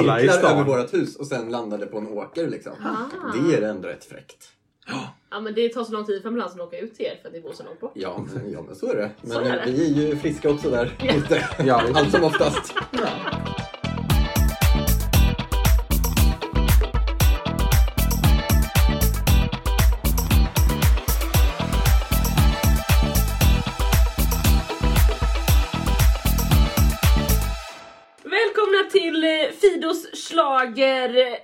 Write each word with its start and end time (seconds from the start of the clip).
I 0.00 0.20
cirklar 0.20 0.38
stan. 0.38 0.52
över 0.58 0.64
vårt 0.64 0.94
hus 0.94 1.16
och 1.16 1.26
sen 1.26 1.50
landade 1.50 1.86
på 1.86 1.98
en 1.98 2.08
åker 2.08 2.48
liksom. 2.48 2.72
Ah. 2.84 3.32
Det 3.48 3.54
är 3.56 3.62
ändå 3.62 3.88
rätt 3.88 4.04
fräckt. 4.04 4.48
Ja 5.30 5.40
men 5.40 5.54
det 5.54 5.68
tar 5.68 5.84
så 5.84 5.92
lång 5.92 6.04
tid 6.04 6.22
för 6.22 6.28
ambulansen 6.28 6.60
att 6.60 6.66
åka 6.66 6.78
ut 6.78 6.94
till 6.96 7.06
er 7.06 7.18
för 7.22 7.28
att 7.28 7.34
ni 7.34 7.40
bor 7.40 7.52
så 7.52 7.62
långt 7.64 7.80
bort. 7.80 7.92
Ja, 7.94 8.24
men, 8.34 8.52
ja, 8.52 8.62
men 8.62 8.76
så 8.76 8.90
är 8.92 8.96
det. 8.96 9.10
Men 9.22 9.30
Så 9.30 9.40
är 9.40 9.44
det. 9.66 9.72
vi 9.72 10.02
är 10.02 10.08
ju 10.08 10.16
friska 10.16 10.50
också 10.50 10.70
där 10.70 10.96
Ja. 11.02 11.14
ute. 11.14 11.48
Ja. 11.64 11.82
Allt 11.94 12.10
som 12.12 12.24
oftast. 12.24 12.74
Välkomna 12.92 13.57
slager 30.58 31.08
eh, 31.16 31.34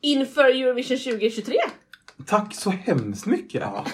inför 0.00 0.44
Eurovision 0.44 0.98
2023. 0.98 1.54
Tack 2.26 2.54
så 2.54 2.70
hemskt 2.70 3.26
mycket. 3.26 3.60
Ja. 3.60 3.86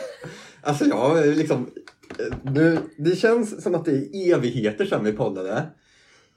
Alltså 0.63 0.85
jag 0.85 1.27
liksom... 1.27 1.71
eh, 2.19 2.53
Nu, 2.53 2.79
det 2.97 3.17
känns 3.17 3.63
som 3.63 3.75
att 3.75 3.85
det 3.85 3.93
är 4.17 4.35
evigheter 4.37 4.85
sedan 4.85 5.05
vi 5.05 5.13
poddade. 5.13 5.67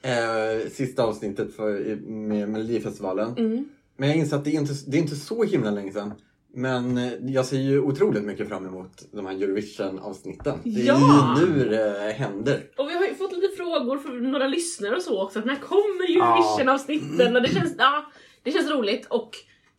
Eh, 0.02 0.70
sista 0.72 1.04
avsnittet 1.04 1.56
för, 1.56 1.96
med 2.06 2.50
Melodifestivalen. 2.50 3.38
Mm. 3.38 3.66
Men 3.98 4.10
jag 4.10 4.18
inser 4.18 4.38
att 4.38 4.44
det 4.46 4.50
är, 4.56 4.60
inte, 4.60 4.74
det 4.88 4.98
är 4.98 5.02
inte 5.02 5.16
så 5.16 5.44
himla 5.44 5.72
länge 5.72 5.92
sedan. 5.94 6.14
Men 6.56 6.98
eh, 6.98 7.12
jag 7.22 7.46
ser 7.46 7.58
ju 7.58 7.80
otroligt 7.82 8.24
mycket 8.24 8.48
fram 8.50 8.66
emot 8.68 9.06
de 9.12 9.26
här 9.26 9.34
Eurovision-avsnitten. 9.34 10.60
Det 10.64 10.82
är 10.82 10.86
Ja! 10.86 11.38
ju 11.40 11.46
nu 11.46 11.70
det 11.70 12.14
händer. 12.18 12.64
Och 12.78 12.90
vi 12.90 12.94
har 12.94 13.04
ju 13.06 13.16
fått 13.16 13.32
lite 13.34 13.56
frågor 13.58 13.98
från 13.98 14.32
några 14.32 14.48
lyssnare 14.48 14.96
och 14.96 15.02
så 15.02 15.24
också. 15.24 15.40
Att 15.40 15.46
när 15.46 15.56
kommer 15.56 16.04
Eurovision-avsnitten? 16.16 17.36
Och 17.36 17.42
det 17.42 17.54
känns, 17.54 17.76
ja, 17.78 18.06
det 18.44 18.52
känns 18.52 18.70
roligt 18.72 19.06
och 19.10 19.30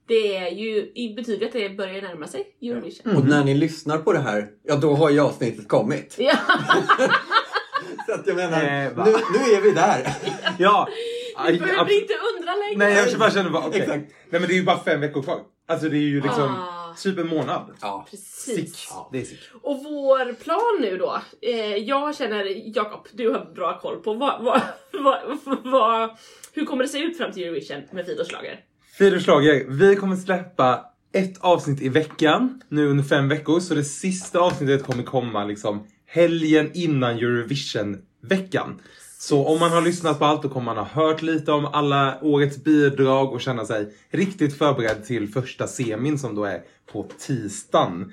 det 0.07 0.37
är 0.37 0.51
ju 0.51 0.93
i 0.95 1.15
betyder 1.17 1.47
att 1.47 1.53
det 1.53 1.69
börjar 1.71 2.03
närma 2.03 2.27
sig 2.27 2.47
Eurovision. 2.63 3.17
Och 3.17 3.25
när 3.25 3.45
ni 3.45 3.55
lyssnar 3.55 3.99
på 3.99 4.13
det 4.13 4.19
här, 4.19 4.49
ja 4.63 4.77
då 4.77 4.95
har 4.95 5.11
ju 5.11 5.21
avsnittet 5.21 5.69
kommit. 5.69 6.15
Ja. 6.19 6.37
Så 8.07 8.13
att 8.15 8.27
jag 8.27 8.37
menar, 8.37 8.63
Eh, 8.63 9.05
nu, 9.05 9.13
nu 9.33 9.55
är 9.55 9.61
vi 9.61 9.71
där. 9.71 10.15
Ja. 10.59 10.89
Aj, 11.37 11.59
behöver 11.59 12.03
inte 12.03 12.15
undra 12.37 12.55
längre. 12.55 12.77
Nej 12.79 13.07
jag 13.11 13.19
bara 13.19 13.31
känner 13.31 13.51
bara 13.51 13.67
okej. 13.67 13.81
Exakt. 13.81 14.05
Nej 14.31 14.41
men 14.41 14.43
det 14.43 14.53
är 14.55 14.57
ju 14.57 14.65
bara 14.65 14.79
fem 14.85 15.01
veckor 15.01 15.23
kvar. 15.23 15.41
Alltså 15.69 15.89
det 15.89 15.97
är 15.97 16.01
ju 16.01 16.21
liksom 16.21 16.43
Ah. 16.43 16.95
typ 17.03 17.19
en 17.19 17.29
månad. 17.29 17.75
Ja. 17.81 18.07
Precis. 18.11 18.55
Sick. 18.55 18.89
Det 19.13 19.19
är 19.21 19.25
sick. 19.25 19.41
Och 19.63 19.85
vår 19.85 20.33
plan 20.35 20.79
nu 20.81 20.97
då. 20.97 21.21
Eh, 21.43 21.77
jag 21.77 22.17
känner, 22.17 22.77
Jakob, 22.77 23.09
du 23.13 23.31
har 23.31 23.55
bra 23.55 23.81
koll 23.81 23.97
på 24.03 24.15
vad, 24.15 24.45
vad, 24.45 24.61
vad, 24.93 25.39
vad, 25.65 26.11
hur 26.55 26.65
kommer 26.65 26.83
det 26.83 26.89
se 26.89 26.99
ut 26.99 27.17
fram 27.17 27.33
till 27.33 27.43
Eurovision 27.43 27.83
med 27.93 28.07
Fidos 28.07 29.25
slager. 29.25 29.65
Vi 29.69 29.97
kommer 29.97 30.17
släppa 30.17 30.85
ett 31.13 31.39
avsnitt 31.41 31.83
i 31.83 31.89
veckan 31.89 32.63
nu 32.69 32.87
under 32.87 33.05
fem 33.05 33.29
veckor. 33.29 33.61
Så 33.61 33.75
det 33.75 33.85
sista 33.85 34.39
avsnittet 34.39 34.83
kommer 34.83 35.03
komma 35.03 35.45
liksom 35.45 35.87
helgen 36.07 36.71
innan 36.75 37.17
Eurovision-veckan. 37.17 38.81
Så 39.19 39.47
om 39.47 39.61
man 39.61 39.71
har 39.71 39.83
lyssnat 39.83 40.19
på 40.19 40.25
allt 40.25 40.43
då 40.43 40.49
kommer 40.49 40.75
man 40.75 40.77
ha 40.77 41.03
hört 41.05 41.23
lite 41.23 41.53
om 41.53 41.67
alla 41.67 42.19
årets 42.23 42.65
bidrag 42.65 43.33
och 43.33 43.41
känna 43.41 43.65
sig 43.65 43.95
riktigt 44.11 44.59
förberedd 44.59 45.05
till 45.05 45.29
första 45.29 45.67
semin 45.67 46.19
som 46.19 46.35
då 46.35 46.45
är 46.45 46.63
på 46.93 47.07
tisdagen. 47.19 48.13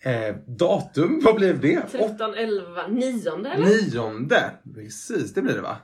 Eh, 0.00 0.36
datum, 0.46 1.20
vad 1.24 1.34
blev 1.34 1.60
det? 1.60 1.82
13, 1.92 2.34
11, 2.34 2.86
9 2.88 3.30
eller? 3.36 3.64
Nionde. 3.64 4.50
Precis, 4.74 5.34
det 5.34 5.42
blir 5.42 5.54
det 5.54 5.60
va? 5.60 5.76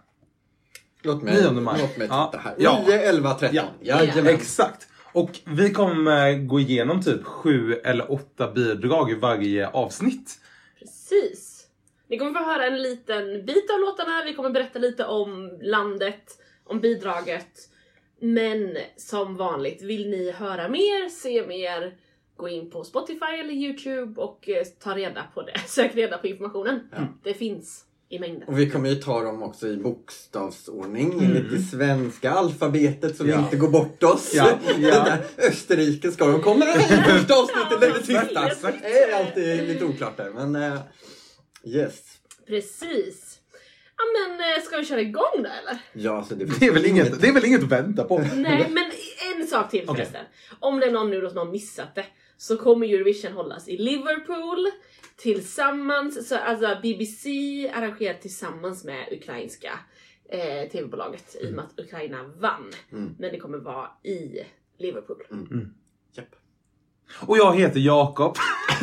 Låt 1.09 1.23
mig, 1.23 1.34
9 1.42 1.51
maj. 1.61 1.81
låt 1.81 1.97
mig 1.97 2.06
Ja. 2.11 2.27
titta 2.33 2.42
här. 2.42 2.55
Ja. 2.59 2.83
9, 2.87 3.01
11, 3.01 3.34
13. 3.34 3.56
Ja. 3.56 3.64
Jajamän. 3.81 4.34
Exakt. 4.34 4.89
Och 5.12 5.31
vi 5.45 5.70
kommer 5.73 6.34
gå 6.47 6.61
igenom 6.61 7.03
typ 7.03 7.25
sju 7.25 7.75
eller 7.75 8.12
åtta 8.12 8.53
bidrag 8.53 9.11
i 9.11 9.14
varje 9.14 9.69
avsnitt. 9.69 10.39
Precis. 10.79 11.67
Ni 12.08 12.18
kommer 12.18 12.33
få 12.33 12.45
höra 12.47 12.67
en 12.67 12.83
liten 12.83 13.47
bit 13.47 13.70
av 13.70 13.80
låtarna, 13.80 14.23
vi 14.27 14.35
kommer 14.35 14.51
berätta 14.51 14.79
lite 14.79 15.05
om 15.05 15.58
landet, 15.63 16.39
om 16.64 16.80
bidraget. 16.80 17.68
Men 18.20 18.77
som 18.97 19.36
vanligt, 19.36 19.83
vill 19.83 20.11
ni 20.11 20.30
höra 20.30 20.68
mer, 20.68 21.08
se 21.08 21.47
mer, 21.47 21.95
gå 22.36 22.48
in 22.48 22.70
på 22.70 22.85
Spotify 22.85 23.35
eller 23.41 23.52
Youtube 23.55 24.20
och 24.20 24.48
eh, 24.48 24.64
ta 24.64 24.95
reda 24.97 25.24
på 25.35 25.42
det. 25.42 25.58
Sök 25.67 25.95
reda 25.95 26.18
på 26.18 26.27
informationen. 26.27 26.80
Det 27.23 27.35
finns 27.35 27.85
i 28.11 28.19
mängden. 28.19 28.48
Och 28.48 28.58
vi 28.58 28.70
kommer 28.70 28.89
ju 28.89 28.95
ta 28.95 29.23
dem 29.23 29.42
också 29.42 29.69
i 29.69 29.77
bokstavsordning 29.77 31.24
enligt 31.24 31.51
det 31.51 31.58
svenska 31.58 32.30
alfabetet 32.30 33.17
så 33.17 33.24
vi 33.24 33.30
Ja. 33.30 33.39
inte 33.39 33.57
går 33.57 33.69
bort 33.69 34.02
oss. 34.02 34.30
Ja, 34.35 34.58
ja. 34.67 34.74
Den 34.77 35.05
där 35.05 35.24
österrikiska, 35.39 36.27
de 36.27 36.63
här 36.63 36.77
i 36.79 37.02
första 37.02 37.35
avsnittet 37.35 37.83
eller 37.83 37.95
det 37.98 38.05
sista. 38.05 38.70
är 38.89 39.13
alltid 39.14 39.68
lite 39.68 39.85
oklart 39.85 40.17
där 40.17 40.30
men 40.30 40.57
eh, 40.57 40.79
yes. 41.64 41.95
Precis. 42.47 43.35
Ja 43.97 44.05
men 44.29 44.41
eh, 44.41 44.63
ska 44.64 44.77
vi 44.77 44.85
köra 44.85 45.01
igång 45.01 45.33
då 45.35 45.39
eller? 45.39 45.79
Ja, 45.92 46.17
alltså 46.18 46.35
det, 46.35 46.45
Det 46.61 46.67
är 46.67 46.73
väl 46.73 46.86
inget- 46.86 47.20
det 47.20 47.29
är 47.29 47.33
väl 47.33 47.45
inget 47.45 47.63
att 47.63 47.68
vänta 47.73 48.05
på. 48.05 48.18
Nej, 48.18 48.70
men 48.70 48.85
en 49.41 49.47
sak 49.47 49.70
till 49.70 49.86
förresten. 49.86 50.24
Om 50.61 50.80
det 50.80 50.86
är 50.86 50.91
någon 50.91 51.11
nu 51.11 51.20
då 51.20 51.29
som 51.29 51.39
har 51.39 51.45
missat 51.52 51.95
det 51.95 52.05
så 52.36 52.57
kommer 52.57 52.86
Eurovision 52.95 53.33
hållas 53.33 53.68
i 53.68 53.77
Liverpool 53.77 54.70
tillsammans, 55.18 56.29
så 56.29 56.36
alltså 56.36 56.79
BBC 56.83 57.29
arrangerar 57.74 58.14
tillsammans 58.14 58.84
med 58.84 59.08
ukrainska 59.12 59.79
eh, 60.29 60.70
tv-bolaget 60.70 61.36
i 61.40 61.48
och 61.48 61.52
med 61.52 61.64
att 61.64 61.80
Ukraina 61.80 62.24
vann. 62.39 62.73
Mm. 62.92 63.14
Men 63.18 63.33
det 63.33 63.39
kommer 63.39 63.58
vara 63.58 63.90
i 64.02 64.46
Liverpool. 64.79 65.23
Japp. 66.12 66.36
Och 67.27 67.39
jag 67.39 67.56
heter 67.56 67.80
Jakob. 67.80 68.36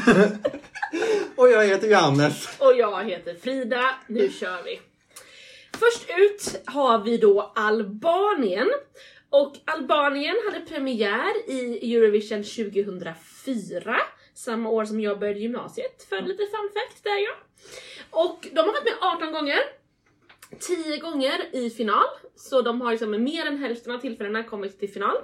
Och 1.35 1.49
jag 1.49 1.67
heter 1.67 1.87
Johannes. 1.87 2.59
Och 2.59 2.73
jag 2.77 3.05
heter 3.05 3.35
Frida, 3.35 3.95
nu 4.07 4.29
kör 4.29 4.63
vi! 4.63 4.79
Först 5.73 6.09
ut 6.17 6.61
har 6.65 7.03
vi 7.03 7.17
då 7.17 7.51
Albanien. 7.55 8.67
Och 9.29 9.55
Albanien 9.65 10.35
hade 10.45 10.65
premiär 10.65 11.49
i 11.49 11.95
Eurovision 11.95 12.43
2004, 12.43 13.97
samma 14.35 14.69
år 14.69 14.85
som 14.85 14.99
jag 14.99 15.19
började 15.19 15.39
gymnasiet, 15.39 16.03
för 16.09 16.21
lite 16.21 16.43
fun 16.43 16.69
fact 16.73 17.03
där 17.03 17.17
ja. 17.17 17.35
Och 18.09 18.47
de 18.51 18.59
har 18.59 18.67
varit 18.67 18.83
med 18.83 18.93
18 19.01 19.31
gånger, 19.31 19.59
10 20.59 20.97
gånger 20.97 21.55
i 21.55 21.69
final, 21.69 22.05
så 22.35 22.61
de 22.61 22.81
har 22.81 22.91
liksom 22.91 23.23
mer 23.23 23.45
än 23.45 23.57
hälften 23.57 23.95
av 23.95 23.99
tillfällena 23.99 24.43
kommit 24.43 24.79
till 24.79 24.93
final. 24.93 25.15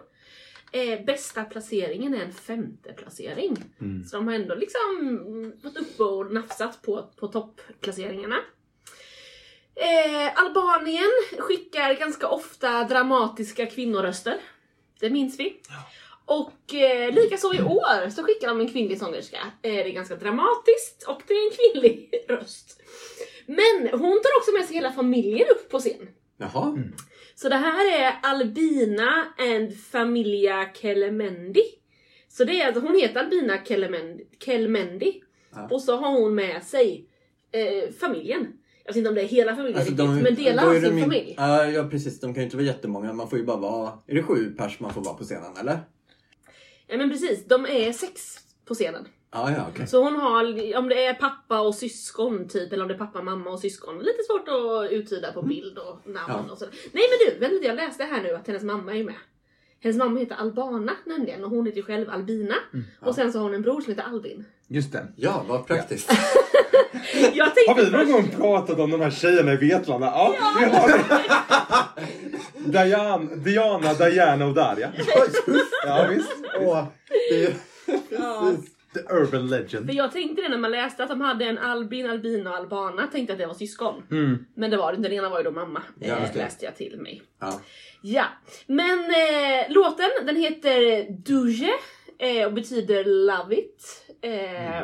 Eh, 0.74 1.06
bästa 1.06 1.44
placeringen 1.44 2.14
är 2.14 2.26
en 2.26 2.34
femte 2.34 2.94
placering. 2.94 3.58
Så 4.06 4.18
de 4.18 4.28
har 4.28 4.36
ändå 4.36 4.56
liksom 4.56 5.54
varit 5.64 5.78
uppe 5.78 6.04
och 6.04 6.34
nafsat 6.34 6.82
på, 6.82 7.10
på 7.20 7.28
toppplaceringarna. 7.28 8.38
Eh, 9.76 10.40
Albanien 10.40 11.12
skickar 11.38 11.94
ganska 11.94 12.28
ofta 12.28 12.84
dramatiska 12.84 13.66
kvinnoröster. 13.66 14.38
Det 15.00 15.10
minns 15.10 15.40
vi. 15.40 15.62
Och 16.40 16.74
eh, 16.76 17.14
likaså 17.14 17.54
i 17.54 17.62
år 17.62 18.10
så 18.10 18.24
skickar 18.24 18.48
de 18.48 18.60
en 18.60 18.68
kvinnlig 18.72 19.00
sångerska. 19.00 19.38
Eh, 19.62 19.72
det 19.74 19.82
är 19.84 19.90
ganska 19.90 20.16
dramatiskt 20.16 21.04
och 21.08 21.22
det 21.28 21.34
är 21.34 21.46
en 21.46 21.52
kvinnlig 21.58 22.10
röst. 22.28 22.82
Men 23.46 24.00
hon 24.00 24.12
tar 24.22 24.38
också 24.40 24.52
med 24.58 24.66
sig 24.66 24.76
hela 24.76 24.92
familjen 24.92 25.48
upp 25.52 25.70
på 25.70 25.80
scen. 25.80 26.08
Jaha. 26.38 26.78
Så 27.36 27.50
det 27.50 27.56
här 27.56 28.02
är 28.02 28.14
Albina 28.24 29.26
and 29.40 29.78
Familia 29.78 30.70
Kelemendi. 30.74 31.64
Så 32.30 32.44
det 32.44 32.62
är 32.62 32.68
alltså, 32.68 32.82
hon 32.82 32.96
heter 33.00 33.20
Albina 33.20 33.58
Kelemendi, 33.66 34.24
Kelmendi. 34.46 35.22
Ja. 35.56 35.68
Och 35.72 35.82
så 35.82 35.96
har 35.98 36.12
hon 36.22 36.36
med 36.36 36.64
sig 36.64 37.06
eh, 37.52 37.92
familjen. 38.00 38.48
Jag 38.84 38.90
vet 38.94 38.98
inte 38.98 39.10
om 39.10 39.16
det 39.16 39.22
är 39.22 39.26
hela 39.28 39.56
familjen 39.56 39.78
Alltså, 39.80 39.92
riktigt, 39.92 40.08
de- 40.08 40.22
men 40.24 40.36
delar 40.36 40.66
av 40.66 40.76
är 40.76 40.82
de 40.82 40.88
sin 40.88 40.98
in- 40.98 41.04
familj. 41.04 41.34
Ja, 41.38 41.66
ja 41.66 41.84
precis, 41.84 42.20
de 42.20 42.34
kan 42.34 42.42
ju 42.42 42.46
inte 42.46 42.58
vara 42.58 42.66
jättemånga. 42.68 43.14
Man 43.14 43.30
får 43.30 43.40
ju 43.40 43.46
bara 43.46 43.58
vara... 43.58 43.92
Är 44.08 44.16
det 44.16 44.24
sju 44.24 44.52
pers 44.58 44.80
man 44.80 44.94
får 44.94 45.02
vara 45.04 45.16
på 45.16 45.24
scenen 45.24 45.58
eller? 45.60 45.80
Ja 46.92 46.98
men 46.98 47.10
precis, 47.10 47.46
de 47.46 47.66
är 47.66 47.92
sex 47.92 48.38
på 48.68 48.74
scenen. 48.74 49.08
Ja, 49.34 49.52
ja 49.52 49.66
okej. 49.74 49.88
Så 49.88 50.04
hon 50.04 50.16
har, 50.16 50.44
om 50.78 50.90
det 50.90 51.06
är 51.06 51.14
pappa 51.14 51.60
och 51.62 51.76
syskon 51.76 52.48
typ, 52.48 52.74
eller 52.74 52.82
om 52.84 52.88
det 52.88 52.94
är 52.94 52.98
pappa, 52.98 53.22
mamma 53.22 53.50
och 53.50 53.60
syskon. 53.60 53.98
Lite 54.00 54.24
svårt 54.30 54.48
att 54.48 54.92
uttyda 54.92 55.32
på 55.32 55.42
bild 55.42 55.78
och 55.78 56.10
namn 56.10 56.46
Ja. 56.48 56.52
och 56.52 56.58
sådär. 56.58 56.74
Nej 56.92 57.04
men 57.10 57.34
du, 57.34 57.40
vänta 57.40 57.54
lite, 57.54 57.68
jag 57.68 57.76
läste 57.76 58.04
här 58.04 58.22
nu 58.24 58.36
att 58.36 58.48
hennes 58.48 58.64
mamma 58.64 58.96
är 58.96 59.04
med. 59.04 59.16
Hennes 59.84 59.98
mamma 59.98 60.20
heter 60.20 60.36
Albana 60.36 60.92
nämligen 61.06 61.44
och 61.44 61.50
hon 61.50 61.66
heter 61.66 61.78
ju 61.78 61.84
själv 61.84 62.10
Albina. 62.10 62.56
Och 63.00 63.16
sen 63.16 63.32
så 63.32 63.38
har 63.40 63.44
hon 63.44 63.54
en 63.54 63.62
bror 63.62 63.82
som 63.82 63.94
heter 63.94 64.08
Albin. 64.10 64.46
Just 64.68 64.92
det. 64.92 65.08
Ja, 65.16 65.46
vad 65.48 65.68
praktiskt. 65.68 66.12
Jag 67.34 67.46
Har 67.46 67.76
vi 67.86 67.92
någon 67.92 68.12
gång 68.12 68.30
pratat 68.30 68.80
om 68.80 68.92
de 68.92 69.02
här 69.02 69.12
tjejerna 69.12 69.54
i 69.54 69.58
Vetlanda? 69.58 70.08
Ja, 70.08 70.36
vi 70.60 70.66
har 70.66 70.88
det. 71.96 72.08
Diana, 72.66 73.36
Diana, 73.36 73.94
Diana 73.94 74.46
och 74.46 74.54
Darja. 74.54 74.92
Ja, 75.86 76.08
visst. 76.10 76.32
Åh, 76.60 76.86
det 77.30 77.44
är... 77.46 77.54
Ja. 78.10 78.52
The 78.94 79.00
urban 79.00 79.48
legend. 79.48 79.86
För 79.86 79.94
jag 79.94 80.12
tänkte 80.12 80.42
det 80.42 80.50
när 80.50 80.58
man 80.58 80.72
läste 80.72 81.04
att 81.04 81.10
de 81.10 81.22
hade 81.22 81.46
en 81.46 81.58
Albin, 81.58 82.10
Albina 82.10 82.50
och 82.50 82.56
Albana, 82.56 83.08
tänkte 83.08 83.34
att 83.34 83.40
det 83.40 83.46
var 83.46 83.54
syskon. 83.54 84.04
Mm. 84.12 84.46
Men 84.56 84.72
det 84.72 84.78
var 84.78 84.92
det 84.92 84.96
inte, 84.96 85.10
den 85.10 85.18
ena 85.18 85.30
var 85.30 85.38
ju 85.38 85.44
då 85.44 85.52
mamma. 85.52 85.84
Ja, 86.00 86.16
eh, 86.16 86.22
just 86.22 86.34
det. 86.34 86.40
läste 86.40 86.66
jag 86.66 86.76
till 86.76 87.00
mig. 87.00 87.22
Ja. 87.40 87.62
Ja, 88.02 88.26
men 88.68 89.00
eh, 89.00 89.70
låten 89.70 90.10
den 90.26 90.36
heter 90.36 91.06
Duje 91.12 91.70
eh, 92.20 92.46
och 92.46 92.54
betyder 92.54 93.06
Love 93.06 93.56
It. 93.56 94.06
Eh, 94.22 94.82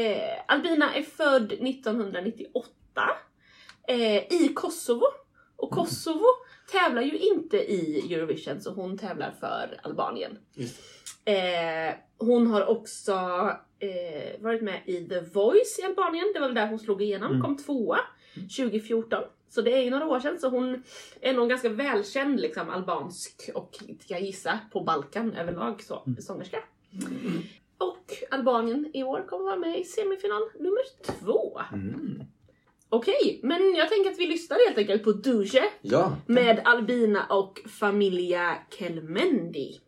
eh, 0.00 0.40
Albina 0.48 0.94
är 0.94 1.02
född 1.02 1.52
1998 1.52 2.70
eh, 3.88 4.16
i 4.16 4.52
Kosovo. 4.54 5.06
Och 5.56 5.70
Kosovo 5.70 6.26
tävlar 6.72 7.02
ju 7.02 7.18
inte 7.18 7.56
i 7.56 8.14
Eurovision 8.14 8.60
så 8.60 8.70
hon 8.70 8.98
tävlar 8.98 9.34
för 9.40 9.80
Albanien. 9.82 10.38
Eh, 11.24 11.94
hon 12.18 12.46
har 12.46 12.66
också 12.66 13.12
eh, 13.78 14.40
varit 14.40 14.62
med 14.62 14.82
i 14.86 15.08
The 15.08 15.20
Voice 15.20 15.78
i 15.82 15.82
Albanien, 15.82 16.24
det 16.34 16.40
var 16.40 16.46
väl 16.46 16.54
där 16.54 16.66
hon 16.66 16.78
slog 16.78 17.02
igenom, 17.02 17.42
kom 17.42 17.56
tvåa 17.56 17.98
2014. 18.34 19.22
Så 19.48 19.62
det 19.62 19.72
är 19.72 19.82
ju 19.82 19.90
några 19.90 20.06
år 20.06 20.20
sedan, 20.20 20.38
så 20.38 20.48
hon 20.48 20.82
är 21.20 21.34
nog 21.34 21.48
ganska 21.48 21.68
välkänd 21.68 22.40
liksom 22.40 22.70
albansk 22.70 23.50
och 23.54 23.78
jag 24.06 24.20
gissa 24.20 24.58
på 24.72 24.80
Balkan 24.80 25.32
överlag 25.32 25.82
så, 25.82 26.04
sångerska. 26.18 26.58
Och 27.78 28.12
Albanien 28.30 28.90
i 28.94 29.02
år 29.02 29.26
kommer 29.28 29.44
vara 29.44 29.56
med 29.56 29.80
i 29.80 29.84
semifinal 29.84 30.42
nummer 30.58 30.82
två. 31.02 31.60
Mm. 31.72 32.22
Okej, 32.88 33.40
men 33.42 33.74
jag 33.74 33.88
tänker 33.88 34.10
att 34.10 34.18
vi 34.18 34.26
lyssnar 34.26 34.66
helt 34.66 34.78
enkelt 34.78 35.04
på 35.04 35.12
Duje 35.12 35.64
Ja. 35.82 36.16
med 36.26 36.60
Albina 36.64 37.26
och 37.26 37.60
Familia 37.80 38.56
Kelmendi. 38.78 39.80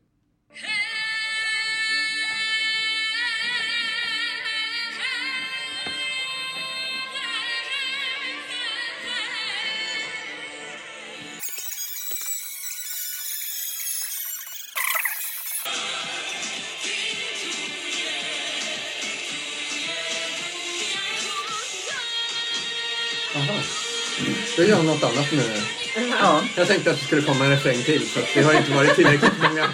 Aha. 23.36 23.54
Då 24.56 24.62
gör 24.62 24.68
jag 24.76 24.84
något 24.84 25.02
annat 25.02 25.32
nu. 25.32 25.42
Ja. 26.22 26.42
Jag 26.56 26.68
tänkte 26.68 26.90
att 26.90 27.00
det 27.00 27.04
skulle 27.06 27.22
komma 27.22 27.44
en 27.44 27.50
refräng 27.50 27.82
till 27.82 28.02
för 28.02 28.20
att 28.20 28.28
det 28.34 28.42
har 28.42 28.54
inte 28.54 28.72
varit 28.72 28.94
tillräckligt 28.94 29.42
många. 29.42 29.68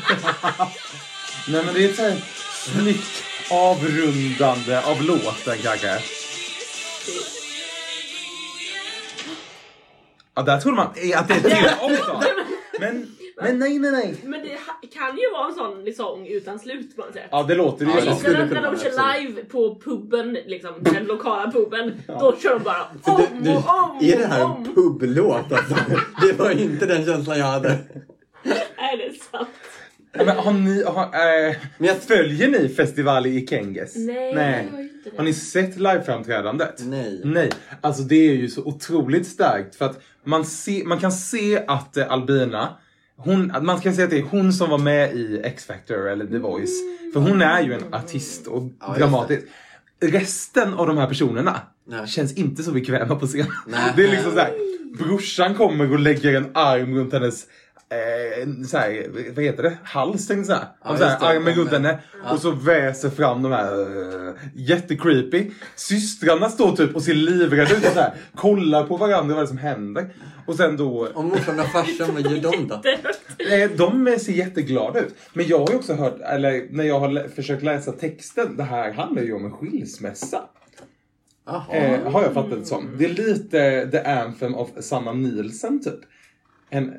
Nej 1.48 1.64
men 1.64 1.74
det 1.74 1.84
är 1.84 1.88
ett 1.88 1.96
så 1.96 2.02
här 2.02 2.16
snyggt 2.52 3.24
avrundande 3.50 4.80
av 4.80 5.02
låten 5.02 5.58
kanske. 5.62 6.02
Ja, 10.34 10.42
där 10.42 10.60
trodde 10.60 10.76
man 10.76 10.86
att 10.86 10.94
det 10.94 11.12
är 11.12 11.22
till 11.22 11.70
också. 11.80 12.22
Men, 12.80 13.16
men 13.36 13.58
nej, 13.58 13.78
nej, 13.78 13.92
nej. 13.92 14.14
Men 14.24 14.42
det 14.42 14.51
kan 15.06 15.16
ju 15.18 15.30
vara 15.32 15.48
en 15.48 15.54
sån 15.54 15.92
sång 16.06 16.26
utan 16.26 16.58
slut 16.58 16.96
på 16.96 17.02
något 17.02 17.12
sätt. 17.14 17.28
Ja, 17.30 17.42
det 17.42 17.54
låter 17.54 17.84
ju 17.84 17.90
Ja, 17.90 18.16
så. 18.16 18.28
när, 18.30 18.46
de 18.46 18.54
kör 18.54 18.66
absolut. 18.72 18.96
live 19.20 19.44
på 19.44 19.80
puben, 19.84 20.32
liksom, 20.46 20.70
den 20.80 21.04
lokala 21.04 21.50
puben, 21.52 21.92
då 22.06 22.36
kör 22.42 22.54
de 22.58 22.62
bara 22.64 22.82
om 23.02 23.16
det, 23.42 23.50
det, 23.50 23.56
och 23.56 23.64
om 23.84 23.98
är 24.00 24.18
det 24.18 24.26
här 24.26 24.44
och 24.44 24.50
en 24.50 24.56
om. 24.56 24.74
publåt 24.74 25.52
alltså? 25.52 25.74
Det 26.26 26.32
var 26.38 26.50
inte 26.50 26.86
den 26.86 27.04
känslan 27.04 27.38
jag 27.38 27.46
hade. 27.46 27.68
Är 28.76 28.96
det 28.96 29.14
sant? 29.30 29.48
Men 30.14 30.28
har 30.28 30.52
ni, 30.52 30.82
har, 30.84 31.02
eh, 31.04 31.56
Men 31.78 31.88
jag- 31.88 31.96
följer 32.02 32.48
ni 32.48 32.68
festival 32.68 33.26
i 33.26 33.46
Kenges? 33.46 33.96
Nej, 33.96 34.34
nej. 34.34 34.68
Har 35.16 35.24
ni 35.24 35.34
sett 35.34 35.76
liveframträdandet? 35.76 36.74
Nej. 36.84 37.20
Nej, 37.24 37.50
alltså 37.80 38.02
det 38.02 38.14
är 38.14 38.32
ju 38.34 38.48
så 38.48 38.62
otroligt 38.64 39.26
starkt 39.26 39.74
för 39.76 39.84
att 39.84 40.00
man, 40.24 40.44
se, 40.44 40.82
man 40.86 40.98
kan 40.98 41.12
se 41.12 41.62
att 41.66 41.96
eh, 41.96 42.12
Albina, 42.12 42.68
hon, 43.16 43.50
att 43.50 43.64
man 43.64 43.80
kan 43.80 43.94
se 43.94 44.02
att 44.02 44.10
det 44.10 44.18
är 44.18 44.22
hon 44.22 44.52
som 44.52 44.70
var 44.70 44.78
med 44.78 45.14
i 45.14 45.40
X-Factor 45.44 46.08
eller 46.08 46.26
The 46.26 46.38
Voice. 46.38 46.80
För 47.12 47.20
hon 47.20 47.42
är 47.42 47.62
ju 47.62 47.72
en 47.74 47.94
artist 47.94 48.46
och 48.46 48.62
Ja, 48.80 48.94
dramatisk. 48.98 49.42
Resten 50.00 50.74
av 50.74 50.86
de 50.86 50.98
här 50.98 51.06
personerna 51.06 51.60
Nej. 51.86 52.06
känns 52.06 52.34
inte 52.34 52.62
så 52.62 52.72
bekväma 52.72 53.16
på 53.16 53.26
scen. 53.26 53.46
Nej. 53.66 53.92
Det 53.96 54.04
är 54.04 54.08
liksom 54.08 54.32
såhär, 54.32 54.52
brorsan 54.98 55.54
kommer 55.54 55.92
och 55.92 55.98
lägger 55.98 56.34
en 56.34 56.50
arm 56.54 56.94
runt 56.94 57.12
hennes 57.12 57.46
Eh, 57.92 58.64
så 58.66 58.76
här, 58.78 59.06
vad 59.34 59.44
heter 59.44 59.62
det? 59.62 59.78
Hals 59.84 60.26
tänkte 60.26 60.52
jag 60.52 60.58
säga. 60.60 60.68
Ja, 60.84 60.90
Och 60.92 60.98
så 60.98 61.04
här, 61.04 61.36
armen 61.36 61.54
runt 61.54 61.72
Ja. 61.72 61.78
henne 61.78 61.98
och 62.32 62.38
så 62.38 62.50
väser 62.50 63.10
fram 63.10 63.42
de 63.42 63.52
här 63.52 63.80
uh, 63.80 64.34
jättecreepy. 64.54 65.50
Systrarna 65.76 66.48
står 66.48 66.76
typ 66.76 66.96
och 66.96 67.02
ser 67.02 67.14
livrädda 67.14 67.76
ut 67.76 67.86
och 67.86 67.92
så 67.92 68.00
här, 68.00 68.12
kollar 68.34 68.84
på 68.86 68.96
varandra 68.96 69.34
vad 69.34 69.44
det 69.44 69.46
är 69.46 69.48
som 69.48 69.58
händer. 69.58 70.14
Och 70.46 70.54
sen 70.54 70.76
då, 70.76 71.08
Om 71.14 71.28
morsan 71.28 71.60
och 71.60 71.66
farsan, 71.66 72.14
vad 72.14 72.22
gör 72.32 72.40
de 72.52 72.68
då? 72.68 72.74
eh, 73.54 73.70
de 73.76 74.18
ser 74.18 74.32
jätteglada 74.32 75.00
ut. 75.00 75.14
Men 75.32 75.46
jag 75.46 75.58
har 75.58 75.68
ju 75.70 75.76
också 75.76 75.94
hört, 75.94 76.20
eller 76.20 76.66
när 76.70 76.84
jag 76.84 77.00
har 77.00 77.08
lä- 77.08 77.28
försökt 77.28 77.62
läsa 77.62 77.92
texten, 77.92 78.56
det 78.56 78.62
här 78.62 78.92
handlar 78.92 79.22
ju 79.22 79.32
om 79.32 79.44
en 79.44 79.52
skilsmässa. 79.52 80.40
Eh, 81.72 82.12
har 82.12 82.22
jag 82.22 82.32
fattat 82.32 82.58
det 82.60 82.64
som. 82.64 82.88
Det 82.98 83.04
är 83.04 83.08
lite 83.08 83.88
the 83.90 83.98
anthem 84.00 84.54
of 84.54 84.68
Sanna 84.80 85.12
Nielsen 85.12 85.82
typ. 85.82 86.00
En, 86.70 86.94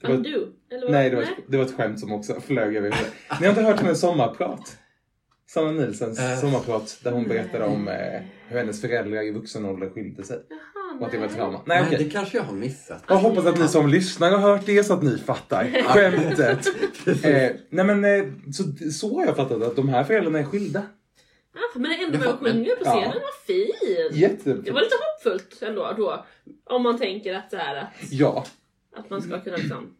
det 0.00 0.08
var- 0.08 0.14
Undo? 0.14 0.46
Eller 0.70 0.82
vad? 0.82 0.90
Nej, 0.92 1.10
det 1.10 1.16
var, 1.16 1.22
ett, 1.22 1.28
det 1.48 1.56
var 1.56 1.64
ett 1.64 1.76
skämt 1.76 2.00
som 2.00 2.12
också 2.12 2.40
flög 2.40 2.76
över 2.76 2.90
huvudet. 2.90 3.12
Ni 3.40 3.46
har 3.46 3.52
inte 3.52 3.62
hört 3.62 3.80
hennes 3.80 4.00
sommarprat? 4.00 4.76
Sanna 5.48 5.70
Nielsens 5.70 6.20
Eh. 6.20 6.36
sommarprat 6.38 6.98
där 7.04 7.12
hon 7.12 7.28
berättade 7.28 7.64
om 7.64 7.88
eh, 7.88 7.94
hur 8.48 8.58
hennes 8.58 8.80
föräldrar 8.80 9.22
i 9.22 9.30
vuxen 9.30 9.64
ålder 9.64 9.88
skilde 9.90 10.24
sig. 10.24 10.38
Jaha, 10.48 10.98
Och 11.00 11.06
att 11.06 11.12
det 11.12 11.18
var 11.18 11.24
ett 11.24 11.30
nej. 11.30 11.40
trauma. 11.40 11.60
Nej, 11.66 11.84
Nej, 11.90 11.98
det 12.04 12.10
kanske 12.10 12.36
jag 12.36 12.44
har 12.44 12.52
missat. 12.52 13.04
Jag 13.08 13.16
hoppas 13.16 13.46
att 13.46 13.58
ni 13.58 13.68
som 13.68 13.88
lyssnar 13.88 14.30
har 14.30 14.38
hört 14.38 14.66
det 14.66 14.84
så 14.84 14.94
att 14.94 15.02
ni 15.02 15.18
fattar 15.18 15.64
skämtet. 15.84 16.66
eh, 17.24 17.56
nej 17.70 17.84
men 17.84 18.04
eh, 18.04 18.24
så, 18.52 18.62
så 18.92 19.18
har 19.18 19.26
jag 19.26 19.36
fattat 19.36 19.62
att 19.62 19.76
de 19.76 19.88
här 19.88 20.04
föräldrarna 20.04 20.38
är 20.38 20.44
skilda. 20.44 20.82
Ja, 21.54 21.80
men 21.80 21.92
ändå 21.92 22.30
och 22.30 22.38
sjunger 22.38 22.76
på 22.76 22.82
ja. 22.84 22.90
scenen, 22.90 23.12
vad 23.12 23.56
fint! 23.56 24.14
Jätte... 24.16 24.54
Det 24.54 24.70
var 24.70 24.80
lite 24.80 24.94
hoppfullt 25.24 25.62
ändå 25.62 25.94
då. 25.96 26.24
Om 26.64 26.82
man 26.82 26.98
tänker 26.98 27.34
att, 27.34 27.50
så 27.50 27.56
här, 27.56 27.76
att, 27.76 27.88
Ja. 28.10 28.44
Att 28.96 29.10
man 29.10 29.22
ska 29.22 29.40
kunna 29.40 29.56
liksom 29.56 29.96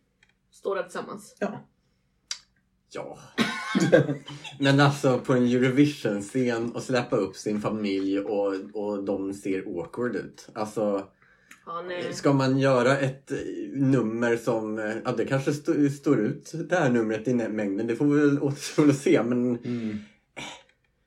stå 0.51 0.75
där 0.75 0.83
tillsammans. 0.83 1.37
ja. 1.41 1.69
Ja. 2.93 3.19
Men 4.61 4.81
alltså 4.81 5.19
på 5.19 5.33
en 5.33 5.43
Eurovision-scen 5.47 6.73
och 6.73 6.83
släppa 6.83 7.17
upp 7.17 7.37
sin 7.37 7.61
familj 7.61 8.21
och, 8.21 8.55
och 8.73 9.05
de 9.05 9.35
ser 9.35 9.59
awkward 9.81 10.17
ut. 10.17 10.49
Alltså, 10.55 11.09
Ja, 11.67 11.83
nej. 11.89 12.15
ska 12.15 12.33
man 12.33 12.59
göra 12.59 12.99
ett 12.99 13.31
eh, 13.33 13.39
nummer 13.73 14.37
som, 14.37 14.79
eh, 14.79 14.95
ja 15.05 15.13
det 15.13 15.25
kanske 15.25 15.51
st- 15.51 15.91
står 15.91 16.21
ut 16.21 16.53
det 16.69 16.77
här 16.77 16.91
numret 16.91 17.29
i 17.29 17.35
mängden, 17.35 17.87
det 17.87 17.97
får 17.97 18.05
vi 18.07 18.21
väl 18.21 18.43
återstå 18.43 18.89
att 18.89 18.97
se 18.97 19.23
men 19.23 19.57
Mm. 19.57 19.99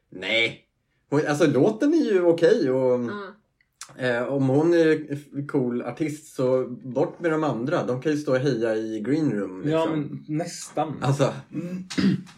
nej. 0.09 0.65
Hon- 1.09 1.27
Alltså 1.27 1.47
låten 1.47 1.93
är 1.93 2.11
ju 2.11 2.21
okej 2.21 2.71
och 2.71 2.99
Ja. 3.03 3.33
Eh, 3.97 4.23
om 4.23 4.49
hon 4.49 4.73
är 4.73 5.47
cool 5.47 5.81
artist 5.81 6.35
så 6.35 6.65
bort 6.69 7.19
med 7.19 7.31
de 7.31 7.43
andra. 7.43 7.83
De 7.85 8.01
kan 8.01 8.11
ju 8.11 8.17
stå 8.17 8.31
och 8.31 8.39
heja 8.39 8.75
i 8.75 8.99
green 9.05 9.31
room. 9.31 9.61
Liksom. 9.61 9.71
Ja, 9.71 9.85
men 9.89 10.23
nästan. 10.27 10.97
Alltså, 11.01 11.33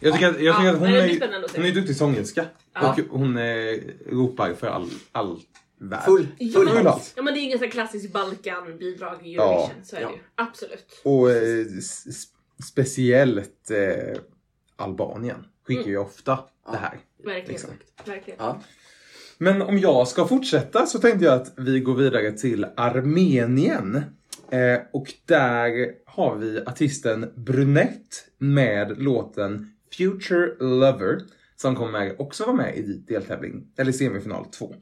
Jag 0.00 0.12
tycker, 0.14 0.28
att, 0.28 0.40
jag 0.40 0.56
tycker 0.56 0.66
Ja, 0.68 0.72
att 0.72 0.78
hon, 0.78 0.88
är, 0.88 1.08
se. 1.48 1.56
hon 1.56 1.66
är 1.66 1.72
duktig 1.72 1.96
sångerska. 1.96 2.44
Ja. 2.74 2.96
Och 3.10 3.18
hon 3.18 3.36
eh, 3.36 3.76
ropar 4.10 4.54
för 4.54 4.66
all, 4.66 4.90
all 5.12 5.40
värld. 5.78 6.02
full, 6.04 6.26
Ja, 6.38 6.52
full 6.60 6.74
men, 6.74 6.86
hals. 6.86 7.12
ja 7.16 7.22
men 7.22 7.34
det 7.34 7.40
är 7.40 7.42
inget 7.42 7.72
klassiskt 7.72 8.12
Balkan-bidrag 8.12 9.26
i 9.26 9.34
Ja. 9.34 9.42
Eurovision, 9.52 9.84
så 9.84 9.96
är 9.96 10.00
Ja. 10.00 10.08
det 10.08 10.14
ju. 10.14 10.20
Absolut. 10.34 11.00
Och 11.04 11.30
eh, 11.30 11.66
speciellt 12.64 13.70
eh, 13.70 14.18
Albanien 14.76 15.44
skickar 15.66 15.90
ju 15.90 15.98
ofta 15.98 16.38
det 16.70 16.76
här. 16.76 16.98
Verkligen. 17.24 17.48
Liksom. 17.48 17.70
Verkligen. 18.04 18.40
Men 19.42 19.62
om 19.62 19.78
jag 19.78 20.08
ska 20.08 20.26
fortsätta 20.26 20.86
så 20.86 20.98
tänkte 20.98 21.24
jag 21.24 21.34
att 21.34 21.52
vi 21.56 21.80
går 21.80 21.94
vidare 21.94 22.32
till 22.32 22.66
Armenien. 22.76 23.96
Eh, 24.50 24.80
och 24.92 25.14
där 25.26 25.92
har 26.06 26.36
vi 26.36 26.60
artisten 26.66 27.32
Brunette 27.36 28.16
med 28.38 29.02
låten 29.02 29.72
Future 29.96 30.54
Lover 30.60 31.20
som 31.56 31.76
kommer 31.76 32.20
också 32.20 32.44
vara 32.44 32.56
med 32.56 32.76
i 32.76 32.82
deltävling, 32.82 33.66
eller 33.76 33.92
semifinal 33.92 34.44
2. 34.44 34.74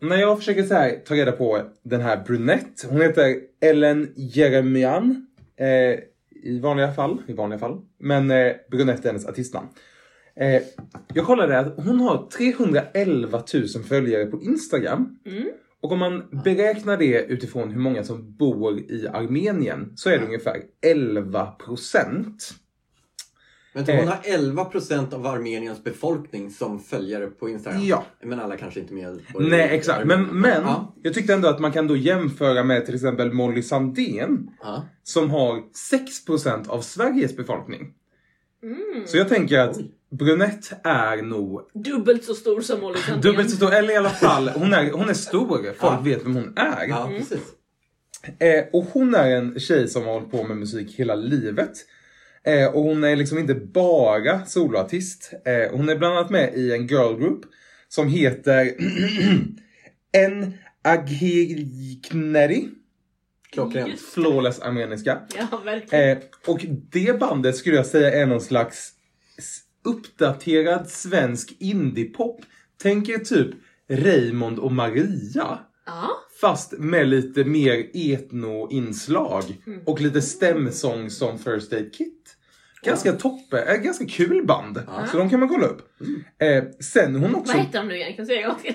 När 0.00 0.16
jag 0.16 0.38
försöker 0.38 0.62
så 0.62 0.74
här, 0.74 1.02
ta 1.06 1.14
reda 1.14 1.32
på 1.32 1.62
den 1.82 2.00
här 2.00 2.24
Brunette, 2.26 2.86
hon 2.88 3.00
heter 3.00 3.36
Ellen 3.60 4.12
Jeremian 4.16 5.26
eh, 5.56 5.98
i 6.42 6.60
vanliga 6.62 6.92
fall, 6.92 7.22
i 7.26 7.32
vanliga 7.32 7.58
fall. 7.58 7.80
Men 7.98 8.30
eh, 8.30 8.52
Brunette 8.70 9.08
är 9.08 9.12
hennes 9.12 9.26
artistnamn. 9.26 9.68
Eh, 10.40 10.62
jag 11.14 11.24
kollade 11.26 11.58
att 11.58 11.74
hon 11.76 12.00
har 12.00 12.28
311 12.36 13.42
000 13.54 13.68
följare 13.84 14.26
på 14.26 14.42
Instagram. 14.42 15.18
Mm. 15.26 15.48
Och 15.80 15.92
om 15.92 15.98
man 15.98 16.22
beräknar 16.44 16.96
det 16.96 17.22
utifrån 17.24 17.70
hur 17.70 17.80
många 17.80 18.04
som 18.04 18.36
bor 18.36 18.78
i 18.80 19.08
Armenien 19.12 19.92
så 19.96 20.10
är 20.10 20.18
det 20.18 20.24
ungefär 20.26 20.62
11 20.86 21.46
procent. 21.46 22.50
Vänta, 23.74 23.92
hon 23.92 24.00
Eh. 24.00 24.08
har 24.08 24.18
11% 24.24 25.12
av 25.14 25.26
Armeniens 25.26 25.84
befolkning 25.84 26.50
som 26.50 26.80
följare 26.80 27.26
på 27.26 27.48
Instagram. 27.48 27.80
Ja. 27.84 28.04
Men 28.22 28.40
alla 28.40 28.56
kanske 28.56 28.80
inte 28.80 28.94
med. 28.94 29.20
Nej, 29.38 29.60
exakt. 29.76 30.06
Men, 30.06 30.22
men 30.40 30.62
Ja. 30.62 30.94
jag 31.02 31.14
tyckte 31.14 31.34
ändå 31.34 31.48
att 31.48 31.60
man 31.60 31.72
kan 31.72 31.86
då 31.88 31.96
jämföra 31.96 32.64
med 32.64 32.86
till 32.86 32.94
exempel 32.94 33.32
Molly 33.32 33.62
Sandén 33.62 34.50
Ja. 34.62 34.84
som 35.02 35.30
har 35.30 35.62
6% 35.74 36.68
av 36.68 36.80
Sveriges 36.80 37.36
befolkning. 37.36 37.92
Mm. 38.62 39.06
Så 39.06 39.16
jag 39.16 39.28
tänker 39.28 39.58
att 39.58 39.76
Oj. 39.76 39.92
Brunette 40.10 40.76
är 40.84 41.22
nog 41.22 41.70
Dubbelt 41.74 42.24
så 42.24 42.34
stor 42.34 42.60
som 42.60 42.80
Molly 42.80 42.98
Sandén. 43.06 43.20
dubbelt 43.20 43.50
så 43.50 43.56
stor, 43.56 43.72
eller 43.74 43.92
i 43.94 43.96
alla 43.96 44.10
fall, 44.10 44.48
hon 44.48 44.72
är, 44.74 44.90
hon 44.90 45.08
är 45.08 45.14
stor. 45.14 45.62
Folk 45.62 45.76
Ja. 45.80 46.00
vet 46.04 46.24
vem 46.24 46.34
hon 46.34 46.52
är. 46.56 46.86
ja, 46.88 47.10
precis. 47.18 47.38
Eh, 48.38 48.64
och 48.72 48.84
hon 48.92 49.14
är 49.14 49.30
en 49.30 49.60
tjej 49.60 49.88
som 49.88 50.04
har 50.04 50.12
hållit 50.12 50.30
på 50.30 50.44
med 50.44 50.56
musik 50.56 50.94
hela 50.98 51.14
livet. 51.14 51.72
Eh, 52.44 52.66
och 52.66 52.82
hon 52.82 53.04
är 53.04 53.16
liksom 53.16 53.38
inte 53.38 53.54
bara 53.54 54.44
soloartist. 54.44 55.32
Eh, 55.44 55.76
hon 55.76 55.88
är 55.88 55.96
bland 55.96 56.16
annat 56.18 56.30
med 56.30 56.54
i 56.54 56.72
en 56.72 56.86
girlgroup 56.86 57.40
som 57.88 58.08
heter 58.08 58.72
En 60.12 60.54
Aghikneri. 60.82 62.68
Klockrent. 63.52 64.00
Flawless 64.00 64.60
armeniska. 64.60 65.18
Ja, 65.50 65.60
verkligen. 65.64 66.10
Eh, 66.10 66.18
och 66.46 66.60
det 66.92 67.18
bandet 67.20 67.56
skulle 67.56 67.76
jag 67.76 67.86
säga 67.86 68.10
är 68.22 68.26
någon 68.26 68.40
slags 68.40 68.92
uppdaterad 69.86 70.90
svensk 70.90 71.56
indiepop. 71.58 72.40
Tänk 72.82 73.08
er 73.08 73.18
typ 73.18 73.50
Raymond 73.90 74.58
och 74.58 74.72
Maria. 74.72 75.58
ja. 75.86 76.22
Fast 76.40 76.72
med 76.78 77.08
lite 77.08 77.44
mer 77.44 77.90
etno-inslag. 77.94 79.42
Och 79.84 80.00
lite 80.00 80.22
stämsång 80.22 81.10
som 81.10 81.38
First 81.38 81.72
Aid 81.72 81.94
Kit. 81.94 82.36
Ganska 82.82 83.12
toppe, 83.12 83.60
äh, 83.62 83.76
ganska 83.76 84.06
kul 84.06 84.46
band. 84.46 84.82
Så 85.12 85.18
de 85.18 85.30
kan 85.30 85.40
man 85.40 85.48
kolla 85.48 85.66
upp. 85.66 85.88
Eh, 86.38 86.64
sen 86.80 87.14
hon 87.16 87.34
också... 87.34 87.52
Vad 87.52 87.62
heter 87.62 87.78
de 87.78 87.88
nu 87.88 87.96
igen? 87.96 88.16
Kan 88.16 88.24
du 88.24 88.26
säga 88.26 88.42
en 88.42 88.48
gång 88.48 88.60
till? 88.62 88.74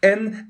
En. 0.04 0.48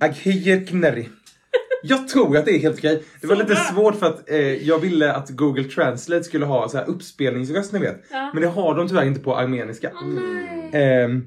Jag 1.83 2.09
tror 2.09 2.37
att 2.37 2.45
det 2.45 2.51
är 2.53 2.59
helt 2.59 2.79
okej. 2.79 3.05
Det 3.21 3.27
var 3.27 3.35
Så 3.37 3.43
lite 3.43 3.55
bra. 3.55 3.63
svårt 3.75 3.95
för 3.99 4.07
att 4.07 4.31
eh, 4.31 4.39
jag 4.39 4.79
ville 4.79 5.13
att 5.13 5.31
Google 5.31 5.65
Translate 5.65 6.25
skulle 6.25 6.45
ha 6.47 6.69
så 6.69 6.77
här 6.79 6.89
uppspelningsröst 6.89 7.73
ni 7.73 7.79
vet. 7.79 8.03
Ja. 8.11 8.31
Men 8.35 8.43
det 8.43 8.49
har 8.49 8.75
de 8.75 8.89
tyvärr 8.89 9.05
inte 9.07 9.21
på 9.21 9.37
armeniska. 9.37 9.91
Nej. 10.05 10.71
Ehm, 10.73 11.25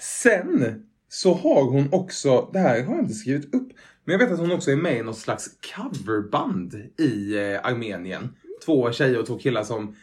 sen 0.00 0.82
så 1.08 1.34
har 1.34 1.62
hon 1.62 1.88
också, 1.92 2.50
det 2.52 2.58
här 2.58 2.82
har 2.82 2.94
jag 2.94 3.02
inte 3.02 3.14
skrivit 3.14 3.54
upp, 3.54 3.68
men 4.04 4.12
jag 4.12 4.18
vet 4.18 4.32
att 4.32 4.38
hon 4.38 4.52
också 4.52 4.70
är 4.70 4.76
med 4.76 4.96
i 4.98 5.02
något 5.02 5.18
slags 5.18 5.48
coverband 5.76 6.74
i 6.98 7.36
eh, 7.38 7.60
Armenien. 7.66 8.28
Två 8.64 8.92
tjejer 8.92 9.18
och 9.18 9.26
två 9.26 9.38
killar 9.38 9.62
som 9.64 9.96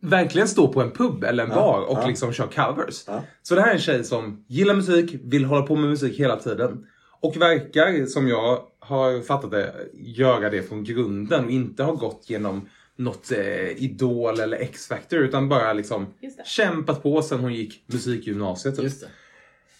verkligen 0.00 0.48
står 0.48 0.68
på 0.72 0.82
en 0.82 0.90
pub 0.90 1.24
eller 1.24 1.44
en 1.44 1.50
Ja, 1.50 1.56
bar 1.56 1.80
och 1.90 1.98
ja. 2.02 2.06
liksom 2.06 2.32
kör 2.32 2.46
covers. 2.46 3.04
Ja. 3.06 3.24
Så 3.42 3.54
det 3.54 3.60
här 3.60 3.68
är 3.68 3.74
en 3.74 3.80
tjej 3.80 4.04
som 4.04 4.44
gillar 4.48 4.74
musik, 4.74 5.14
vill 5.24 5.44
hålla 5.44 5.62
på 5.66 5.76
med 5.76 5.90
musik 5.90 6.18
hela 6.20 6.36
tiden. 6.36 6.86
Och 7.20 7.36
verkar, 7.36 8.06
som 8.06 8.28
jag 8.28 8.58
har 8.84 9.22
fattat 9.22 9.50
det, 9.50 9.74
göra 9.94 10.50
det 10.50 10.62
från 10.62 10.84
grunden 10.84 11.44
och 11.44 11.50
inte 11.50 11.82
ha 11.82 11.92
gått 11.92 12.24
genom 12.26 12.68
något 12.96 13.32
eh, 13.32 13.82
Idol 13.82 14.40
eller 14.40 14.56
X-Factor 14.56 15.18
utan 15.18 15.48
bara 15.48 15.72
liksom 15.72 16.06
kämpat 16.46 17.02
på 17.02 17.22
sen 17.22 17.40
hon 17.40 17.54
gick 17.54 17.84
musikgymnasiet. 17.86 18.76
Typ. 18.76 18.84
Just 18.84 19.06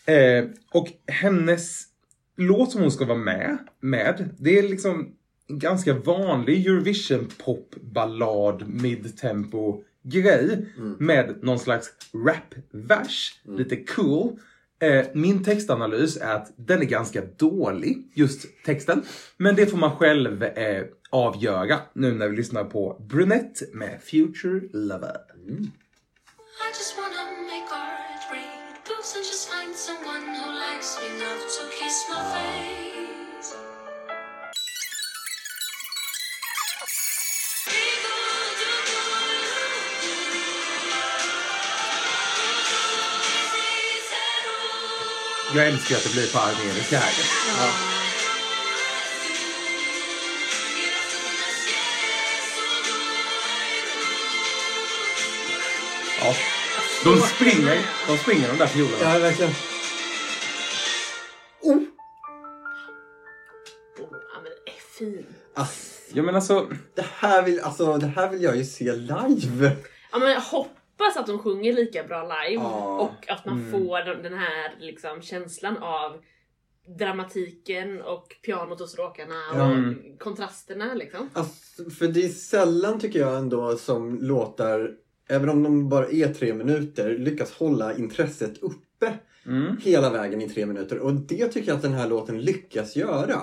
det. 0.06 0.38
Eh, 0.38 0.44
och 0.73 0.88
hennes 1.06 1.82
låt 2.37 2.73
som 2.73 2.80
hon 2.80 2.90
ska 2.90 3.04
vara 3.04 3.18
med, 3.18 3.58
med 3.80 4.28
det 4.38 4.58
är 4.58 4.62
liksom 4.62 5.14
en 5.49 5.58
ganska 5.58 5.94
vanlig 5.94 6.66
Eurovision 6.66 7.28
popballad 7.44 8.68
midtempo 8.68 9.82
grej 10.02 10.66
med 10.99 11.34
någon 11.42 11.58
slags 11.58 11.90
rap-vers, 12.12 13.40
lite 13.44 13.76
cool. 13.76 14.38
Eh, 14.85 15.07
min 15.12 15.45
textanalys 15.45 16.17
är 16.17 16.35
att 16.35 16.53
den 16.57 16.81
är 16.81 16.85
ganska 16.85 17.23
dålig, 17.37 18.12
just 18.14 18.64
texten. 18.64 19.03
Men 19.37 19.57
det 19.57 19.67
får 19.67 19.79
man 19.79 19.97
själv 19.97 20.43
eh, 20.43 20.85
avgöra 21.11 21.81
nu 21.93 22.12
när 22.12 22.29
vi 22.29 22.37
lyssnar 22.37 22.64
på 22.64 23.07
Brunette 23.09 23.64
med 23.73 24.00
Future 24.03 24.61
Lover. 24.73 25.17
I 31.81 33.03
Jag 45.54 45.66
älskar 45.66 45.96
att 45.96 46.04
det 46.04 46.12
blir 46.12 46.32
på 46.32 46.38
armeniska 46.38 46.99
här. 46.99 47.12
Ja. 56.20 56.34
De 57.04 57.20
springer, 57.20 57.78
de 58.06 58.18
springer 58.18 58.49
de 58.49 58.58
där 58.58 58.66
fiolerna. 58.66 59.14
Ja, 59.14 59.18
verkligen. 59.18 59.52
Oh, 61.61 61.82
ja, 63.99 64.40
men 64.42 64.52
det 64.64 64.70
är 64.70 64.99
fin. 64.99 65.26
Ass, 65.54 66.00
Ja 66.12 66.23
men 66.23 66.34
alltså, 66.34 66.68
det, 66.94 67.06
här 67.18 67.42
vill, 67.42 67.61
alltså, 67.61 67.96
det 67.96 68.06
här 68.06 68.30
vill 68.30 68.42
jag 68.42 68.56
ju 68.56 68.64
se 68.64 68.92
live. 68.92 69.76
Ja, 70.12 70.18
men 70.18 70.30
jag 70.30 70.40
hoppas 71.14 71.21
att 71.21 71.26
de 71.26 71.38
sjunger 71.38 71.73
lika 71.73 72.04
bra 72.04 72.23
live 72.23 72.62
Ja. 72.62 73.00
och 73.00 73.30
att 73.30 73.44
man 73.47 73.71
får 73.71 74.04
den- 74.04 74.23
den 74.23 74.35
här 74.38 74.75
liksom, 74.80 75.23
känslan 75.23 75.76
av 75.78 76.16
dramatiken 76.99 78.02
och 78.02 78.26
pianot 78.42 78.80
och 78.80 78.88
stråkarna 78.88 79.35
och 79.54 79.73
Mm. 79.73 80.16
kontrasterna 80.18 80.94
liksom. 80.94 81.30
Alltså, 81.33 81.90
för 81.90 82.09
det 82.09 82.25
är 82.25 82.28
sällan 82.28 83.00
tycker 83.00 83.18
jag 83.18 83.37
ändå 83.38 83.76
som 83.76 84.18
låtar, 84.23 84.90
även 85.28 85.49
om 85.49 85.62
de 85.62 85.88
bara 85.88 86.09
är 86.09 86.35
tre 86.35 86.54
minuter, 86.54 87.18
lyckas 87.18 87.52
hålla 87.52 87.97
intresset 87.97 88.59
uppe 88.62 89.12
mm. 89.47 89.76
hela 89.83 90.11
vägen 90.11 90.40
i 90.42 90.49
tre 90.49 90.66
minuter. 90.66 90.99
Och 90.99 91.14
det 91.14 91.49
tycker 91.49 91.68
jag 91.68 91.76
att 91.76 91.83
den 91.83 91.92
här 91.94 92.09
låten 92.09 92.40
lyckas 92.40 92.97
göra. 92.97 93.40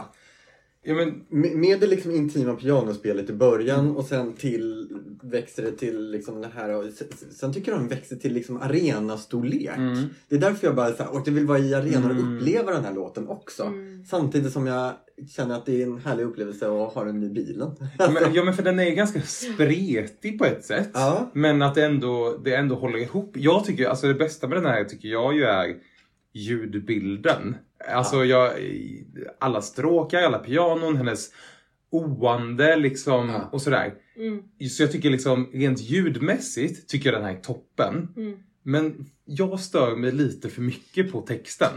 Ja, 0.83 0.93
men, 0.93 1.25
Med, 1.59 1.79
det 1.79 1.87
liksom 1.87 2.11
intima 2.11 2.53
pianospelet 2.53 3.29
i 3.29 3.33
början 3.33 3.95
och 3.95 4.05
sen 4.05 4.33
till 4.33 4.87
växer 5.23 5.63
det 5.63 5.71
till 5.71 6.11
liksom 6.11 6.41
det 6.41 6.49
här 6.55 6.69
och 6.69 6.85
sen, 7.31 7.53
tycker 7.53 7.71
jag 7.71 7.81
den 7.81 7.87
växer 7.87 8.15
till 8.15 8.33
liksom 8.33 8.57
arenastorlek. 8.61 9.77
Mm. 9.77 10.03
Det 10.29 10.35
är 10.35 10.39
därför 10.39 10.67
jag 10.67 10.75
bara 10.75 10.93
så 10.93 11.03
här, 11.03 11.13
och 11.15 11.27
jag 11.27 11.33
vill 11.33 11.45
vara 11.45 11.59
i 11.59 11.73
arenan 11.73 12.05
och 12.05 12.11
Mm. 12.11 12.37
uppleva 12.37 12.71
den 12.71 12.85
här 12.85 12.93
låten 12.93 13.27
också. 13.27 13.63
Mm. 13.63 14.05
Samtidigt 14.05 14.53
som 14.53 14.67
jag 14.67 14.91
känner 15.35 15.55
att 15.55 15.65
det 15.65 15.81
är 15.81 15.85
en 15.85 15.97
härlig 15.97 16.23
upplevelse 16.23 16.65
att 16.65 16.93
ha 16.93 17.03
den 17.03 17.23
i 17.23 17.29
bilen. 17.29 17.71
men, 17.97 18.33
ja 18.33 18.43
men 18.43 18.53
för 18.53 18.63
den 18.63 18.79
är 18.79 18.91
ganska 18.91 19.21
spretig 19.21 20.37
på 20.39 20.45
ett 20.45 20.65
sätt. 20.65 20.89
Ja. 20.93 21.31
Men 21.33 21.61
att 21.61 21.75
det 21.75 21.85
ändå, 21.85 22.41
det 22.43 22.55
ändå 22.55 22.75
håller 22.75 22.99
ihop. 22.99 23.31
Jag 23.37 23.65
tycker, 23.65 23.87
alltså 23.87 24.07
det 24.07 24.13
bästa 24.13 24.47
med 24.47 24.57
den 24.57 24.65
här 24.65 24.83
tycker 24.83 25.09
jag 25.09 25.35
ju 25.35 25.43
är 25.43 25.75
ljudbilden. 26.33 27.55
Alltså 27.87 28.25
jag, 28.25 28.51
alla 29.39 29.61
stråkar, 29.61 30.21
alla 30.21 30.39
pianon, 30.39 30.95
hennes 30.97 31.31
oande 31.89 32.75
liksom 32.75 33.29
Ja. 33.29 33.49
och 33.51 33.61
sådär. 33.61 33.93
Mm. 34.15 34.43
Så 34.69 34.83
jag 34.83 34.91
tycker 34.91 35.09
liksom 35.09 35.49
rent 35.53 35.81
ljudmässigt 35.81 36.89
tycker 36.89 37.11
jag 37.11 37.21
den 37.21 37.25
här 37.29 37.35
är 37.37 37.41
toppen. 37.41 38.07
Mm. 38.17 38.37
Men 38.63 39.05
jag 39.25 39.59
stör 39.59 39.95
mig 39.95 40.11
lite 40.11 40.49
för 40.49 40.61
mycket 40.61 41.11
på 41.11 41.21
texten. 41.21 41.71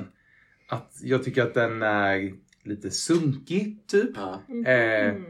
Att 0.68 0.92
jag 1.02 1.25
tycker 1.25 1.42
att 1.42 1.54
den 1.54 1.82
är 1.82 2.32
lite 2.62 2.90
sunkig 2.90 3.87
typ. 3.87 4.11
Ja. 4.14 4.40
Eh, 4.66 5.08
Mm. 5.11 5.25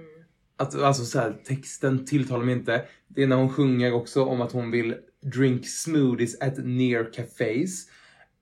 att, 0.56 0.74
alltså 0.82 1.04
så 1.04 1.18
här, 1.18 1.36
texten 1.44 2.04
tilltalar 2.06 2.44
mig 2.44 2.54
inte. 2.54 2.84
Det 3.08 3.22
är 3.22 3.26
när 3.26 3.36
hon 3.36 3.52
sjunger 3.52 3.92
också 3.94 4.24
om 4.24 4.40
att 4.40 4.52
hon 4.52 4.70
vill 4.70 4.94
drink 5.22 5.66
smoothies 5.68 6.40
at 6.40 6.54
near 6.64 7.12
cafés. 7.12 7.88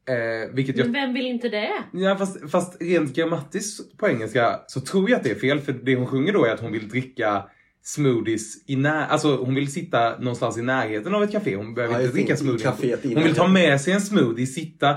Eh, 0.09 0.55
vilket 0.55 0.77
jag 0.77 0.85
Men 0.87 0.93
vem 0.93 1.15
vill 1.15 1.27
inte 1.27 1.49
det? 1.49 1.71
Ja, 1.93 2.17
fast, 2.17 2.51
fast 2.51 2.83
rent 2.83 3.15
grammatiskt 3.17 3.99
på 3.99 4.09
engelska 4.09 4.61
så 4.67 4.81
tror 4.81 5.11
jag 5.11 5.17
att 5.17 5.25
det 5.25 5.31
är 5.31 5.35
fel. 5.35 5.61
För 5.61 5.73
det 5.73 5.95
hon 5.97 6.07
sjunger 6.07 6.33
då 6.33 6.45
är 6.45 6.51
att 6.55 6.61
hon 6.61 6.73
vill 6.73 6.89
dricka 6.89 7.43
smoothies 7.85 8.65
i 8.67 8.77
när... 8.77 9.07
Alltså 9.07 9.37
hon 9.37 9.55
vill 9.55 9.73
sitta 9.73 10.19
någonstans 10.19 10.59
i 10.59 10.63
närheten 10.63 11.15
av 11.15 11.23
ett 11.23 11.33
café. 11.33 11.57
Hon 11.57 11.75
behöver 11.75 11.95
Ja, 11.95 12.01
inte 12.01 12.13
dricka 12.15 12.37
smoothie. 12.37 12.97
Hon 13.15 13.23
vill 13.23 13.35
ta 13.35 13.47
med 13.49 13.81
sig 13.81 13.93
en 13.93 14.01
smoothie, 14.01 14.47
sitta 14.47 14.97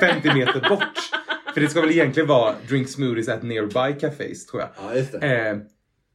50 0.00 0.34
meter 0.34 0.68
bort. 0.68 0.82
För 1.54 1.60
det 1.60 1.68
ska 1.68 1.80
väl 1.80 1.90
egentligen 1.90 2.28
vara 2.28 2.54
drink 2.68 2.88
smoothies 2.88 3.28
at 3.28 3.42
nearby 3.42 4.00
cafés 4.00 4.46
tror 4.46 4.62
jag. 4.62 4.70
ja, 4.76 4.94
just 4.96 5.12
det. 5.12 5.48
Eh, 5.50 5.56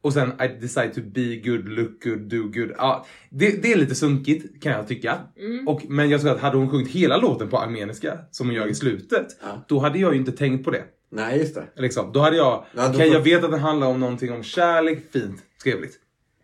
och 0.06 0.12
sen 0.12 0.32
I 0.40 0.48
decide 0.60 0.94
to 0.94 1.00
be 1.04 1.36
good, 1.36 1.68
look 1.68 2.04
good, 2.04 2.18
do 2.18 2.42
good. 2.42 2.72
Ja, 2.78 3.06
det, 3.30 3.62
det 3.62 3.72
är 3.72 3.76
lite 3.76 3.94
sunkigt 3.94 4.62
kan 4.62 4.72
jag 4.72 4.88
tycka. 4.88 5.18
Mm. 5.36 5.68
Och, 5.68 5.82
men 5.88 6.10
jag 6.10 6.20
tror 6.20 6.30
att 6.32 6.40
hade 6.40 6.56
hon 6.56 6.70
sjungit 6.70 6.88
hela 6.88 7.16
låten 7.16 7.48
på 7.48 7.58
armeniska, 7.58 8.18
som 8.30 8.46
hon 8.46 8.56
gör 8.56 8.66
i 8.66 8.74
slutet, 8.74 9.26
Ja. 9.42 9.64
då 9.68 9.78
hade 9.78 9.98
jag 9.98 10.12
ju 10.12 10.18
inte 10.20 10.32
tänkt 10.32 10.64
på 10.64 10.70
det. 10.70 10.84
Nej, 11.10 11.38
just 11.38 11.54
det. 11.54 11.66
Liksom. 11.76 12.12
Då 12.12 12.20
hade 12.20 12.36
jag, 12.36 12.64
Ja, 12.74 12.82
då 12.82 12.88
okej 12.94 13.08
får- 13.10 13.16
jag 13.16 13.20
vet 13.24 13.44
att 13.44 13.50
den 13.50 13.60
handlar 13.60 13.86
om 13.86 14.00
någonting 14.00 14.32
om 14.32 14.42
kärlek, 14.42 14.98
fint, 15.12 15.42
trevligt. 15.62 15.94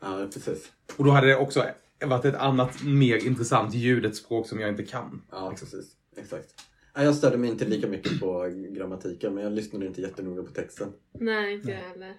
Ja, 0.03 0.29
precis. 0.35 0.73
Och 0.97 1.05
då 1.05 1.11
hade 1.11 1.27
det 1.27 1.37
också 1.37 1.65
varit 2.05 2.25
ett 2.25 2.35
annat 2.35 2.83
mer 2.85 3.27
intressant 3.27 3.75
ljud, 3.75 4.05
ett 4.07 4.17
språk 4.17 4.47
som 4.49 4.61
jag 4.61 4.69
inte 4.69 4.83
kan. 4.83 5.23
Ja, 5.31 5.51
liksom. 5.51 5.69
precis. 5.69 5.93
Exakt. 6.17 6.47
Jag 6.95 7.15
störde 7.15 7.37
mig 7.37 7.51
inte 7.51 7.65
lika 7.65 7.87
mycket 7.89 8.21
på 8.21 8.49
grammatiken 8.77 9.35
men 9.35 9.45
jag 9.45 9.53
lyssnade 9.53 9.87
inte 9.87 10.01
jättenoga 10.01 10.43
på 10.43 10.51
texten. 10.53 10.89
Nej, 11.21 11.55
inte 11.55 11.71
jag 11.71 11.79
heller. 11.79 12.15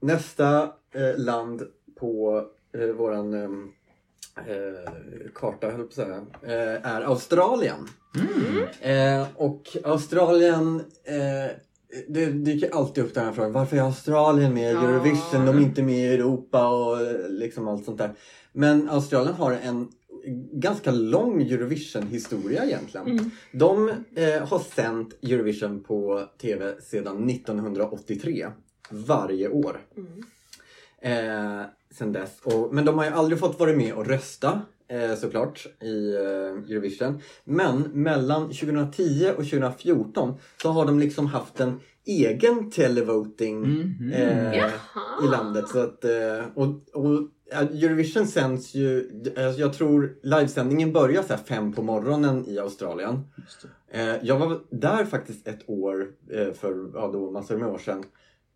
Nästa 0.00 0.62
eh, 0.94 1.16
land 1.18 1.62
på 2.00 2.44
eh, 2.78 2.86
våran 2.88 3.34
eh, 3.34 3.50
eh, 4.46 4.90
karta, 5.34 5.70
höll 5.70 5.80
på 5.80 5.86
att 5.86 5.92
säga, 5.92 6.26
eh, 6.42 6.86
är 6.86 7.00
Australien. 7.02 7.88
Eh, 8.80 9.26
och 9.34 9.76
Australien, 9.84 10.82
det 12.08 12.26
dyker 12.26 12.74
alltid 12.74 13.04
upp 13.04 13.14
den 13.14 13.24
här 13.24 13.32
frågan, 13.32 13.52
varför 13.52 13.76
är 13.76 13.80
Australien 13.80 14.54
med 14.54 14.70
i 14.70 14.74
Ja. 14.74 14.88
Eurovision? 14.88 15.46
De 15.46 15.56
är 15.56 15.60
inte 15.62 15.82
med 15.82 15.98
i 15.98 16.14
Europa 16.14 16.68
och 16.68 16.98
liksom 17.28 17.68
allt 17.68 17.84
sånt 17.84 17.98
där. 17.98 18.10
Men 18.52 18.88
Australien 18.90 19.34
har 19.34 19.52
en 19.52 19.88
ganska 20.52 20.90
lång 20.90 21.42
Eurovision-historia 21.42 22.64
egentligen. 22.64 23.06
Mm. 23.06 23.30
De 23.52 23.88
eh, 23.88 24.48
har 24.48 24.58
sänt 24.58 25.14
Eurovision 25.22 25.82
på 25.82 26.22
TV 26.42 26.80
sedan 26.80 27.30
1983. 27.30 28.46
Varje 28.90 29.48
år. 29.48 29.80
Mm. 29.96 30.22
Eh, 31.00 31.64
sen 31.90 32.12
dess. 32.12 32.40
Och, 32.42 32.74
men 32.74 32.84
de 32.84 32.98
har 32.98 33.04
ju 33.04 33.10
aldrig 33.10 33.38
fått 33.40 33.58
vara 33.60 33.72
med 33.72 33.94
och 33.94 34.06
rösta 34.06 34.60
eh, 34.88 35.14
såklart 35.14 35.66
i 35.82 36.14
eh, 36.14 36.72
Eurovision. 36.72 37.20
Men 37.44 37.80
mellan 37.92 38.42
2010 38.42 39.28
och 39.30 39.44
2014 39.44 40.34
så 40.62 40.68
har 40.70 40.86
de 40.86 40.98
liksom 40.98 41.26
haft 41.26 41.60
en 41.60 41.80
egen 42.04 42.70
televoting 42.70 43.60
Mhm. 43.60 44.12
eh, 44.12 44.56
Jaha. 44.58 44.70
i 45.24 45.28
landet. 45.30 45.68
Så 45.68 45.78
att, 45.78 46.04
eh, 46.04 46.44
och, 46.54 46.66
och 46.92 47.20
ja, 47.50 47.56
Eurovision 47.60 48.26
sänds 48.26 48.74
ju, 48.74 49.10
eh, 49.36 49.50
jag 49.50 49.72
tror 49.72 50.16
livesändningen 50.22 50.92
börjar 50.92 51.22
så 51.22 51.28
här 51.28 51.42
fem 51.44 51.72
på 51.72 51.82
morgonen 51.82 52.44
i 52.48 52.58
Australien. 52.58 53.20
Eh, 53.90 54.16
jag 54.22 54.38
var 54.38 54.60
där 54.70 55.04
faktiskt 55.04 55.48
ett 55.48 55.70
år 55.70 56.06
eh, 56.32 56.52
för 56.52 56.90
ja, 56.94 57.10
då 57.12 57.30
massor 57.30 57.56
med 57.58 57.68
år 57.68 57.78
sedan 57.78 58.04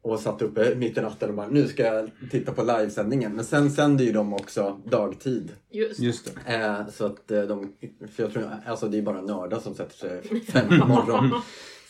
och 0.03 0.21
satt 0.21 0.43
uppe 0.43 0.75
mitt 0.75 0.99
i 0.99 1.01
natten 1.01 1.29
och 1.29 1.35
bara 1.35 1.49
nu 1.49 1.69
ska 1.69 1.83
jag 1.83 2.11
titta 2.31 2.53
på 2.53 2.63
livesändningen. 2.63 3.33
Men 3.33 3.45
sen 3.45 3.71
sänder 3.71 4.05
ju 4.05 4.13
de 4.13 4.35
också 4.35 4.81
dagtid. 4.85 5.53
Just. 5.71 6.01
Just 6.01 6.31
det. 6.47 6.55
Eh, 6.55 6.89
så 6.89 7.07
att 7.07 7.31
eh, 7.31 7.43
de, 7.43 7.73
för 8.15 8.23
jag 8.23 8.33
tror, 8.33 8.51
alltså 8.67 8.89
det 8.89 8.99
är 8.99 9.03
bara 9.03 9.23
nördar 9.23 9.61
som 9.61 9.75
sätter 9.75 9.97
sig 9.97 10.41
fem 10.47 10.81
på 10.81 10.87
morgonen. 10.87 11.31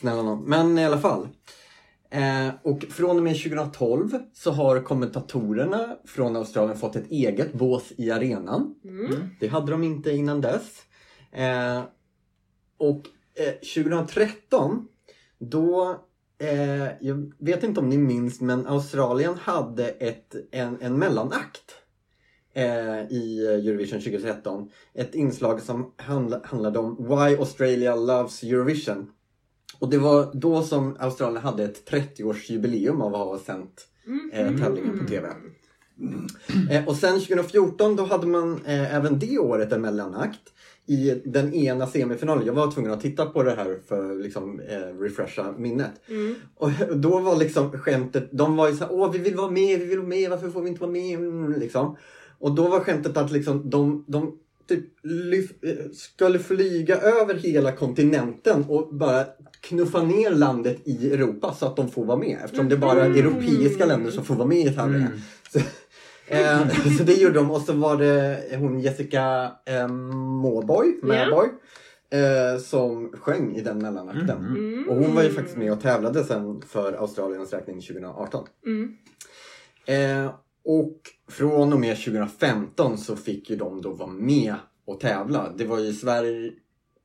Snälla 0.00 0.22
nån. 0.22 0.44
Men 0.44 0.78
i 0.78 0.84
alla 0.84 0.98
fall. 0.98 1.28
Eh, 2.10 2.54
och 2.62 2.84
från 2.90 3.16
och 3.16 3.22
med 3.22 3.42
2012 3.42 4.18
så 4.32 4.50
har 4.50 4.80
kommentatorerna 4.80 5.96
från 6.04 6.36
Australien 6.36 6.78
fått 6.78 6.96
ett 6.96 7.10
eget 7.10 7.52
bås 7.52 7.92
i 7.96 8.10
arenan. 8.10 8.74
Mm. 8.84 9.28
Det 9.40 9.48
hade 9.48 9.72
de 9.72 9.84
inte 9.84 10.10
innan 10.10 10.40
dess. 10.40 10.82
Eh, 11.32 11.82
och 12.78 13.06
eh, 13.34 13.84
2013 13.84 14.88
då, 15.38 16.00
eh, 16.40 16.88
jag 17.00 17.32
vet 17.38 17.62
inte 17.62 17.80
om 17.80 17.88
ni 17.88 17.98
minns 17.98 18.40
men 18.40 18.66
Australien 18.66 19.34
hade 19.34 19.88
ett, 19.88 20.34
en, 20.50 20.78
en 20.80 20.98
mellanakt 20.98 21.74
eh, 22.54 23.00
i 23.10 23.46
Eurovision 23.46 24.00
2013. 24.00 24.70
Ett 24.94 25.14
inslag 25.14 25.60
som 25.60 25.92
handla, 25.96 26.40
handlade 26.44 26.78
om 26.78 26.96
Why 26.98 27.36
Australia 27.36 27.94
Loves 27.94 28.42
Eurovision. 28.42 29.10
Och 29.78 29.90
det 29.90 29.98
var 29.98 30.30
då 30.34 30.62
som 30.62 30.96
Australien 30.98 31.42
hade 31.42 31.64
ett 31.64 31.90
30-årsjubileum 31.90 33.02
av 33.02 33.14
att 33.14 33.20
ha 33.20 33.38
sänt 33.38 33.88
eh, 34.32 34.58
tävlingen 34.58 34.98
på 34.98 35.04
TV. 35.04 35.28
Eh, 36.70 36.88
och 36.88 36.96
sen 36.96 37.20
2014 37.20 37.96
då 37.96 38.04
hade 38.04 38.26
man 38.26 38.60
eh, 38.66 38.94
även 38.96 39.18
det 39.18 39.38
året 39.38 39.72
en 39.72 39.80
mellanakt 39.80 40.40
i 40.86 41.20
den 41.24 41.54
ena 41.54 41.86
semifinalen. 41.86 42.46
Jag 42.46 42.52
var 42.52 42.70
tvungen 42.70 42.92
att 42.92 43.00
titta 43.00 43.26
på 43.26 43.42
det 43.42 43.50
här 43.50 43.78
för 43.88 44.10
att 44.10 44.20
liksom, 44.20 44.60
eh, 44.60 45.00
refresha 45.00 45.54
minnet. 45.58 45.90
Mm. 46.08 46.34
Och 46.56 46.70
då 46.96 47.18
var 47.20 47.36
liksom 47.36 47.72
skämtet, 47.72 48.28
de 48.32 48.56
var 48.56 48.68
ju 48.68 48.76
såhär, 48.76 48.92
åh 48.92 49.12
vi 49.12 49.18
vill 49.18 49.36
vara 49.36 49.50
med, 49.50 49.78
vi 49.78 49.84
vill 49.84 49.98
vara 49.98 50.08
med, 50.08 50.30
varför 50.30 50.50
får 50.50 50.62
vi 50.62 50.68
inte 50.68 50.80
vara 50.80 50.92
med? 50.92 51.18
Mm, 51.18 51.52
Liksom. 51.60 51.96
Och 52.38 52.52
då 52.54 52.68
var 52.68 52.80
skämtet 52.80 53.16
att 53.16 53.32
liksom, 53.32 53.70
de, 53.70 54.04
de 54.08 54.38
typ 54.68 54.84
lyf, 55.02 55.50
eh, 55.62 55.90
skulle 55.92 56.38
flyga 56.38 56.96
över 56.96 57.34
hela 57.34 57.72
kontinenten 57.72 58.64
och 58.68 58.94
bara 58.94 59.24
knuffa 59.60 60.02
ner 60.02 60.30
landet 60.30 60.78
i 60.84 61.12
Europa 61.12 61.54
så 61.54 61.66
att 61.66 61.76
de 61.76 61.90
får 61.90 62.04
vara 62.04 62.16
med. 62.18 62.38
Eftersom 62.44 62.68
det 62.68 62.74
är 62.74 62.78
bara 62.78 63.04
Mm. 63.06 63.18
europeiska 63.18 63.86
länder 63.86 64.10
som 64.10 64.24
får 64.24 64.34
vara 64.34 64.48
med 64.48 64.66
i 64.66 64.74
tävlingen. 64.74 65.12
Eh, 66.30 66.68
så 66.98 67.02
det 67.04 67.14
gjorde 67.14 67.34
de 67.34 67.50
och 67.50 67.60
så 67.62 67.72
var 67.72 67.96
det 67.96 68.56
hon 68.58 68.80
Jessica 68.80 69.52
eh, 69.66 69.88
Måboy, 69.88 70.98
Ja. 71.02 71.08
Mäboy, 71.08 71.48
eh, 72.10 72.60
som 72.60 73.12
sjöng 73.12 73.56
i 73.56 73.60
den 73.60 73.78
mellanakten. 73.78 74.46
Mm. 74.46 74.88
Och 74.88 74.96
hon 74.96 75.14
var 75.14 75.22
ju 75.22 75.30
faktiskt 75.30 75.56
med 75.56 75.72
och 75.72 75.80
tävlade 75.80 76.24
sen 76.24 76.62
för 76.62 76.92
Australiens 76.92 77.52
räkning 77.52 77.80
2018. 77.80 78.46
Mm. 78.66 78.96
Eh, 79.86 80.32
och 80.64 81.00
från 81.30 81.72
och 81.72 81.80
med 81.80 81.96
2015 81.96 82.98
så 82.98 83.16
fick 83.16 83.50
ju 83.50 83.56
de 83.56 83.82
då 83.82 83.90
vara 83.92 84.10
med 84.10 84.54
och 84.84 85.00
tävla. 85.00 85.52
Det 85.56 85.64
var 85.64 85.78
ju 85.78 85.92
Sverige... 85.92 86.52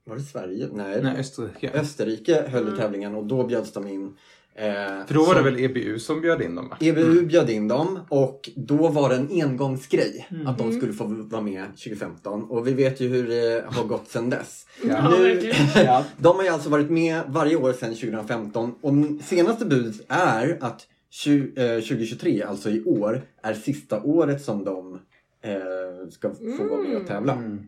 Var 0.08 0.16
det 0.16 0.22
Sverige? 0.22 0.68
Nej. 0.74 1.00
Nej, 1.04 1.20
Österrike. 1.20 1.72
Österrike 1.74 2.44
höll 2.48 2.64
i 2.64 2.68
Mm. 2.68 2.78
tävlingen 2.80 3.16
och 3.16 3.26
då 3.26 3.44
bjöds 3.48 3.72
de 3.74 3.88
in. 3.88 4.18
Eh, 4.58 5.06
För 5.08 5.14
då 5.14 5.20
var 5.24 5.34
det 5.36 5.40
som- 5.40 5.44
väl 5.44 5.60
EBU 5.64 6.00
som 6.00 6.22
bjöd 6.22 6.42
in 6.42 6.56
dem 6.56 6.70
va? 6.70 6.78
EBU 6.80 7.26
bjöd 7.26 7.50
in 7.50 7.68
dem 7.68 8.00
och 8.10 8.50
då 8.56 8.88
var 8.88 9.10
det 9.10 9.16
en 9.16 9.30
engångsgrej 9.44 10.28
att 10.46 10.58
de 10.58 10.64
Mm. 10.68 10.80
skulle 10.80 10.94
få 10.94 11.04
vara 11.06 11.42
med 11.42 11.64
2015 11.78 12.44
och 12.44 12.68
vi 12.68 12.74
vet 12.74 13.00
ju 13.02 13.08
hur 13.08 13.28
det 13.28 13.66
har 13.68 13.84
gått 13.84 14.08
sedan 14.08 14.30
dess. 14.30 14.66
Ja, 14.84 15.10
Nu, 15.10 15.52
ja, 15.76 16.06
de 16.18 16.36
har 16.36 16.44
ju 16.44 16.50
alltså 16.50 16.70
varit 16.70 16.90
med 16.90 17.22
varje 17.28 17.56
år 17.56 17.74
sedan 17.74 17.96
2015 17.96 18.76
och 18.82 18.94
senaste 19.24 19.66
budet 19.66 19.96
är 20.08 20.58
att 20.62 20.82
20, 21.10 21.76
eh, 21.76 21.82
2023, 21.82 22.44
alltså 22.44 22.70
i 22.70 22.84
år, 22.84 23.22
är 23.44 23.54
sista 23.54 24.02
året 24.04 24.42
som 24.42 24.64
de 24.64 25.00
eh, 25.44 26.10
ska 26.12 26.30
få 26.58 26.64
vara 26.70 26.82
med 26.82 26.98
och 26.98 27.08
tävla. 27.08 27.34
Mm. 27.34 27.60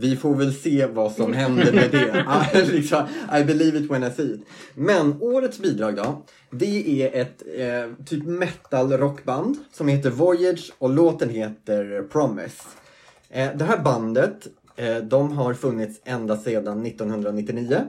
Vi 0.00 0.16
får 0.16 0.34
väl 0.34 0.54
se 0.54 0.86
vad 0.86 1.12
som 1.12 1.32
händer 1.32 1.72
med 1.72 1.90
det. 1.90 2.64
Liksom, 2.72 3.06
I 3.40 3.44
believe 3.44 3.78
it 3.78 3.90
when 3.90 4.04
I 4.04 4.10
see 4.10 4.34
it. 4.34 4.40
Men 4.74 5.22
årets 5.22 5.58
bidrag 5.58 5.96
då. 5.96 6.22
Det 6.50 7.02
är 7.02 7.22
ett 7.22 7.42
eh, 7.56 8.04
typ 8.06 8.24
metal 8.24 8.92
rockband 8.92 9.56
som 9.72 9.88
heter 9.88 10.10
Voyage 10.10 10.72
och 10.78 10.90
låten 10.90 11.28
heter 11.28 12.02
Promise. 12.02 12.62
Eh, 13.30 13.56
det 13.56 13.64
här 13.64 13.78
bandet, 13.78 14.46
eh, 14.76 14.96
de 14.96 15.32
har 15.32 15.54
funnits 15.54 16.00
ända 16.04 16.36
sedan 16.36 16.86
1999. 16.86 17.80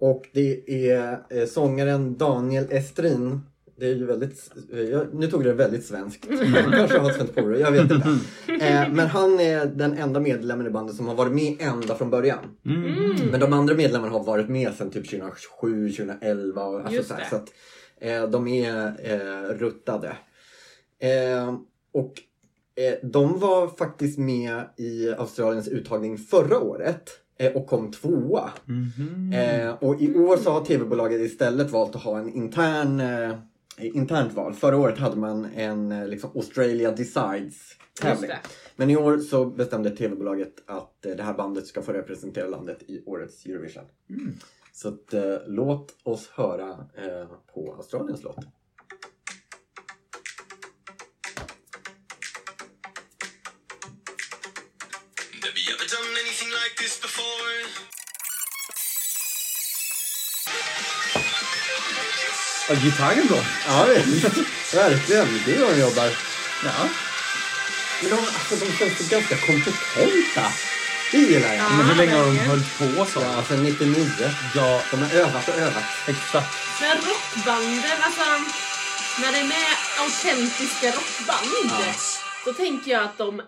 Och 0.00 0.28
det 0.32 0.70
är 0.90 1.18
eh, 1.30 1.46
sångaren 1.46 2.18
Daniel 2.18 2.66
Estrin. 2.70 3.40
Det 3.76 3.86
är 3.86 3.94
ju 3.94 4.06
väldigt, 4.06 4.52
jag, 4.90 5.14
nu 5.14 5.26
tog 5.26 5.44
det 5.44 5.52
väldigt 5.52 5.86
svenskt. 5.86 6.26
Jag 6.30 6.72
kanske 6.72 6.98
har 6.98 7.10
ett 7.10 7.16
svenskt 7.16 7.34
påbrå, 7.34 7.56
jag 7.58 7.72
vet 7.72 7.82
inte. 7.82 8.02
Eh, 8.60 8.92
men 8.92 9.06
han 9.06 9.40
är 9.40 9.66
den 9.66 9.98
enda 9.98 10.20
medlemmen 10.20 10.66
i 10.66 10.70
bandet 10.70 10.96
som 10.96 11.08
har 11.08 11.14
varit 11.14 11.32
med 11.32 11.56
ända 11.58 11.94
från 11.94 12.10
början. 12.10 12.38
Mm. 12.66 13.30
Men 13.30 13.40
de 13.40 13.52
andra 13.52 13.74
medlemmarna 13.74 14.12
har 14.12 14.24
varit 14.24 14.48
med 14.48 14.74
sedan 14.74 14.90
typ 14.90 15.10
2007, 15.10 15.90
2011 15.90 16.64
och 16.64 16.78
alltså 16.78 16.92
Just 16.92 17.08
så, 17.08 17.14
här, 17.14 17.24
så 17.30 17.36
att 17.36 17.52
eh, 18.00 18.30
de 18.30 18.48
är 18.48 18.86
eh, 19.02 19.54
ruttade. 19.54 20.16
Eh, 20.98 21.54
och 21.92 22.12
eh, 22.76 22.94
de 23.02 23.38
var 23.38 23.68
faktiskt 23.68 24.18
med 24.18 24.62
i 24.76 25.14
Australiens 25.18 25.68
uttagning 25.68 26.18
förra 26.18 26.58
året 26.58 27.10
eh, 27.38 27.52
och 27.52 27.66
kom 27.66 27.92
tvåa. 27.92 28.50
Mhm. 28.64 29.32
Eh, 29.32 29.70
och 29.70 30.00
i 30.00 30.14
år 30.14 30.36
så 30.36 30.50
har 30.50 30.64
tv-bolaget 30.64 31.20
istället 31.20 31.70
valt 31.70 31.96
att 31.96 32.02
ha 32.02 32.18
en 32.18 32.34
intern 32.34 33.00
eh, 33.00 33.34
internt 33.78 34.32
val. 34.32 34.54
Förra 34.54 34.76
året 34.76 34.98
hade 34.98 35.16
man 35.16 35.44
en 35.44 35.92
eh, 35.92 36.08
liksom 36.08 36.30
Australia 36.34 36.90
Decides 36.90 37.76
tävling. 38.00 38.30
Men 38.76 38.90
i 38.90 38.96
år 38.96 39.18
så 39.18 39.46
bestämde 39.46 39.90
tv-bolaget 39.90 40.54
att 40.66 41.06
eh, 41.06 41.16
det 41.16 41.22
här 41.22 41.34
bandet 41.34 41.66
ska 41.66 41.82
få 41.82 41.92
representera 41.92 42.48
landet 42.48 42.82
i 42.82 43.02
årets 43.06 43.46
Eurovision. 43.46 43.84
Så 44.72 44.88
att, 44.88 45.14
eh, 45.14 45.36
låt 45.46 45.96
oss 46.02 46.28
höra 46.28 46.70
eh, 46.70 47.28
på 47.54 47.74
Australiens 47.76 48.22
låt. 48.22 48.38
Ja, 62.68 62.74
gitarren 62.74 63.26
då? 63.28 63.38
Ja, 63.66 63.84
verkligen. 64.74 65.42
Det 65.46 65.52
är 65.52 65.58
hur 65.58 65.66
de 65.74 65.80
jobbar. 65.80 66.10
Ja. 66.64 66.70
Men 68.00 68.10
de, 68.10 68.16
alltså, 68.18 68.56
de 68.64 68.72
känns 68.72 69.00
ju 69.00 69.04
ganska 69.04 69.36
kompetenta. 69.36 70.52
Det 71.12 71.18
gillar 71.18 71.48
jag. 71.48 71.56
Ja. 71.56 71.68
Men 71.68 71.86
hur 71.86 71.94
länge 71.94 72.14
har 72.16 72.24
de 72.24 72.36
verkligen. 72.36 72.50
hållit 72.50 72.78
på 72.78 73.06
så? 73.12 73.20
Ja, 73.20 73.44
sen 73.48 73.62
99. 73.62 74.10
Ja, 74.54 74.82
De 74.90 75.02
har 75.02 75.10
övat 75.14 75.48
och 75.48 75.54
övat. 75.54 75.84
exakt. 76.06 76.56
Men 76.80 76.96
rockbanden, 76.96 78.02
alltså 78.02 78.22
när 79.20 79.32
det 79.32 79.38
är 79.38 79.44
med 79.44 79.66
autentiska 79.98 80.86
rockband. 80.86 81.70
Ja. 81.86 82.23
Då 82.46 82.52
tänker 82.52 82.90
jag 82.90 83.02
att 83.04 83.18
de 83.18 83.40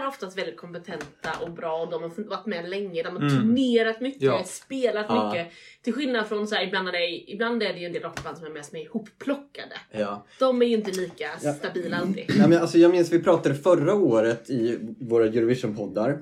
är 0.00 0.06
oftast 0.08 0.38
väldigt 0.38 0.56
kompetenta 0.56 1.30
och 1.42 1.50
bra 1.50 1.76
och 1.82 1.90
de 1.90 2.02
har 2.02 2.28
varit 2.28 2.46
med 2.46 2.68
länge, 2.70 3.02
de 3.02 3.08
har 3.16 3.22
Mm. 3.22 3.36
turnerat 3.40 4.00
mycket, 4.00 4.22
Ja. 4.22 4.42
spelat 4.44 5.06
Ja. 5.08 5.28
mycket. 5.32 5.52
Till 5.82 5.92
skillnad 5.92 6.26
från 6.26 6.46
så 6.46 6.54
här, 6.54 6.66
ibland, 6.66 6.88
är 6.88 6.92
det, 6.92 7.30
ibland 7.32 7.62
är 7.62 7.72
det 7.72 7.78
ju 7.78 7.86
en 7.86 7.92
del 7.92 8.02
rockband 8.02 8.36
som 8.38 8.46
är 8.46 8.50
med 8.50 8.64
ihopplockade. 8.82 9.74
Ja. 9.90 10.26
De 10.38 10.62
är 10.62 10.66
ju 10.66 10.74
inte 10.76 10.90
lika 10.90 11.28
Ja. 11.42 11.52
stabila 11.52 11.96
alltid. 11.96 12.24
Nej, 12.38 12.48
men 12.48 12.58
alltså, 12.58 12.78
jag 12.78 12.90
minns 12.90 13.12
vi 13.12 13.22
pratade 13.22 13.54
förra 13.54 13.94
året 13.94 14.50
i 14.50 14.78
våra 15.00 15.24
Eurovision-poddar 15.24 16.18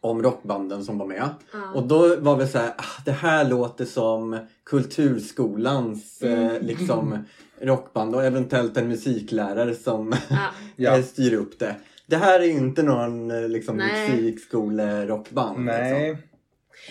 om 0.00 0.22
rockbanden 0.22 0.84
som 0.84 0.98
var 0.98 1.06
med. 1.06 1.28
Ja. 1.52 1.72
Och 1.74 1.82
då 1.82 2.16
var 2.16 2.36
vi 2.36 2.46
så 2.46 2.58
här, 2.58 2.68
ah, 2.78 3.02
det 3.04 3.12
här 3.12 3.48
låter 3.48 3.84
som 3.84 4.38
Kulturskolans 4.64 6.22
eh, 6.22 6.60
liksom 6.60 7.18
rockband 7.62 8.14
och 8.14 8.24
eventuellt 8.24 8.76
en 8.76 8.88
musiklärare 8.88 9.74
som 9.74 10.14
Ja. 10.30 10.50
Ja. 10.76 11.02
styr 11.02 11.34
upp 11.34 11.58
det. 11.58 11.76
Det 12.06 12.16
här 12.16 12.40
är 12.40 12.48
inte 12.48 12.82
någon 12.82 13.30
eh, 13.30 13.48
liksom, 13.48 13.76
Nej. 13.76 14.10
musikskolerockband. 14.10 15.66
Liksom. 15.66 15.82
Nej. 15.82 16.16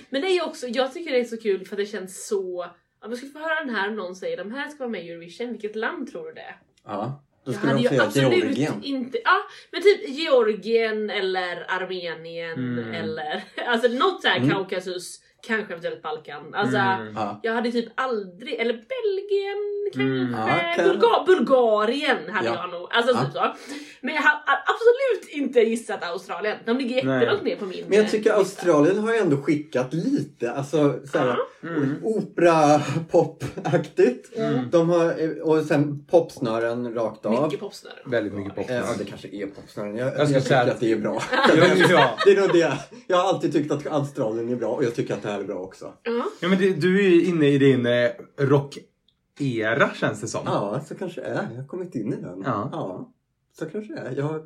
Men 0.10 0.22
det 0.22 0.28
är 0.28 0.34
ju 0.34 0.42
också, 0.42 0.68
jag 0.68 0.94
tycker 0.94 1.12
det 1.12 1.20
är 1.20 1.24
så 1.24 1.38
kul 1.38 1.66
för 1.66 1.78
det 1.78 1.86
känns 1.86 2.28
så... 2.28 2.64
Om 3.04 3.10
jag 3.10 3.18
skulle 3.18 3.32
få 3.32 3.40
höra 3.40 3.66
den 3.66 3.76
här 3.76 3.90
och 3.90 3.96
någon 3.96 4.16
säger 4.16 4.38
de 4.38 4.52
här 4.52 4.70
ska 4.70 4.78
vara 4.80 4.90
med 4.90 5.06
i 5.06 5.10
Eurovision, 5.10 5.52
vilket 5.52 5.76
land 5.76 6.12
tror 6.12 6.26
du 6.26 6.34
det 6.34 6.42
är? 6.42 6.56
Ja, 6.86 7.24
då 7.46 7.54
skulle 7.54 7.74
de 7.74 7.82
ju 7.82 7.88
säga 7.88 8.04
absolut 8.04 8.34
Georgien. 8.44 8.74
inte... 8.84 9.18
Ja, 9.24 9.38
men 9.72 9.82
typ 9.82 10.10
Georgien 10.10 11.10
eller 11.10 11.66
Armenien 11.82 12.54
Mm. 12.80 12.94
eller 12.94 13.44
alltså 13.68 13.88
något 13.88 14.22
såhär 14.22 14.38
Mm. 14.38 14.50
Kaukasus, 14.50 15.20
kanske 15.44 15.74
eventuellt 15.74 16.02
Balkan. 16.02 16.54
Alltså 16.54 16.78
Mm. 16.78 17.14
Ja. 17.16 17.40
jag 17.44 17.54
hade 17.54 17.72
typ 17.72 17.90
aldrig, 17.96 18.54
eller 18.54 18.74
Belgien 18.74 19.58
kanske, 19.94 20.02
Mm. 20.02 20.34
Ja, 20.34 20.48
Bulga- 20.84 21.26
Bulgarien 21.26 22.18
hade 22.32 22.48
Ja. 22.48 22.56
jag 22.56 22.70
nog. 22.80 22.88
Alltså 22.92 23.14
Ja. 23.14 23.24
typ 23.26 23.34
så. 23.34 23.56
Men 24.02 24.16
jag 24.16 24.22
har 24.22 24.40
absolut 24.46 25.30
inte 25.36 25.60
gissat 25.60 26.04
Australien. 26.04 26.58
De 26.66 26.78
ligger 26.78 26.96
jättelångt 26.96 27.44
ner 27.44 27.56
på 27.56 27.66
min 27.66 27.86
Men 27.88 27.98
jag 27.98 28.10
tycker 28.12 28.34
eh, 28.34 28.40
lista. 28.40 28.60
Australien 28.62 29.00
har 29.00 29.14
ju 29.14 29.20
ändå 29.20 29.38
skickat 29.38 29.94
lite, 29.94 30.52
alltså 30.52 31.00
såhär, 31.12 31.38
Mm. 31.64 31.96
opera-pop-aktigt. 32.04 34.38
Mm. 34.38 34.70
De 34.72 34.90
har, 34.90 35.42
och 35.44 35.66
sen 35.66 36.06
popsnören 36.06 36.94
rakt 36.94 37.26
av. 37.26 37.44
Mycket 37.44 37.60
popsnören. 37.60 37.98
Väldigt 38.06 38.34
mycket 38.34 38.56
pop. 38.56 38.70
Eh, 38.70 38.76
Ja, 38.76 38.84
det 38.98 39.06
kanske 39.06 39.28
är 39.28 39.48
popsnören. 39.48 39.98
Jag, 39.98 40.08
jag, 40.08 40.20
Jag 40.20 40.28
skulle 40.28 40.42
tycker 40.42 40.56
säga 40.56 40.74
att- 40.74 40.80
det 40.80 40.92
är 40.92 40.98
bra. 40.98 41.22
Ja, 41.32 41.50
ja. 41.90 42.10
Det 42.26 42.32
är 42.32 42.42
nog 42.42 42.54
det. 42.54 42.74
Jag 43.08 43.18
har 43.18 43.30
alltid 43.30 43.54
tyckt 43.54 43.72
att 43.72 43.88
Australien 43.88 44.50
är 44.50 44.56
bra 44.56 44.70
och 44.70 44.84
jag 44.84 44.96
tycker 44.96 45.14
att 45.14 45.24
det 45.24 45.30
här 45.32 45.40
är 45.40 45.44
bra 45.44 45.60
också. 45.60 45.94
Ja. 46.04 46.26
ja 46.40 46.48
men 46.48 46.58
det, 46.58 46.74
du 46.74 47.06
är 47.06 47.10
ju 47.10 47.26
inne 47.26 47.48
i 47.48 47.58
din 47.58 47.86
eh, 47.86 48.12
rock-era 48.38 49.94
känns 49.94 50.22
det 50.22 50.28
som. 50.28 50.42
Ja, 50.46 50.82
så 50.88 50.96
kanske 50.96 51.22
det 51.22 51.28
är. 51.28 51.48
Jag 51.52 51.62
har 51.62 51.68
kommit 51.68 51.96
in 51.96 52.14
i 52.14 52.16
den. 52.22 52.42
Ja. 52.46 53.12
så 53.60 53.66
kanske 53.66 53.94
det 53.94 54.00
är. 54.00 54.12
Jag 54.18 54.24
har... 54.24 54.44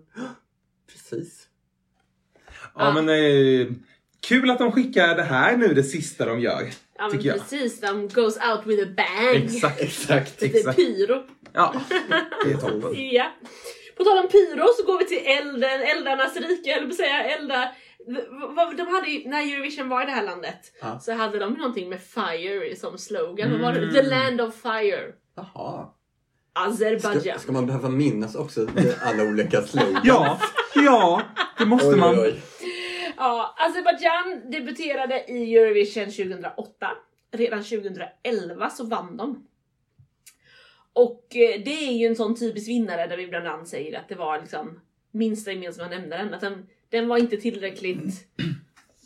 Precis. 0.91 1.47
Ja, 2.75 2.91
men 2.93 3.09
eh, 3.09 3.67
kul 4.19 4.51
att 4.51 4.59
de 4.59 4.71
skickar 4.71 5.15
det 5.15 5.23
här 5.23 5.57
nu, 5.57 5.73
det 5.73 5.83
sista 5.83 6.25
de 6.25 6.39
gör. 6.39 6.69
Ja 6.97 7.03
men 7.03 7.11
Tycker 7.11 7.29
jag. 7.29 7.39
precis, 7.39 7.81
de 7.81 8.07
goes 8.07 8.37
out 8.37 8.65
with 8.65 8.83
a 8.83 8.93
bang. 8.97 9.43
Exakt. 9.43 9.81
Exakt. 9.81 10.41
Lite 10.41 10.57
exakt. 10.57 10.77
pyro. 10.77 11.23
Ja, 11.53 11.75
det 12.45 12.51
är 12.51 12.57
toppen. 12.57 12.93
Ja. 13.11 13.31
På 13.97 14.03
tal 14.03 14.17
om 14.17 14.27
pyro 14.27 14.67
så 14.77 14.85
går 14.85 14.99
vi 14.99 15.05
till 15.05 15.21
elden, 15.25 15.81
eldarnas 15.81 16.35
rike, 16.35 16.71
eller 16.71 16.91
säga 16.91 17.23
elda. 17.23 17.71
De 18.77 18.87
hade 18.87 19.09
ju, 19.09 19.29
när 19.29 19.53
Eurovision 19.53 19.89
var 19.89 20.03
i 20.03 20.05
det 20.05 20.11
här 20.11 20.25
landet 20.25 20.73
Ja. 20.81 20.99
så 20.99 21.13
hade 21.13 21.39
de 21.39 21.53
någonting 21.53 21.89
med 21.89 22.01
fire 22.01 22.75
som 22.75 22.97
slogan. 22.97 23.51
Vad 23.51 23.59
var 23.61 23.73
det? 23.73 23.79
Mm. 23.79 23.93
The 23.93 24.01
land 24.01 24.41
of 24.41 24.55
fire. 24.55 25.13
Jaha. 25.35 25.89
Azerbaijan. 26.53 27.21
Ska, 27.21 27.39
ska 27.39 27.51
man 27.51 27.65
behöva 27.65 27.89
minnas 27.89 28.35
också 28.35 28.67
alla 29.01 29.23
olika 29.23 29.61
slogans? 29.61 29.99
Ja, 30.03 30.39
ja, 30.75 31.21
det 31.57 31.65
måste 31.65 31.87
Oj, 31.87 31.97
man. 31.97 32.19
oj, 32.19 32.19
oj. 32.21 32.41
Ja, 33.17 33.55
Azerbaijan 33.57 34.51
debuterade 34.51 35.25
i 35.27 35.57
Eurovision 35.57 36.05
2008. 36.05 36.91
Redan 37.31 37.63
2011 37.63 38.69
så 38.69 38.83
vann 38.85 39.17
de. 39.17 39.47
Och 40.93 41.35
eh, 41.35 41.61
det 41.65 41.87
är 41.87 41.93
ju 41.93 42.07
en 42.07 42.15
sån 42.15 42.35
typisk 42.35 42.67
vinnare 42.69 43.07
där 43.07 43.17
vi 43.17 43.27
bland 43.27 43.47
annat 43.47 43.67
säger 43.67 43.99
att 43.99 44.09
det 44.09 44.15
var 44.15 44.39
liksom 44.39 44.79
minsta 45.11 45.51
gemensamma 45.51 45.89
nämnaren. 45.89 46.33
Att 46.33 46.41
den, 46.41 46.67
den 46.95 47.07
var 47.07 47.17
inte 47.17 47.37
tillräckligt... 47.37 48.27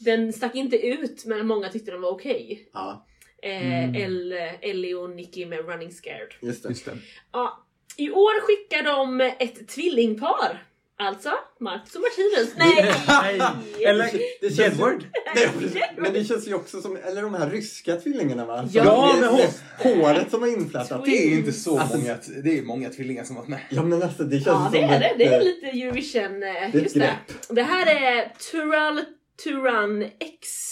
Den 0.02 0.34
stack 0.34 0.56
inte 0.56 0.78
ut 0.88 1.25
men 1.25 1.47
många 1.47 1.69
tyckte 1.69 1.91
den 1.91 2.02
var 2.02 2.10
okej. 2.10 2.69
Ja, 2.73 3.06
Eh, 3.41 3.84
Mm. 3.84 3.95
El, 3.95 4.34
Ellie 4.62 4.93
och 4.95 5.10
Nicky 5.10 5.45
med 5.45 5.60
Running 5.65 5.91
Scared. 5.91 6.30
just 6.41 6.63
det. 6.63 6.69
Just 6.69 6.86
det. 6.86 6.97
Ja, 7.32 7.65
I 7.97 8.12
år 8.12 8.41
skickar 8.41 8.84
de 8.84 9.21
ett 9.21 9.67
tvillingpar. 9.67 10.63
Alltså 11.01 11.29
Marcus 11.59 11.95
och 11.95 12.01
Martinus. 12.01 12.53
Nej! 12.57 12.93
Nej. 13.07 13.85
Eller 13.85 14.03
Det 14.41 14.47
känns- 14.55 14.59
Jedward. 14.59 15.03
Nej, 15.35 15.49
precis. 15.59 15.81
Men 15.97 16.13
det 16.13 16.23
känns 16.23 16.47
ju 16.47 16.53
också 16.53 16.81
som, 16.81 16.97
eller 16.97 17.21
de 17.21 17.33
här 17.33 17.49
ryska 17.49 17.95
tvillingarna 17.95 18.45
va? 18.45 18.67
Ja, 18.71 18.83
Som- 18.85 19.07
men 19.09 19.19
med, 19.19 19.29
hår- 19.29 19.93
med 19.97 20.05
håret 20.07 20.31
som 20.31 20.41
har 20.41 20.49
inflätat. 20.49 21.05
Det 21.05 21.12
är 21.12 21.31
inte 21.31 21.51
så 21.51 21.79
Alltså- 21.79 21.97
många, 21.97 22.17
det 22.43 22.57
är 22.57 22.62
många 22.62 22.89
tvillingar 22.89 23.23
som 23.23 23.35
varit 23.35 23.47
med. 23.47 23.59
Ja 23.69 23.83
men 23.83 24.03
alltså 24.03 24.23
det 24.23 24.35
känns 24.35 24.45
Ja 24.47 24.63
som 24.63 24.71
det 24.71 24.81
är 24.81 24.99
det, 24.99 25.05
ett, 25.05 25.17
det 25.17 25.25
är 25.25 25.39
eh, 25.39 25.43
lite 25.43 25.65
Eurovision, 25.67 26.43
eh, 26.43 26.63
ett 26.69 26.73
just 26.83 26.95
det. 26.95 27.13
Det 27.49 27.63
här 27.63 27.85
är 27.88 28.31
Tural 28.51 29.01
Turan 29.43 30.01
X. 30.19 30.68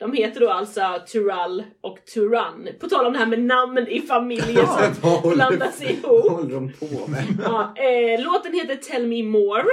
De 0.00 0.12
heter 0.12 0.40
då 0.40 0.50
alltså 0.50 1.02
Tural 1.12 1.64
och 1.80 2.04
Turan. 2.14 2.68
På 2.80 2.88
tal 2.88 3.06
om 3.06 3.12
det 3.12 3.18
här 3.18 3.26
med 3.26 3.42
namn 3.42 3.78
i 3.88 4.00
familjer 4.00 4.66
som 4.66 5.30
blandas 5.34 5.82
ihop. 5.82 6.02
Vad 6.02 6.32
håller 6.32 6.54
de 6.54 6.72
på 6.72 7.06
med? 7.06 7.24
Ja, 7.44 7.74
eh, 7.76 8.24
låten 8.24 8.54
heter 8.54 8.76
Tell 8.76 9.06
Me 9.06 9.22
More 9.22 9.64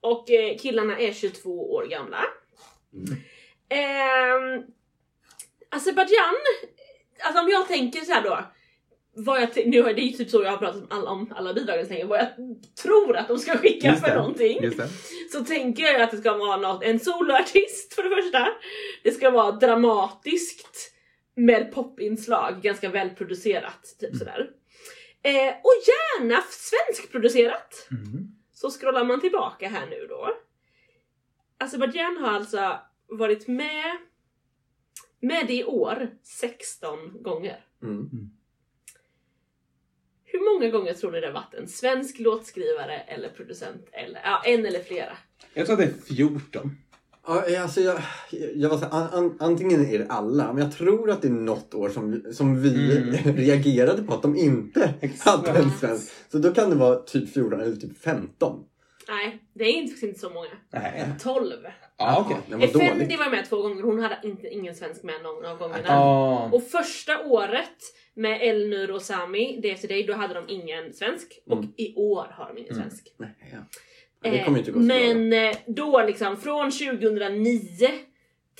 och 0.00 0.30
eh, 0.30 0.56
killarna 0.56 0.98
är 0.98 1.12
22 1.12 1.72
år 1.72 1.86
gamla. 1.86 2.24
Mm. 2.94 3.12
Eh, 3.68 4.62
Azerbaijan, 5.70 6.34
alltså 7.22 7.42
om 7.42 7.48
jag 7.48 7.68
tänker 7.68 8.00
så 8.00 8.12
här 8.12 8.22
då. 8.22 8.38
Vad 9.18 9.42
jag 9.42 9.66
nu 9.66 9.78
är 9.78 9.94
det 9.94 10.00
ju 10.00 10.12
typ 10.12 10.30
så 10.30 10.42
jag 10.42 10.50
har 10.50 10.58
pratat 10.58 10.82
om 10.82 10.86
alla, 10.90 11.10
om 11.10 11.32
alla 11.36 11.54
bidragen 11.54 11.86
så 11.86 11.92
länge, 11.92 12.04
vad 12.04 12.18
jag 12.18 12.28
tror 12.82 13.16
att 13.16 13.28
de 13.28 13.38
ska 13.38 13.58
skicka 13.58 13.88
Just 13.88 14.00
för 14.00 14.08
det. 14.08 14.16
någonting. 14.16 14.62
Just 14.62 14.76
det. 14.76 14.88
Så 15.32 15.44
tänker 15.44 15.82
jag 15.82 16.02
att 16.02 16.10
det 16.10 16.16
ska 16.16 16.36
vara 16.36 16.56
något, 16.56 16.82
en 16.82 17.00
soloartist 17.00 17.94
för 17.94 18.02
det 18.02 18.22
första. 18.22 18.48
Det 19.02 19.10
ska 19.10 19.30
vara 19.30 19.52
dramatiskt 19.52 20.94
med 21.36 21.72
popinslag, 21.72 22.62
ganska 22.62 22.88
välproducerat. 22.88 23.96
Typ 24.00 24.16
sådär. 24.16 24.50
Eh, 25.22 25.48
och 25.48 25.74
gärna 25.88 26.42
svenskproducerat. 26.50 27.88
Mm. 27.90 28.28
Så 28.52 28.70
scrollar 28.70 29.04
man 29.04 29.20
tillbaka 29.20 29.68
här 29.68 29.86
nu 29.86 30.06
då. 30.08 30.28
Azerbaijan 31.58 32.16
har 32.16 32.30
alltså 32.30 32.78
varit 33.08 33.48
med 33.48 33.98
med 35.20 35.46
det 35.46 35.54
i 35.54 35.64
år 35.64 36.10
16 36.22 37.22
gånger. 37.22 37.64
Mm. 37.82 38.10
Hur 40.38 40.54
många 40.54 40.70
gånger 40.70 40.94
tror 40.94 41.12
ni 41.12 41.20
det 41.20 41.26
har 41.26 41.34
varit 41.34 41.54
en 41.54 41.68
svensk 41.68 42.18
låtskrivare 42.18 42.98
eller 43.00 43.28
producent? 43.28 43.88
Eller, 43.92 44.20
ja, 44.24 44.42
en 44.44 44.66
eller 44.66 44.80
flera. 44.80 45.12
Jag 45.54 45.66
tror 45.66 45.82
att 45.82 45.88
det 45.88 46.12
är 46.12 46.14
14. 46.14 46.76
Ja, 47.26 47.62
alltså 47.62 47.80
jag, 47.80 48.00
jag 48.54 48.68
var 48.68 48.78
så, 48.78 48.84
här, 48.84 48.90
an, 48.92 49.08
an, 49.12 49.36
antingen 49.40 49.86
är 49.86 49.98
det 49.98 50.06
alla, 50.08 50.52
men 50.52 50.62
jag 50.62 50.72
tror 50.72 51.10
att 51.10 51.22
det 51.22 51.28
är 51.28 51.32
något 51.32 51.74
år 51.74 51.88
som, 51.88 52.22
som 52.32 52.62
vi 52.62 52.96
Mm. 52.98 53.14
reagerade 53.36 54.02
på 54.02 54.14
att 54.14 54.22
de 54.22 54.36
inte 54.36 54.94
Exakt. 55.00 55.46
hade 55.48 55.58
en 55.58 55.70
svensk. 55.80 56.12
Så 56.32 56.38
då 56.38 56.54
kan 56.54 56.70
det 56.70 56.76
vara 56.76 56.96
typ 56.98 57.32
14 57.34 57.60
eller 57.60 57.76
typ 57.76 57.98
15. 57.98 58.60
Nej, 59.08 59.38
det 59.54 59.64
är 59.64 59.72
inte, 59.72 60.06
inte 60.06 60.20
så 60.20 60.30
många. 60.30 60.48
Nej. 60.70 61.04
12. 61.22 61.52
Ja, 61.96 62.24
okej. 62.26 62.36
Det 62.48 62.54
var 62.56 62.66
Fendi 62.66 63.04
dåligt. 63.04 63.18
var 63.18 63.30
med 63.30 63.48
två 63.48 63.62
gånger, 63.62 63.82
hon 63.82 63.98
hade 64.00 64.18
inte, 64.24 64.46
ingen 64.48 64.74
svensk 64.74 65.02
med 65.02 65.22
någon 65.22 65.44
av 65.44 65.58
gångerna. 65.58 65.82
Ja. 65.86 66.50
Och 66.52 66.62
första 66.62 67.24
året 67.24 67.78
med 68.14 68.38
Elnur 68.42 68.90
och 68.90 69.02
Sami, 69.02 69.58
det 69.62 69.70
efter 69.70 69.88
dig, 69.88 70.02
då 70.04 70.12
hade 70.12 70.34
de 70.34 70.48
ingen 70.48 70.92
svensk. 70.94 71.38
Och 71.46 71.58
Mm. 71.58 71.72
i 71.76 71.94
år 71.96 72.26
har 72.30 72.48
de 72.48 72.58
ingen 72.58 72.72
Mm. 72.72 72.82
svensk. 72.82 73.14
Nej, 73.18 73.30
ja. 73.52 73.58
Ja, 74.22 74.30
Det 74.30 74.44
kommer 74.44 74.58
ju 74.58 74.60
inte 74.60 74.70
gå 74.72 74.80
så 74.80 74.84
Men 74.86 75.32
eh, 75.32 75.56
då 75.66 76.02
liksom 76.06 76.36
från 76.36 76.70
2009 76.70 77.88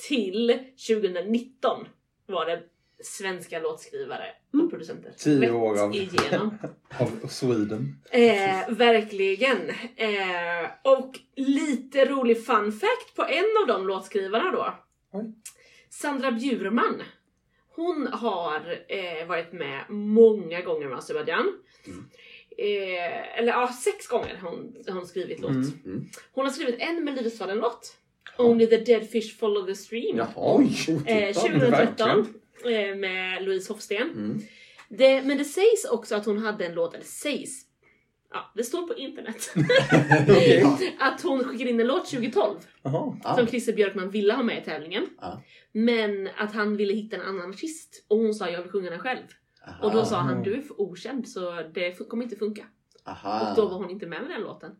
till 0.07 0.59
2019 0.87 1.87
var 2.27 2.45
det 2.45 2.61
svenska 3.03 3.59
låtskrivare 3.59 4.25
och 4.63 4.69
producenter. 4.69 5.11
Tio 5.17 5.51
år 5.51 5.79
av- 5.79 5.95
igenom. 5.95 6.57
Av 6.99 7.27
Sweden. 7.27 7.95
Eh, 8.11 8.69
verkligen. 8.69 9.69
Eh, 9.95 10.69
och 10.83 11.19
lite 11.35 12.05
rolig 12.05 12.45
fun 12.45 12.71
fact 12.71 13.15
på 13.15 13.23
en 13.25 13.45
av 13.61 13.67
de 13.67 13.87
låtskrivarna 13.87 14.51
då. 14.51 14.73
Oj. 15.11 15.33
Sandra 15.89 16.31
Bjurman. 16.31 17.01
Hon 17.75 18.07
har 18.07 18.79
eh, 18.87 19.27
varit 19.27 19.51
med 19.53 19.83
många 19.89 20.61
gånger 20.61 20.87
med 20.87 20.97
Azerbaijan. 20.97 21.53
Mm. 21.87 22.05
Eh, 22.57 23.39
eller 23.39 23.47
ja, 23.51 23.67
sex 23.67 24.07
gånger 24.07 24.35
har 24.41 24.49
hon, 24.49 24.75
hon 24.87 25.07
skrivit 25.07 25.39
låt. 25.39 25.51
Mm. 25.51 25.79
Mm. 25.85 26.05
Hon 26.31 26.45
har 26.45 26.51
skrivit 26.51 26.75
en 26.79 27.03
Melodifestivalen-låt. 27.03 27.95
Only 28.37 28.67
the 28.67 28.77
dead 28.77 29.09
fish 29.09 29.37
follow 29.39 29.65
the 29.65 29.75
stream. 29.75 30.17
Jaha, 30.17 30.29
Oj. 30.35 30.65
Eh, 31.05 31.29
otippat. 31.29 31.35
2013 31.35 32.09
eh, 32.09 32.25
med 32.95 33.43
Louise 33.43 33.73
Hofsten. 33.73 34.09
Mm. 34.09 34.41
Det, 34.89 35.21
men 35.21 35.37
det 35.37 35.45
sägs 35.45 35.85
också 35.91 36.15
att 36.15 36.25
hon 36.25 36.37
hade 36.37 36.65
en 36.65 36.73
låt, 36.73 36.93
eller 36.93 37.05
sägs, 37.05 37.69
Ja, 38.31 38.51
det 38.55 38.63
står 38.63 38.87
på 38.87 38.93
internet. 38.93 39.53
Att 40.99 41.21
hon 41.21 41.43
skickade 41.43 41.69
in 41.69 41.79
en 41.79 41.87
låt 41.87 42.05
2012 42.05 42.59
Jaha. 42.83 43.17
Ja. 43.23 43.35
som 43.35 43.47
Christer 43.47 43.73
Björkman 43.73 44.09
ville 44.09 44.33
ha 44.33 44.43
med 44.43 44.61
i 44.61 44.65
tävlingen. 44.65 45.07
Ja. 45.21 45.41
Men 45.71 46.29
att 46.37 46.53
han 46.53 46.77
ville 46.77 46.93
hitta 46.93 47.15
en 47.15 47.21
annan 47.21 47.49
artist 47.49 48.05
och 48.07 48.17
hon 48.17 48.33
sa 48.33 48.49
jag 48.49 48.61
vill 48.61 48.71
sjunga 48.71 48.89
den 48.89 48.99
själv. 48.99 49.23
Och 49.81 49.91
då 49.91 50.05
sa 50.05 50.17
han 50.17 50.43
du 50.43 50.53
är 50.53 50.61
för 50.61 50.81
okänd 50.81 51.27
så 51.27 51.61
det 51.73 52.09
kommer 52.09 52.23
inte 52.23 52.35
funka. 52.35 52.65
Aha. 53.05 53.49
Och 53.49 53.55
då 53.55 53.67
var 53.67 53.77
hon 53.77 53.89
inte 53.89 54.05
med 54.07 54.21
med 54.21 54.31
den 54.31 54.41
låten. 54.41 54.71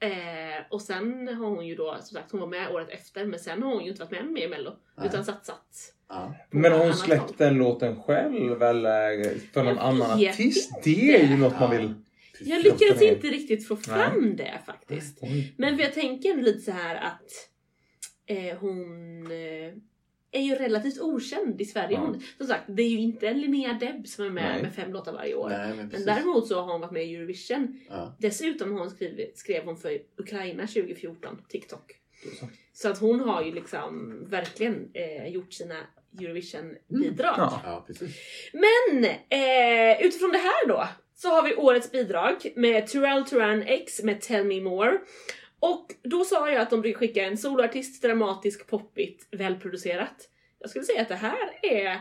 Eh, 0.00 0.64
och 0.70 0.82
sen 0.82 1.28
har 1.28 1.46
hon 1.46 1.66
ju 1.66 1.74
då, 1.74 1.96
som 2.00 2.14
sagt 2.14 2.30
hon 2.32 2.40
var 2.40 2.46
med 2.46 2.70
året 2.70 2.88
efter 2.88 3.24
men 3.26 3.38
sen 3.38 3.62
har 3.62 3.74
hon 3.74 3.84
ju 3.84 3.90
inte 3.90 4.04
varit 4.04 4.10
med 4.10 4.26
mer 4.26 4.46
i 4.46 4.48
mello. 4.48 4.76
Nej. 4.96 5.06
Utan 5.08 5.24
satsat. 5.24 5.94
Ja. 6.10 6.34
Men 6.50 6.72
har 6.72 6.78
hon 6.78 6.86
annat 6.86 6.98
släppt 6.98 7.22
håll. 7.22 7.34
den 7.36 7.54
låten 7.54 8.02
själv 8.02 8.62
eller 8.62 9.34
för 9.52 9.64
någon 9.64 9.78
annan 9.78 10.10
artist? 10.10 10.70
inte. 10.70 10.90
Det 10.90 11.16
är 11.16 11.28
ju 11.28 11.36
något 11.36 11.60
man 11.60 11.70
vill... 11.70 11.94
Jag 12.40 12.64
lyckades 12.64 13.02
inte 13.02 13.26
riktigt 13.26 13.68
få 13.68 13.76
fram 13.76 14.36
det 14.36 14.60
faktiskt. 14.66 15.20
Men 15.56 15.76
för 15.76 15.84
jag 15.84 15.94
tänker 15.94 16.36
lite 16.36 16.60
så 16.60 16.70
här 16.70 16.94
att 16.96 17.32
eh, 18.26 18.58
hon 18.58 19.26
eh, 19.26 19.74
är 20.32 20.42
ju 20.42 20.54
relativt 20.54 21.00
okänd 21.00 21.60
i 21.60 21.64
Sverige. 21.64 21.92
Ja. 21.92 22.00
Hon, 22.00 22.22
som 22.38 22.46
sagt, 22.46 22.64
det 22.68 22.82
är 22.82 22.88
ju 22.88 22.98
inte 22.98 23.32
Linnea 23.32 23.72
Deb 23.72 24.08
som 24.08 24.24
är 24.24 24.30
med 24.30 24.52
Nej. 24.52 24.62
med 24.62 24.74
fem 24.74 24.92
låtar 24.92 25.12
varje 25.12 25.34
år. 25.34 25.48
Nej, 25.48 25.76
men 25.76 25.88
Men 25.88 26.04
däremot 26.04 26.48
så 26.48 26.60
har 26.60 26.72
hon 26.72 26.80
varit 26.80 26.92
med 26.92 27.06
i 27.06 27.14
Eurovision. 27.14 27.80
Ja. 27.88 28.16
Dessutom 28.18 28.72
har 28.72 28.78
hon 28.78 28.90
skrivit, 28.90 29.38
skrev 29.38 29.64
hon 29.64 29.76
för 29.76 29.98
Ukraina 30.16 30.66
2014, 30.66 31.42
TikTok. 31.48 31.92
Så. 32.82 32.88
Att 32.88 32.98
hon 32.98 33.20
har 33.20 33.42
ju 33.42 33.54
liksom 33.54 34.24
verkligen 34.28 34.90
eh, 34.94 35.26
gjort 35.26 35.52
sina 35.52 35.76
Eurovision-bidrag. 36.20 37.34
Ja. 37.38 37.60
ja. 37.64 37.86
Men 38.52 39.04
eh, 39.04 40.06
utifrån 40.06 40.30
det 40.30 40.38
här 40.38 40.68
då 40.68 40.88
så 41.14 41.28
har 41.28 41.42
vi 41.42 41.54
årets 41.54 41.92
bidrag 41.92 42.52
med 42.56 42.86
Tural 42.86 43.24
Turan 43.24 43.62
X 43.62 44.02
med 44.02 44.20
Tell 44.20 44.44
Me 44.44 44.60
More. 44.60 44.98
Och 45.60 45.86
då 46.02 46.24
sa 46.24 46.50
jag 46.50 46.62
att 46.62 46.70
de 46.70 46.80
brukar 46.80 46.98
skicka 46.98 47.24
en 47.24 47.38
soloartist, 47.38 48.02
dramatisk, 48.02 48.66
poppigt, 48.66 49.28
välproducerat. 49.30 50.28
Jag 50.58 50.70
skulle 50.70 50.84
säga 50.84 51.02
att 51.02 51.08
det 51.08 51.14
här 51.14 51.58
är 51.62 52.00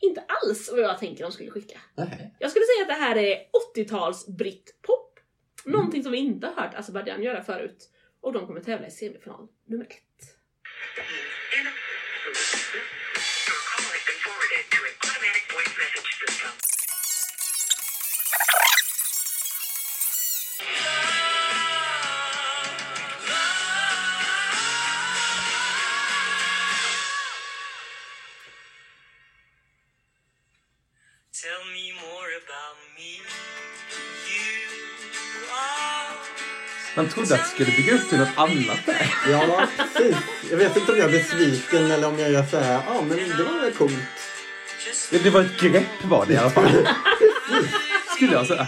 inte 0.00 0.20
alls 0.20 0.70
vad 0.72 0.80
jag 0.80 0.98
tänker 0.98 1.24
de 1.24 1.32
skulle 1.32 1.50
skicka. 1.50 1.78
Nej. 1.94 2.34
Jag 2.38 2.50
skulle 2.50 2.64
säga 2.64 2.82
att 2.82 2.98
det 2.98 3.04
här 3.04 3.16
är 3.16 3.38
80-tals 3.76 4.26
britpop. 4.26 5.20
Någonting 5.64 6.02
som 6.02 6.12
vi 6.12 6.18
inte 6.18 6.46
har 6.46 6.62
hört 6.62 6.74
Azerbajdzjan 6.74 7.22
göra 7.22 7.42
förut. 7.42 7.90
Och 8.20 8.32
de 8.32 8.46
kommer 8.46 8.60
tävla 8.60 8.86
i 8.86 8.90
semifinal 8.90 9.48
nummer 9.64 9.84
ett. 9.84 10.05
Yeah. 10.84 11.25
Man 36.96 37.08
trodde 37.08 37.34
att 37.34 37.40
det 37.40 37.46
skulle 37.48 37.70
bygga 37.76 37.94
upp 37.94 38.08
till 38.08 38.18
något 38.18 38.28
annat 38.36 38.78
där. 38.86 39.14
Ja, 39.30 39.66
precis. 39.76 40.16
Jag 40.50 40.56
vet 40.56 40.76
inte 40.76 40.92
om 40.92 40.98
jag 40.98 41.08
är 41.08 41.12
besviken 41.12 41.90
eller 41.90 42.08
om 42.08 42.18
jag 42.18 42.30
gör 42.32 42.42
så 42.44 42.56
här. 42.58 42.72
Ja, 42.86 43.04
men 43.08 43.16
det 43.16 43.42
var 43.44 43.60
väl 43.62 43.72
coolt. 43.72 43.92
Just 44.86 45.24
Det, 45.24 45.30
var 45.30 45.40
ett 45.40 45.60
grepp 45.60 46.04
var 46.04 46.26
det 46.26 46.32
i 46.32 46.36
alla 46.36 46.50
fall. 46.50 46.68
Skulle 48.16 48.32
jag 48.32 48.46
säga. 48.46 48.66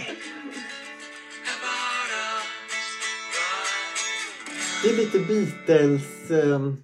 Det 4.83 4.89
är 4.89 4.97
lite 4.97 5.19
Beatles... 5.19 6.31
ehm, 6.31 6.77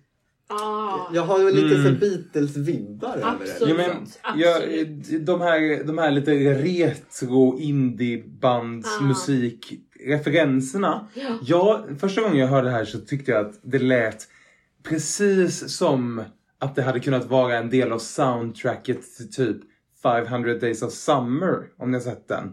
Ah, 0.47 1.09
jag 1.13 1.21
har 1.21 1.39
ju 1.39 1.51
lite 1.51 1.75
Mm. 1.75 1.83
så 1.99 2.05
Beatles-vibbar 2.05 3.07
över 3.17 3.19
det. 3.19 3.25
Absolut. 3.51 3.77
Ja, 3.79 3.87
men, 4.33 4.39
jag, 4.39 4.61
de, 5.25 5.41
här, 5.41 5.83
de 5.83 5.97
här 5.97 6.11
lite 6.11 6.31
retro 6.53 7.59
indiebands 7.59 8.89
Ah. 8.99 9.03
Musikreferenserna. 10.05 11.07
Ja. 11.13 11.39
Ja, 11.41 11.85
första 11.99 12.21
gången 12.21 12.37
jag 12.37 12.47
hörde 12.47 12.67
det 12.67 12.71
här 12.73 12.85
så 12.85 12.99
tyckte 12.99 13.31
jag 13.31 13.45
att 13.45 13.59
det 13.63 13.79
lät 13.79 14.27
precis 14.83 15.77
som 15.77 16.23
att 16.59 16.75
det 16.75 16.81
hade 16.83 16.99
kunnat 16.99 17.25
vara 17.25 17.57
en 17.57 17.69
del 17.69 17.91
av 17.91 17.99
soundtracket 17.99 19.15
till 19.17 19.31
typ 19.31 19.57
500 20.03 20.53
Days 20.53 20.81
of 20.81 20.93
Summer, 20.93 21.63
om 21.77 21.91
ni 21.91 21.97
har 21.97 22.03
sett 22.03 22.27
den. 22.27 22.51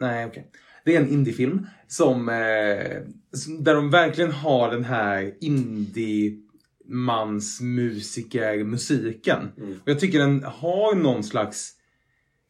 Nej, 0.00 0.26
okej. 0.26 0.50
Det 0.84 0.96
är 0.96 1.00
en 1.00 1.08
indiefilm 1.08 1.66
som, 1.88 2.28
eh, 2.28 3.02
som- 3.32 3.64
där 3.64 3.74
de 3.74 3.90
verkligen 3.90 4.32
har 4.32 4.70
den 4.70 4.84
här 4.84 5.34
indie 5.40 6.38
mansmusikermusiken. 6.88 9.38
Och 9.82 9.88
jag 9.88 10.00
tycker 10.00 10.18
den 10.18 10.44
har 10.44 10.94
någon 10.94 11.24
slags 11.24 11.72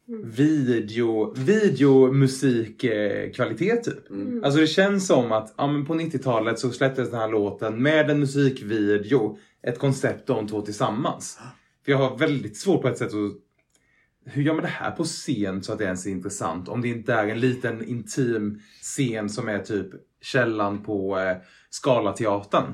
video, 0.07 1.33
videomusikkvalitet 1.37 3.83
typ. 3.83 4.03
Alltså 4.43 4.59
det 4.59 4.67
känns 4.67 5.07
som 5.07 5.31
att 5.31 5.53
ja, 5.57 5.67
men 5.67 5.85
på 5.85 5.93
90-talet 5.93 6.59
så 6.59 6.71
släpptes 6.71 7.09
den 7.09 7.19
här 7.19 7.29
låten 7.29 7.81
med 7.81 8.09
en 8.09 8.19
musikvideo, 8.19 9.37
ett 9.61 9.79
koncept 9.79 10.27
de 10.27 10.47
två 10.47 10.61
tillsammans. 10.61 11.39
För 11.85 11.91
jag 11.91 11.99
har 11.99 12.17
väldigt 12.17 12.57
svårt 12.57 12.81
på 12.81 12.87
ett 12.87 12.97
sätt 12.97 13.07
att 13.07 13.13
hur 14.25 14.43
gör 14.43 14.53
man 14.53 14.63
det 14.63 14.69
här 14.69 14.91
på 14.91 15.03
scen 15.03 15.63
så 15.63 15.73
att 15.73 15.77
det 15.77 15.85
ens 15.85 16.05
är 16.05 16.09
intressant? 16.09 16.69
Om 16.69 16.81
det 16.81 16.87
inte 16.87 17.13
är 17.13 17.27
en 17.27 17.39
liten 17.39 17.85
intim 17.85 18.61
scen 18.81 19.29
som 19.29 19.49
är 19.49 19.59
typ 19.59 19.87
källan 20.21 20.83
på 20.83 21.19
eh, 21.19 21.37
Scalateatern. 21.69 22.73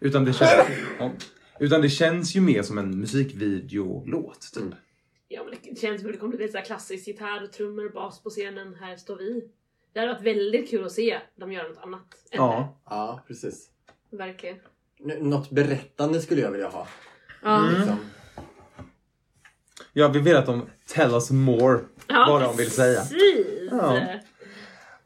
Utan 0.00 0.24
det, 0.24 0.32
känns, 0.32 0.50
ja, 0.98 1.12
utan 1.60 1.82
det 1.82 1.88
känns 1.88 2.36
ju 2.36 2.40
mer 2.40 2.62
som 2.62 2.78
en 2.78 3.00
musikvideolåt. 3.00 4.50
Typ. 4.54 4.74
Ja, 5.28 5.44
men 5.44 5.54
det 5.62 5.80
känns 5.80 6.00
som 6.02 6.12
det 6.12 6.18
kommer 6.18 6.36
bli 6.36 6.46
lite 6.46 6.60
klassiskt 6.60 7.08
gitarr, 7.08 7.46
trummor, 7.46 7.88
bas 7.88 8.22
på 8.22 8.30
scenen. 8.30 8.74
Här 8.74 8.96
står 8.96 9.16
vi. 9.16 9.48
Det 9.92 10.00
hade 10.00 10.12
varit 10.12 10.22
väldigt 10.22 10.70
kul 10.70 10.84
att 10.84 10.92
se 10.92 11.18
dem 11.36 11.52
göra 11.52 11.68
något 11.68 11.78
annat. 11.82 12.00
än 12.30 12.38
Ja. 12.38 12.78
Ja, 12.84 13.24
precis. 13.26 13.70
Verkligen. 14.10 14.56
N- 15.04 15.30
något 15.30 15.50
berättande 15.50 16.20
skulle 16.20 16.40
jag 16.40 16.50
vilja 16.50 16.68
ha. 16.68 16.86
Ja. 17.42 17.70
Liksom. 17.78 17.96
ja, 19.92 20.08
vi 20.08 20.20
vill 20.20 20.36
att 20.36 20.46
de 20.46 20.66
tell 20.86 21.10
us 21.10 21.30
more. 21.30 21.80
Ja, 22.06 22.26
vad 22.28 22.42
de 22.42 22.56
vill 22.56 22.70
säga. 22.70 23.00
Precis. 23.00 23.68
Ja. 23.70 24.02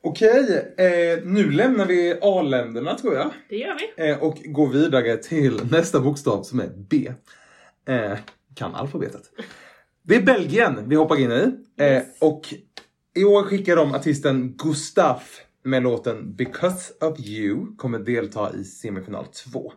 Okej, 0.04 0.74
eh, 0.78 1.24
nu 1.24 1.50
lämnar 1.50 1.86
vi 1.86 2.18
A-länderna 2.22 2.98
tror 2.98 3.14
jag. 3.14 3.30
Det 3.48 3.56
gör 3.56 3.78
vi. 3.96 4.10
Eh, 4.10 4.22
och 4.22 4.38
går 4.44 4.68
vidare 4.68 5.16
till 5.16 5.60
nästa 5.70 6.00
bokstav 6.00 6.42
som 6.42 6.60
är 6.60 6.68
B. 6.76 7.12
Eh, 7.88 8.18
kan 8.54 8.74
alfabetet. 8.74 9.22
Det 10.02 10.16
är 10.16 10.22
Belgien 10.22 10.88
vi 10.88 10.96
hoppar 10.96 11.20
in 11.20 11.32
i. 11.32 11.54
Eh, 11.76 11.86
Yes. 11.92 12.04
och 12.20 12.54
i 13.14 13.24
år 13.24 13.42
skickar 13.42 13.76
de 13.76 13.94
artisten 13.94 14.54
Gustaf 14.56 15.40
med 15.64 15.82
låten 15.82 16.34
Because 16.36 16.92
of 17.00 17.20
You 17.20 17.76
kommer 17.76 17.98
delta 17.98 18.54
i 18.54 18.64
semifinal 18.64 19.26
2. 19.26 19.72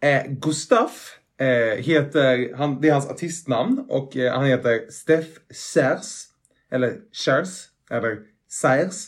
Eh, 0.00 0.22
Gustaf 0.28 1.18
eh, 1.40 1.78
heter, 1.84 2.54
han, 2.56 2.80
det 2.80 2.88
är 2.88 2.92
hans 2.92 3.08
artistnamn 3.10 3.84
och 3.88 4.16
eh, 4.16 4.32
han 4.34 4.44
heter 4.46 4.90
Steff 4.90 5.26
Sers. 5.50 6.24
Eller 6.70 6.98
Chers, 7.12 7.64
eller 7.90 8.18
Sers. 8.50 9.06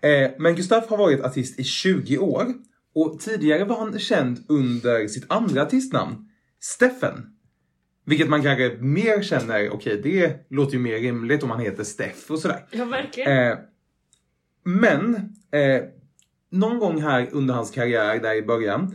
Eh, 0.00 0.30
men 0.38 0.54
Gustaf 0.56 0.88
har 0.88 0.96
varit 0.96 1.20
artist 1.24 1.60
i 1.60 1.64
20 1.64 2.18
år. 2.18 2.54
Och 2.94 3.20
tidigare 3.20 3.64
var 3.64 3.78
han 3.78 3.98
känd 3.98 4.44
under 4.48 5.08
sitt 5.08 5.24
andra 5.28 5.62
artistnamn, 5.62 6.28
Steffen. 6.60 7.26
Vilket 8.08 8.28
man 8.28 8.42
kanske 8.42 8.76
mer 8.80 9.22
känner, 9.22 9.70
okej 9.70 10.00
det 10.02 10.46
låter 10.50 10.72
ju 10.72 10.78
mer 10.78 10.98
rimligt 10.98 11.42
om 11.42 11.50
han 11.50 11.60
heter 11.60 11.84
Steff 11.84 12.30
och 12.30 12.38
sådär. 12.38 12.66
Ja, 12.70 12.84
verkligen. 12.84 13.32
Eh, 13.32 13.58
men 14.64 15.14
eh, 15.50 15.82
någon 16.50 16.78
gång 16.78 17.02
här 17.02 17.28
under 17.32 17.54
hans 17.54 17.70
karriär 17.70 18.20
där 18.20 18.34
i 18.34 18.42
början 18.42 18.94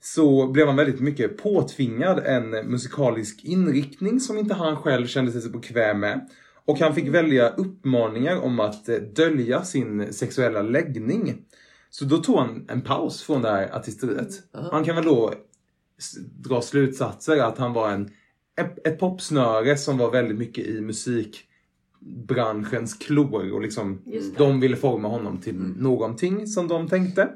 så 0.00 0.46
blev 0.46 0.66
han 0.66 0.76
väldigt 0.76 1.00
mycket 1.00 1.42
påtvingad 1.42 2.18
en 2.26 2.50
musikalisk 2.50 3.44
inriktning 3.44 4.20
som 4.20 4.38
inte 4.38 4.54
han 4.54 4.76
själv 4.76 5.06
kände 5.06 5.32
sig 5.32 5.40
så 5.40 5.50
bekväm 5.50 6.00
med. 6.00 6.28
Och 6.64 6.78
han 6.78 6.94
fick 6.94 7.08
välja 7.08 7.48
uppmaningar 7.48 8.36
om 8.36 8.60
att 8.60 8.88
eh, 8.88 8.96
dölja 8.96 9.64
sin 9.64 10.12
sexuella 10.12 10.62
läggning. 10.62 11.44
Så 11.90 12.04
då 12.04 12.18
tog 12.18 12.38
han 12.38 12.66
en 12.68 12.80
paus 12.80 13.22
från 13.22 13.42
det 13.42 13.50
här 13.50 13.76
artisteriet. 13.76 14.30
Man 14.72 14.84
kan 14.84 14.94
väl 14.94 15.04
då 15.04 15.34
dra 16.38 16.62
slutsatser 16.62 17.38
att 17.38 17.58
han 17.58 17.72
var 17.72 17.90
en, 17.90 18.10
ett, 18.56 18.86
ett 18.86 18.98
popsnöre 18.98 19.76
som 19.76 19.98
var 19.98 20.10
väldigt 20.10 20.38
mycket 20.38 20.66
i 20.66 20.80
musikbranschens 20.80 22.94
klor 22.94 23.52
och 23.52 23.62
liksom 23.62 24.02
de 24.36 24.60
ville 24.60 24.76
forma 24.76 25.08
honom 25.08 25.40
till 25.40 25.54
någonting 25.76 26.46
som 26.46 26.68
de 26.68 26.88
tänkte. 26.88 27.28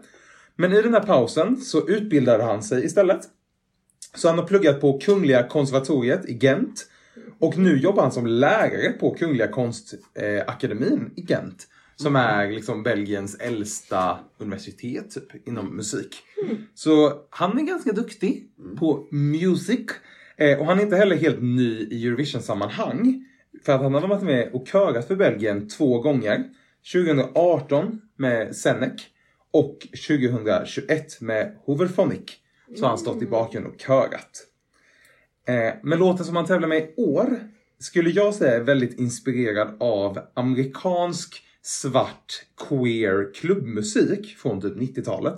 Men 0.57 0.73
i 0.73 0.83
den 0.83 0.95
här 0.95 1.03
pausen 1.03 1.57
så 1.57 1.89
utbildade 1.89 2.45
han 2.45 2.63
sig 2.63 2.85
istället. 2.85 3.21
Så 4.15 4.29
han 4.29 4.39
har 4.39 4.47
pluggat 4.47 4.81
på 4.81 4.99
Kungliga 4.99 5.49
konservatoriet 5.49 6.29
i 6.29 6.39
Gent. 6.39 6.87
Och 7.39 7.59
nu 7.59 7.79
jobbar 7.79 8.03
han 8.03 8.13
som 8.13 8.27
lärare 8.27 8.93
på 8.93 9.15
Kungliga 9.15 9.49
konstakademin 9.49 11.11
i 11.17 11.21
Gent. 11.21 11.69
Som 11.97 12.17
är 12.17 12.51
liksom 12.51 12.83
Belgiens 12.83 13.35
äldsta 13.35 14.19
universitet 14.39 15.11
typ, 15.11 15.49
inom 15.49 15.77
musik. 15.77 16.17
Så 16.75 17.13
han 17.31 17.59
är 17.59 17.63
ganska 17.63 17.93
duktig 17.93 18.51
på 18.79 19.09
music. 19.11 19.87
Eh, 20.37 20.59
och 20.59 20.67
han 20.67 20.79
är 20.79 20.83
inte 20.83 20.97
heller 20.97 21.17
helt 21.17 21.43
ny 21.43 21.89
i 21.91 22.07
Eurovision-sammanhang. 22.07 23.25
För 23.65 23.73
att 23.73 23.83
han 23.83 23.95
har 23.95 24.09
varit 24.09 24.23
med 24.23 24.51
och 24.53 24.69
körat 24.69 25.09
för 25.09 25.17
Belgien 25.17 25.69
två 25.69 26.01
gånger. 26.01 26.45
2018 26.93 28.01
med 28.17 28.57
Senec 28.57 29.03
och 29.53 29.79
2021 30.09 31.21
med 31.21 31.57
Hooverphonic. 31.65 32.31
Så 32.77 32.83
har 32.83 32.89
han 32.89 32.99
stått 32.99 33.23
i 33.23 33.27
bakgrunden 33.27 33.73
och 33.73 33.81
körat. 33.81 34.47
Eh, 35.49 35.75
men 35.83 35.99
låten 35.99 36.27
som 36.27 36.37
han 36.37 36.47
tävlar 36.47 36.69
med 36.69 36.79
i 36.79 36.95
år 36.97 37.41
skulle 37.79 38.11
jag 38.11 38.35
säga 38.35 38.57
är 38.57 38.61
väldigt 38.61 38.99
inspirerad 38.99 39.77
av 39.81 40.19
amerikansk 40.35 41.43
svart 41.63 42.47
queer 42.69 43.35
klubbmusik 43.35 44.37
från 44.37 44.61
typ 44.61 44.77
90-talet. 44.77 45.37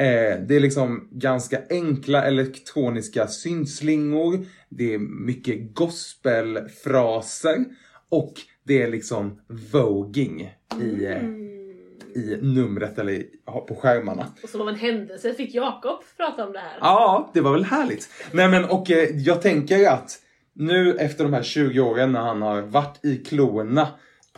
Eh, 0.00 0.38
det 0.40 0.56
är 0.56 0.60
liksom 0.60 1.08
ganska 1.10 1.60
enkla 1.70 2.24
elektroniska 2.24 3.26
syntslingor. 3.26 4.46
Det 4.68 4.94
är 4.94 4.98
mycket 4.98 5.74
gospelfraser. 5.74 7.64
Och 8.08 8.32
det 8.64 8.82
är 8.82 8.90
liksom 8.90 9.40
voging 9.72 10.54
i, 10.80 11.04
eh, 11.04 11.24
i 12.14 12.38
numret 12.42 12.98
eller 12.98 13.24
på 13.68 13.74
skärmarna. 13.74 14.26
Och 14.42 14.48
som 14.48 14.60
av 14.60 14.68
en 14.68 14.74
händelse 14.74 15.34
fick 15.34 15.54
Jakob 15.54 16.00
prata 16.16 16.46
om 16.46 16.52
det 16.52 16.58
här. 16.58 16.78
Ja, 16.80 17.30
det 17.34 17.40
var 17.40 17.52
väl 17.52 17.64
härligt. 17.64 18.08
Nej 18.32 18.48
men 18.48 18.64
och 18.64 18.90
eh, 18.90 19.08
jag 19.16 19.42
tänker 19.42 19.88
att 19.88 20.18
nu 20.52 20.96
efter 20.96 21.24
de 21.24 21.32
här 21.32 21.42
20 21.42 21.80
åren 21.80 22.12
när 22.12 22.20
han 22.20 22.42
har 22.42 22.62
varit 22.62 23.04
i 23.04 23.16
klorna 23.16 23.88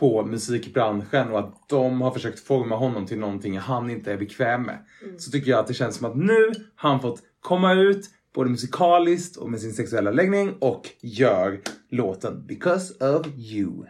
på 0.03 0.25
musikbranschen 0.25 1.31
och 1.31 1.39
att 1.39 1.69
de 1.69 2.01
har 2.01 2.11
försökt 2.11 2.39
forma 2.39 2.75
honom 2.75 3.05
till 3.05 3.19
någonting 3.19 3.57
han 3.57 3.89
inte 3.89 4.11
är 4.11 4.17
bekväm 4.17 4.63
med. 4.63 4.77
Så 5.17 5.31
tycker 5.31 5.51
jag 5.51 5.59
att 5.59 5.67
det 5.67 5.73
känns 5.73 5.95
som 5.95 6.05
att 6.05 6.17
nu 6.17 6.51
har 6.75 6.89
han 6.89 7.01
fått 7.01 7.19
komma 7.39 7.73
ut 7.73 8.09
både 8.35 8.49
musikaliskt 8.49 9.37
och 9.37 9.51
med 9.51 9.61
sin 9.61 9.73
sexuella 9.73 10.11
läggning 10.11 10.53
och 10.59 10.89
gör 11.01 11.59
låten 11.89 12.47
Because 12.47 12.93
of 12.93 13.27
You. 13.27 13.69
You. 13.69 13.85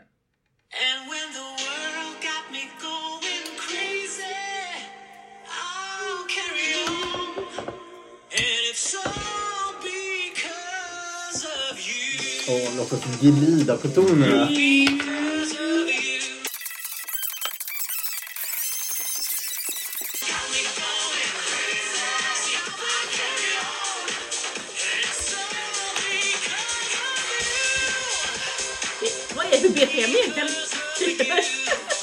Och 12.48 12.78
låt 12.78 12.94
oss 12.94 13.20
glida 13.22 13.78
på 13.78 13.88
tonerna. 13.88 14.48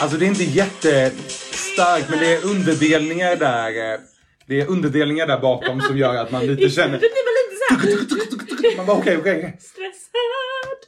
Alltså 0.00 0.16
det 0.16 0.24
är 0.24 0.28
inte 0.28 0.44
jättestarkt 0.44 2.10
men 2.10 2.18
det 2.18 2.34
är 2.34 2.44
underdelningar 2.46 3.36
där. 3.36 3.92
eh, 3.94 4.00
Det 4.46 4.60
är 4.60 4.66
underdelningar 4.70 5.26
där 5.26 5.38
bakom 5.40 5.80
som 5.80 5.98
gör 5.98 6.14
att 6.16 6.30
man 6.32 6.46
lite 6.46 6.62
Det 6.64 6.70
känner... 6.70 6.98
blir 6.98 7.10
man 7.26 7.34
lite 7.40 7.56
såhär 8.68 8.76
Man 8.76 8.86
bara 8.86 8.96
okej, 8.98 9.16
okej. 9.18 9.56
stressad. 9.60 10.78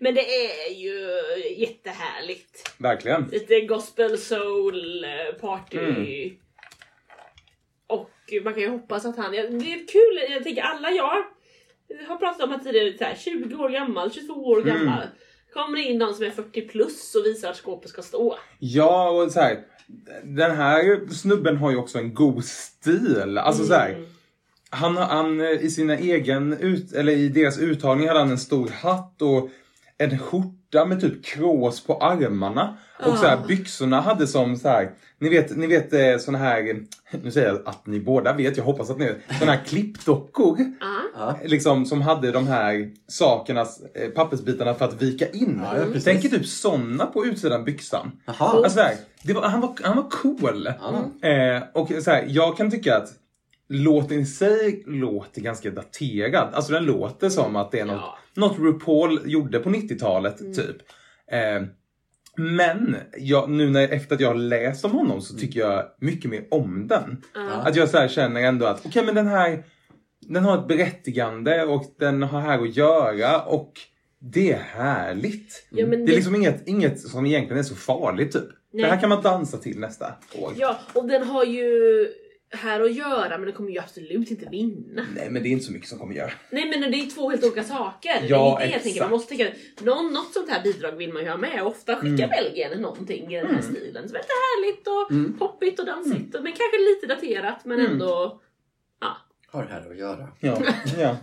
Men 0.00 0.14
det 0.14 0.20
är 0.46 0.70
ju 0.74 1.10
jättehärligt. 1.56 2.72
Verkligen. 2.78 3.28
Lite 3.32 3.60
gospel 3.60 4.18
soul 4.18 5.04
eh, 5.04 5.34
party. 5.40 5.78
Mm. 5.78 6.30
Och 7.86 8.10
man 8.44 8.52
kan 8.54 8.62
ju 8.62 8.68
hoppas 8.68 9.04
att 9.04 9.16
han, 9.16 9.32
det 9.32 9.38
är 9.38 9.86
kul, 9.88 10.30
jag 10.30 10.42
tänker 10.44 10.62
alla 10.62 10.90
jag 10.90 11.24
har 12.08 12.16
pratat 12.16 12.42
om 12.42 12.52
att 12.52 12.64
tidigare, 12.64 12.98
så 12.98 13.04
här, 13.04 13.14
20 13.14 13.56
år 13.56 13.68
gammal, 13.68 14.12
22 14.12 14.32
år 14.34 14.60
Mm. 14.60 14.92
Kommer 15.54 15.78
det 15.78 15.84
in 15.84 15.98
någon 15.98 16.14
som 16.14 16.24
är 16.24 16.30
40 16.30 16.68
plus 16.68 17.14
och 17.14 17.26
visar 17.26 17.50
att 17.50 17.56
skåpet 17.56 17.90
ska 17.90 18.02
stå. 18.02 18.38
Ja, 18.58 19.10
och 19.10 19.32
så 19.32 19.40
här. 19.40 19.58
Den 20.24 20.56
här 20.56 21.08
snubben 21.12 21.56
har 21.56 21.70
ju 21.70 21.76
också 21.76 21.98
en 21.98 22.14
god 22.14 22.44
stil. 22.44 23.38
Alltså 23.38 23.64
så 23.64 23.74
här. 23.74 24.04
Han, 24.70 24.96
han 24.96 25.40
eh, 25.40 25.50
i 25.50 25.70
sina 25.70 25.96
egen, 25.96 26.52
ut, 26.52 26.92
eller 26.92 27.12
i 27.12 27.28
deras 27.28 27.58
uttagning 27.58 28.08
hade 28.08 28.20
han 28.20 28.30
en 28.30 28.38
stor 28.38 28.68
hatt 28.68 29.22
och 29.22 29.50
en 30.00 30.18
skjorta 30.18 30.84
med 30.84 31.00
typ 31.00 31.24
krås 31.24 31.86
på 31.86 31.94
armarna. 31.98 32.76
Och 33.06 33.18
så 33.18 33.26
här, 33.26 33.36
Ah. 33.36 33.46
byxorna 33.46 34.00
hade 34.00 34.26
som 34.26 34.56
så 34.56 34.68
här, 34.68 34.90
ni 35.18 35.28
vet, 35.28 35.56
ni 35.56 35.66
vet 35.66 35.92
eh, 35.92 36.16
såna 36.18 36.38
här, 36.38 36.80
nu 37.22 37.30
säger 37.30 37.48
jag 37.48 37.58
att 37.64 37.86
ni 37.86 38.00
båda 38.00 38.32
vet, 38.32 38.56
jag 38.56 38.64
hoppas 38.64 38.90
att 38.90 38.98
ni 38.98 39.04
vet, 39.06 39.16
såna 39.38 39.52
här 39.52 39.64
klippdockor. 39.64 40.58
Ja. 40.80 40.96
Ja. 41.14 41.38
Liksom 41.44 41.86
som 41.86 42.02
hade 42.02 42.30
de 42.32 42.46
här 42.46 42.90
sakerna, 43.08 43.60
eh, 43.94 44.08
pappersbitarna 44.10 44.74
för 44.74 44.84
att 44.84 45.02
vika 45.02 45.28
in. 45.30 45.60
Ja, 45.64 45.78
ja, 45.78 45.84
precis. 45.84 46.04
Tänk 46.04 46.22
typ 46.22 46.46
såna 46.46 47.06
på 47.06 47.26
utsidan 47.26 47.64
byxan. 47.64 48.12
Jaha. 48.26 48.34
Alltså, 48.38 48.70
så 48.70 48.80
här, 48.80 48.94
det 49.22 49.32
var, 49.32 49.42
han, 49.42 49.60
var, 49.60 49.74
han 49.82 49.96
var 49.96 50.10
cool. 50.10 50.68
Ja. 50.80 51.28
Eh, 51.28 51.62
och 51.74 51.88
så 52.02 52.10
här, 52.10 52.24
jag 52.28 52.56
kan 52.56 52.70
tycka 52.70 52.96
att 52.96 53.08
låten 53.70 54.18
i 54.20 54.26
sig 54.26 54.82
låter 54.86 55.40
ganska 55.40 55.70
daterad. 55.70 56.48
Alltså 56.54 56.72
den 56.72 56.84
låter 56.84 57.28
som 57.28 57.56
att 57.56 57.72
det 57.72 57.80
är 57.80 57.84
något, 57.84 57.96
Ja. 58.00 58.18
något 58.36 58.58
RuPaul 58.58 59.20
gjorde 59.24 59.58
på 59.58 59.68
90-talet 59.70 60.38
typ. 60.38 60.76
Eh, 61.32 61.62
men 62.36 62.96
jag, 63.18 63.50
nu 63.50 63.70
när, 63.70 63.88
efter 63.88 64.14
att 64.14 64.20
jag 64.20 64.28
har 64.28 64.34
läst 64.34 64.84
om 64.84 64.90
honom 64.92 65.20
så 65.20 65.36
tycker 65.38 65.60
jag 65.60 65.84
mycket 66.00 66.30
mer 66.30 66.44
om 66.50 66.86
den. 66.88 67.22
Ja. 67.34 67.50
Att 67.50 67.76
jag 67.76 67.88
så 67.88 67.98
här 67.98 68.08
känner 68.08 68.40
ändå 68.42 68.66
att 68.66 68.86
okej 68.86 69.04
men 69.06 69.14
den 69.14 69.26
här 69.26 69.64
den 70.20 70.44
har 70.44 70.58
ett 70.58 70.68
berättigande 70.68 71.64
och 71.64 71.84
den 71.98 72.22
har 72.22 72.40
här 72.40 72.58
att 72.62 72.76
göra 72.76 73.42
och 73.42 73.72
det 74.20 74.52
är 74.52 74.58
härligt. 74.58 75.66
Ja, 75.70 75.86
men 75.86 75.90
det 75.90 76.04
är 76.04 76.06
det- 76.06 76.12
liksom 76.12 76.34
inget, 76.34 76.68
inget 76.68 77.00
som 77.00 77.26
egentligen 77.26 77.58
är 77.58 77.62
så 77.62 77.74
farligt 77.74 78.32
typ. 78.32 78.42
Nej. 78.72 78.82
Det 78.84 78.90
här 78.90 79.00
kan 79.00 79.08
man 79.08 79.22
dansa 79.22 79.56
till 79.58 79.78
nästa 79.78 80.06
år. 80.38 80.52
Ja, 80.56 80.78
och 80.94 81.08
den 81.08 81.22
har 81.22 81.44
ju 81.44 81.64
här 82.52 82.80
att 82.80 82.94
göra 82.94 83.38
men 83.38 83.42
den 83.42 83.52
kommer 83.52 83.70
ju 83.70 83.78
absolut 83.78 84.30
inte 84.30 84.48
vinna. 84.50 85.06
Nej 85.16 85.30
men 85.30 85.42
det 85.42 85.48
är 85.48 85.50
inte 85.50 85.64
så 85.64 85.72
mycket 85.72 85.88
som 85.88 85.98
kommer 85.98 86.14
göra. 86.14 86.32
Nej 86.50 86.68
men 86.68 86.90
det 86.90 86.96
är 86.96 87.10
två 87.10 87.30
helt 87.30 87.44
olika 87.44 87.64
saker. 87.64 88.26
Ja, 88.28 88.56
det 88.58 88.64
är 88.64 88.68
det 88.68 88.72
jag 88.72 88.82
tänker. 88.82 89.00
Man 89.00 89.10
måste 89.10 89.36
tänka, 89.36 89.52
någon, 89.80 90.12
något 90.12 90.32
sånt 90.32 90.50
här 90.50 90.62
bidrag 90.62 90.92
vill 90.92 91.12
man 91.12 91.22
ju 91.22 91.28
ha 91.28 91.36
med. 91.36 91.62
Ofta 91.62 91.96
skickar 91.96 92.28
Belgien 92.28 92.82
någonting 92.82 93.34
i 93.34 93.40
den 93.40 93.54
här 93.54 93.62
stilen. 93.62 94.08
Så 94.08 94.14
väldigt 94.14 94.30
härligt 94.30 94.86
och 94.86 95.38
poppigt 95.38 95.80
och 95.80 95.86
dansigt. 95.86 96.32
Men 96.32 96.52
kanske 96.52 96.78
lite 96.78 97.06
daterat 97.06 97.64
men 97.64 97.80
ändå... 97.80 98.40
Ja. 99.00 99.16
Har 99.46 99.64
här 99.64 99.90
att 99.90 99.98
göra. 99.98 100.28
Ja. 100.40 100.62
ja. 100.98 101.16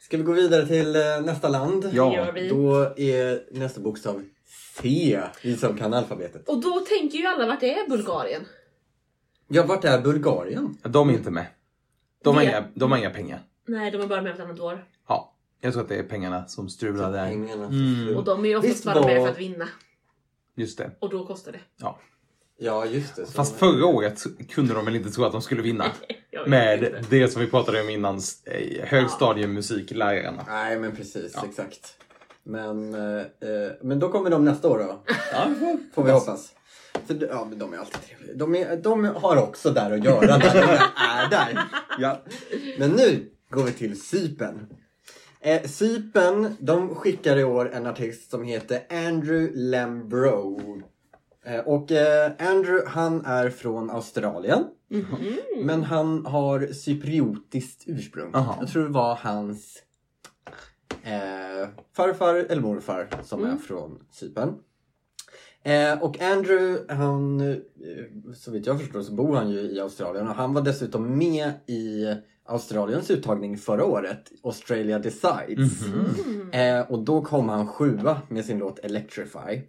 Ska 0.00 0.16
vi 0.16 0.22
gå 0.22 0.32
vidare 0.32 0.66
till 0.66 0.96
eh, 0.96 1.20
nästa 1.24 1.48
land? 1.48 1.82
Det 1.82 1.90
Ja. 1.92 2.32
Då 2.50 2.74
är 2.96 3.54
nästa 3.58 3.80
bokstav 3.80 4.22
C, 4.82 5.20
vi 5.42 5.56
som 5.56 5.76
kan 5.76 5.94
alfabetet. 5.94 6.48
Och 6.48 6.60
då 6.60 6.80
tänker 6.80 7.18
ju 7.18 7.26
alla 7.26 7.46
vart 7.46 7.60
det 7.60 7.78
är 7.78 7.88
Bulgarien. 7.88 8.46
Ja, 9.48 9.62
vart 9.66 9.84
är 9.84 10.00
Bulgarien? 10.00 10.76
De 10.82 11.08
är 11.08 11.12
inte 11.12 11.30
med. 11.30 11.46
De 12.24 12.34
har, 12.36 12.42
Det- 12.42 12.48
inga, 12.48 12.64
de 12.74 12.90
har 12.90 12.98
inga 12.98 13.10
pengar. 13.10 13.40
Nej, 13.66 13.90
de 13.90 14.00
är 14.02 14.06
bara 14.06 14.22
med 14.22 14.32
ett 14.34 14.40
annat 14.40 14.60
år. 14.60 14.84
Ja. 15.08 15.34
Jag 15.60 15.72
tror 15.72 15.82
att 15.82 15.88
det 15.88 15.96
är 15.96 16.02
pengarna 16.02 16.46
som 16.48 16.68
strular 16.68 17.12
där. 17.12 17.26
Pengarna. 17.28 17.64
Mm. 17.66 18.16
Och 18.16 18.24
de 18.24 18.44
är 18.44 18.48
ju 18.48 18.56
oftast 18.56 18.74
Visst 18.74 18.84
bara 18.84 18.94
med 19.06 19.16
var- 19.18 19.26
för 19.26 19.32
att 19.32 19.38
vinna. 19.40 19.68
Just 20.56 20.78
det. 20.78 20.90
Och 20.98 21.10
då 21.10 21.26
kostar 21.26 21.52
det. 21.52 21.60
Ja. 21.76 21.98
Ja, 22.58 22.86
just 22.86 23.16
det. 23.16 23.26
Så 23.26 23.32
Fast 23.32 23.56
förra 23.58 23.86
året 23.86 24.22
kunde 24.50 24.74
de 24.74 24.84
väl 24.84 24.96
inte 24.96 25.10
tro 25.10 25.24
att 25.24 25.32
de 25.32 25.42
skulle 25.42 25.62
vinna. 25.62 25.84
Jag 26.30 26.40
vet 26.40 26.48
Med 26.50 26.82
inte. 26.84 27.04
det 27.10 27.28
som 27.28 27.42
vi 27.42 27.48
pratade 27.50 27.80
om 27.82 27.88
innan, 27.88 28.20
eh, 28.44 28.84
högstadiemusiklärarna. 28.86 30.44
Nej, 30.48 30.78
men 30.78 30.96
precis. 30.96 31.36
Exakt. 31.44 31.94
Men, 32.42 32.94
eh, 32.94 33.20
eh, 33.20 33.72
men 33.82 33.98
då 33.98 34.08
kommer 34.08 34.30
de 34.30 34.44
nästa 34.44 34.68
år 34.68 34.78
då. 34.78 35.00
Ja, 35.32 35.46
Får 35.94 36.04
vi 36.04 36.10
hoppas. 36.12 36.52
För, 37.06 37.28
ja, 37.30 37.46
men 37.50 37.58
de 37.58 37.72
är 37.72 37.78
alltid 37.78 38.02
trevliga. 38.02 38.36
De, 38.36 38.54
är, 38.54 38.76
de 38.76 39.04
har 39.04 39.36
också 39.42 39.70
där 39.70 39.90
att 39.90 40.04
göra 40.04 40.38
där 40.38 40.54
de 40.54 40.60
är 40.96 41.30
där. 41.30 41.58
ja. 41.98 42.22
Men 42.78 42.90
nu 42.90 43.30
går 43.50 43.62
vi 43.62 43.72
till 43.72 44.00
Sypen. 44.00 44.66
Eh, 45.40 45.62
Sypen, 45.62 46.56
de 46.60 46.94
skickar 46.94 47.36
i 47.36 47.44
år 47.44 47.70
en 47.72 47.86
artist 47.86 48.30
som 48.30 48.44
heter 48.44 48.80
Andrew 48.90 49.52
Lambro. 49.54 50.60
Eh, 51.44 51.60
och 51.60 51.92
eh, 51.92 52.32
Andrew, 52.38 52.90
han 52.90 53.24
är 53.24 53.50
från 53.50 53.90
Australien. 53.90 54.64
Men 55.62 55.82
han 55.82 56.26
har 56.26 56.66
cypriotiskt 56.66 57.82
ursprung. 57.86 58.30
Aha. 58.34 58.56
Jag 58.60 58.68
tror 58.68 58.82
det 58.82 58.88
var 58.88 59.14
hans 59.14 59.82
eh, 61.02 61.68
farfar 61.96 62.34
eller 62.34 62.62
morfar 62.62 63.08
som 63.24 63.44
är 63.44 63.56
från 63.56 63.98
Cypern. 64.10 64.54
Eh, 65.64 66.02
och 66.02 66.20
Andrew, 66.22 66.94
han, 66.94 67.40
eh, 67.40 67.56
så 68.34 68.50
vitt 68.50 68.66
jag 68.66 68.80
förstår 68.80 69.02
så 69.02 69.12
bor 69.12 69.36
han 69.36 69.50
ju 69.50 69.58
i 69.60 69.80
Australien 69.80 70.28
och 70.28 70.34
han 70.34 70.54
var 70.54 70.62
dessutom 70.62 71.18
med 71.18 71.50
i 71.66 72.06
Australiens 72.44 73.10
uttagning 73.10 73.58
förra 73.58 73.84
året, 73.84 74.30
Australia 74.42 74.98
Decides. 74.98 75.82
Eh, 76.52 76.80
och 76.92 76.98
då 76.98 77.20
kom 77.22 77.48
han 77.48 77.66
sjua 77.66 78.22
med 78.28 78.44
sin 78.44 78.58
låt 78.58 78.78
Electrify. 78.78 79.60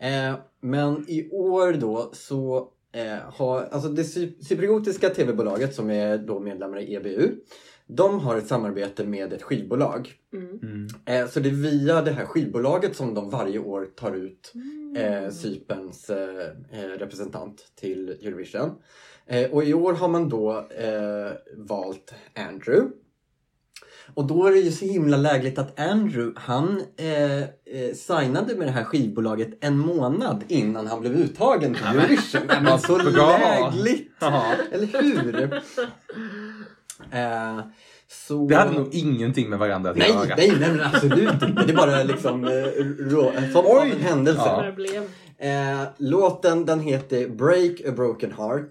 Eh, 0.00 0.34
men 0.60 1.04
i 1.08 1.30
år 1.30 1.72
då 1.72 2.10
så 2.12 2.68
eh, 2.92 3.18
har, 3.34 3.62
alltså 3.62 3.88
det 3.88 4.02
cy- 4.02 4.40
cypriotiska 4.42 5.08
tv-bolaget 5.08 5.74
som 5.74 5.90
är 5.90 6.18
då 6.18 6.40
medlemmar 6.40 6.78
i 6.80 6.94
EBU, 6.94 7.30
de 7.88 8.20
har 8.20 8.36
ett 8.36 8.46
samarbete 8.46 9.04
med 9.04 9.32
ett 9.32 9.42
skivbolag. 9.42 10.12
Mm. 10.32 10.88
Eh, 11.04 11.28
så 11.28 11.40
det 11.40 11.48
är 11.48 11.54
via 11.54 12.02
det 12.02 12.10
här 12.10 12.24
skivbolaget 12.24 12.96
som 12.96 13.14
de 13.14 13.30
varje 13.30 13.58
år 13.58 13.88
tar 13.96 14.14
ut 14.14 14.52
eh, 14.96 15.30
Cyperns 15.30 16.10
eh, 16.10 16.46
eh, 16.72 16.88
representant 16.98 17.72
till 17.80 18.08
Eurovision. 18.08 18.70
Och 19.50 19.64
i 19.64 19.74
år 19.74 19.92
har 19.92 20.08
man 20.08 20.28
då 20.28 20.68
eh, 20.70 21.32
valt 21.56 22.14
Andrew. 22.34 22.90
Och 24.14 24.26
då 24.26 24.46
är 24.46 24.52
det 24.52 24.58
ju 24.58 24.72
så 24.72 24.84
himla 24.84 25.16
lägligt 25.16 25.58
att 25.58 25.80
Andrew, 25.80 26.40
han 26.40 26.82
eh, 26.96 27.42
eh, 27.42 27.94
signade 27.94 28.54
med 28.54 28.66
det 28.66 28.72
här 28.72 28.84
skivbolaget 28.84 29.58
en 29.60 29.78
månad 29.78 30.44
innan 30.48 30.86
han 30.86 31.00
blev 31.00 31.12
uttagen 31.16 31.74
till 31.74 31.84
Eurovision. 31.84 32.42
Men 32.62 32.78
så 32.78 32.96
Bra. 32.96 33.38
lägligt! 33.38 34.12
Ja. 34.18 34.54
Eller 34.72 34.86
hur? 34.86 35.62
Eh, 37.12 37.60
så... 38.08 38.46
Det 38.46 38.54
hade 38.54 38.72
nog 38.78 38.94
ingenting 38.94 39.50
med 39.50 39.58
varandra 39.58 39.90
att 39.90 39.96
Nej, 39.96 40.08
göra. 40.10 40.34
nej, 40.36 40.52
nej 40.60 40.70
men 40.72 40.80
absolut 40.80 41.32
inte. 41.42 41.46
Det 41.66 41.72
är 41.72 41.76
bara 41.76 42.02
liksom 42.02 42.44
eh, 42.44 42.50
rå, 42.98 43.32
som 43.52 43.66
av 43.66 43.78
en 43.82 44.00
händelse. 44.00 44.42
Ja. 44.44 45.02
Eh, 45.46 45.88
låten 45.96 46.64
den 46.66 46.80
heter 46.80 47.28
Break 47.28 47.80
a 47.88 47.92
broken 47.96 48.32
heart. 48.32 48.68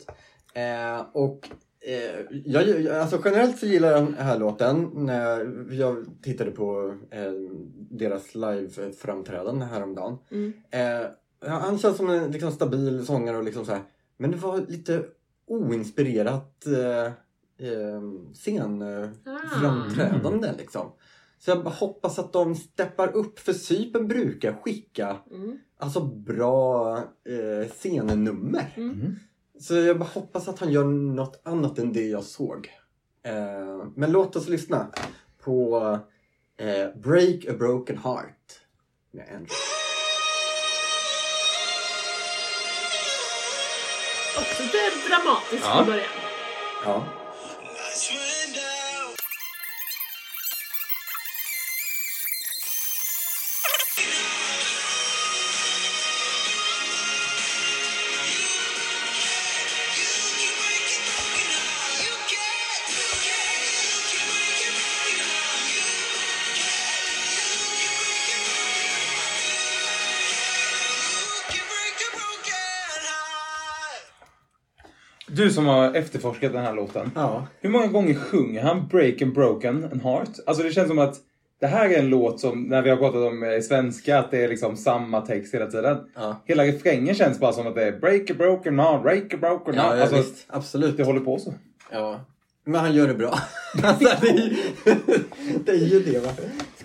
Eh, 0.53 1.05
och 1.13 1.49
eh, 1.87 2.37
jag, 2.45 2.67
jag- 2.67 2.95
alltså 2.97 3.21
generellt 3.25 3.59
så 3.59 3.65
gillar 3.65 3.91
jag 3.91 4.05
den 4.05 4.13
här 4.19 4.39
låten. 4.39 4.89
När 4.93 5.51
jag 5.71 6.05
tittade 6.23 6.51
på 6.51 6.95
eh, 7.11 7.31
deras 7.91 8.35
live-framträdande 8.35 9.65
häromdagen. 9.65 10.17
Mm. 10.31 10.53
Eh, 10.71 11.07
han 11.49 11.77
känns 11.77 11.97
som 11.97 12.09
en 12.09 12.31
liksom, 12.31 12.51
stabil 12.51 13.05
sångare 13.05 13.37
och 13.37 13.43
liksom 13.43 13.65
så 13.65 13.71
här. 13.71 13.81
Men 14.17 14.31
det 14.31 14.37
var 14.37 14.61
lite 14.67 15.01
oinspirerat 15.47 16.65
eh, 16.67 17.11
eh, 17.59 18.01
scenframträdande 18.33 20.51
liksom. 20.57 20.91
Så 21.39 21.51
jag 21.51 21.55
hoppas 21.55 22.19
att 22.19 22.33
de 22.33 22.55
steppar 22.55 23.15
upp 23.15 23.39
för 23.39 23.53
Cypern 23.53 24.07
brukar 24.07 24.53
skicka 24.53 25.17
Mm. 25.31 25.57
alltså 25.79 26.01
bra 26.05 26.97
eh, 26.97 27.67
scennummer. 27.71 28.73
Mm. 28.77 29.15
Så 29.59 29.75
jag 29.75 29.99
bara 29.99 30.09
hoppas 30.13 30.47
att 30.47 30.59
han 30.59 30.71
gör 30.71 30.83
något 30.83 31.41
annat 31.43 31.79
än 31.79 31.93
det 31.93 32.07
jag 32.07 32.23
såg. 32.23 32.69
Eh, 33.23 33.85
men 33.95 34.11
låt 34.11 34.35
oss 34.35 34.49
lyssna 34.49 34.87
på 35.43 35.79
eh, 36.57 36.87
Break 37.01 37.45
a 37.45 37.53
broken 37.59 37.97
heart 37.97 38.59
med 39.11 39.25
Andrew. 39.29 39.53
Också 44.39 44.63
dramatiskt 45.09 45.65
Ja. 45.65 45.83
i 45.83 45.85
början. 45.85 46.05
Ja. 46.85 47.03
Du 75.37 75.51
som 75.51 75.65
har 75.65 75.93
efterforskat 75.93 76.53
den 76.53 76.65
här 76.65 76.73
låten. 76.73 77.11
Ja. 77.15 77.47
Hur 77.61 77.69
många 77.69 77.87
gånger 77.87 78.13
sjunger 78.13 78.63
han 78.63 78.87
Break 78.87 79.21
and 79.21 79.33
Broken 79.33 79.83
and 79.91 80.01
Heart? 80.03 80.29
Alltså 80.45 80.63
det 80.63 80.71
känns 80.71 80.87
som 80.87 80.99
att 80.99 81.15
det 81.59 81.67
här 81.67 81.89
är 81.89 81.99
en 81.99 82.09
låt 82.09 82.39
som, 82.39 82.63
när 82.63 82.81
vi 82.81 82.89
har 82.89 82.97
pratat 82.97 83.21
om 83.21 83.43
eh, 83.43 83.59
svenska, 83.61 84.19
att 84.19 84.31
det 84.31 84.43
är 84.43 84.47
liksom 84.47 84.77
samma 84.77 85.21
text 85.21 85.53
hela 85.53 85.65
tiden. 85.67 85.97
Ja. 86.15 86.41
Hela 86.45 86.63
refrängen 86.63 87.15
känns 87.15 87.39
bara 87.39 87.53
som 87.53 87.67
att 87.67 87.75
det 87.75 87.83
är 87.83 87.91
Break 87.99 88.29
a 88.29 88.33
broken 88.37 88.79
heart, 88.79 89.03
break 89.03 89.33
a 89.33 89.37
broken 89.39 89.75
Ja, 89.75 89.81
heart. 89.81 89.95
ja 89.95 90.01
alltså, 90.01 90.17
visst. 90.17 90.45
Absolut. 90.47 90.97
det 90.97 91.03
håller 91.03 91.19
på 91.19 91.39
så. 91.39 91.53
Ja. 91.91 92.19
Men 92.65 92.81
han 92.81 92.95
gör 92.95 93.07
det 93.07 93.13
bra. 93.13 93.39
alltså, 93.83 94.09
det, 94.21 94.29
är 94.29 94.33
ju, 94.33 94.55
det 95.65 95.71
är 95.71 95.85
ju 95.85 95.99
det 95.99 96.19
va. 96.19 96.29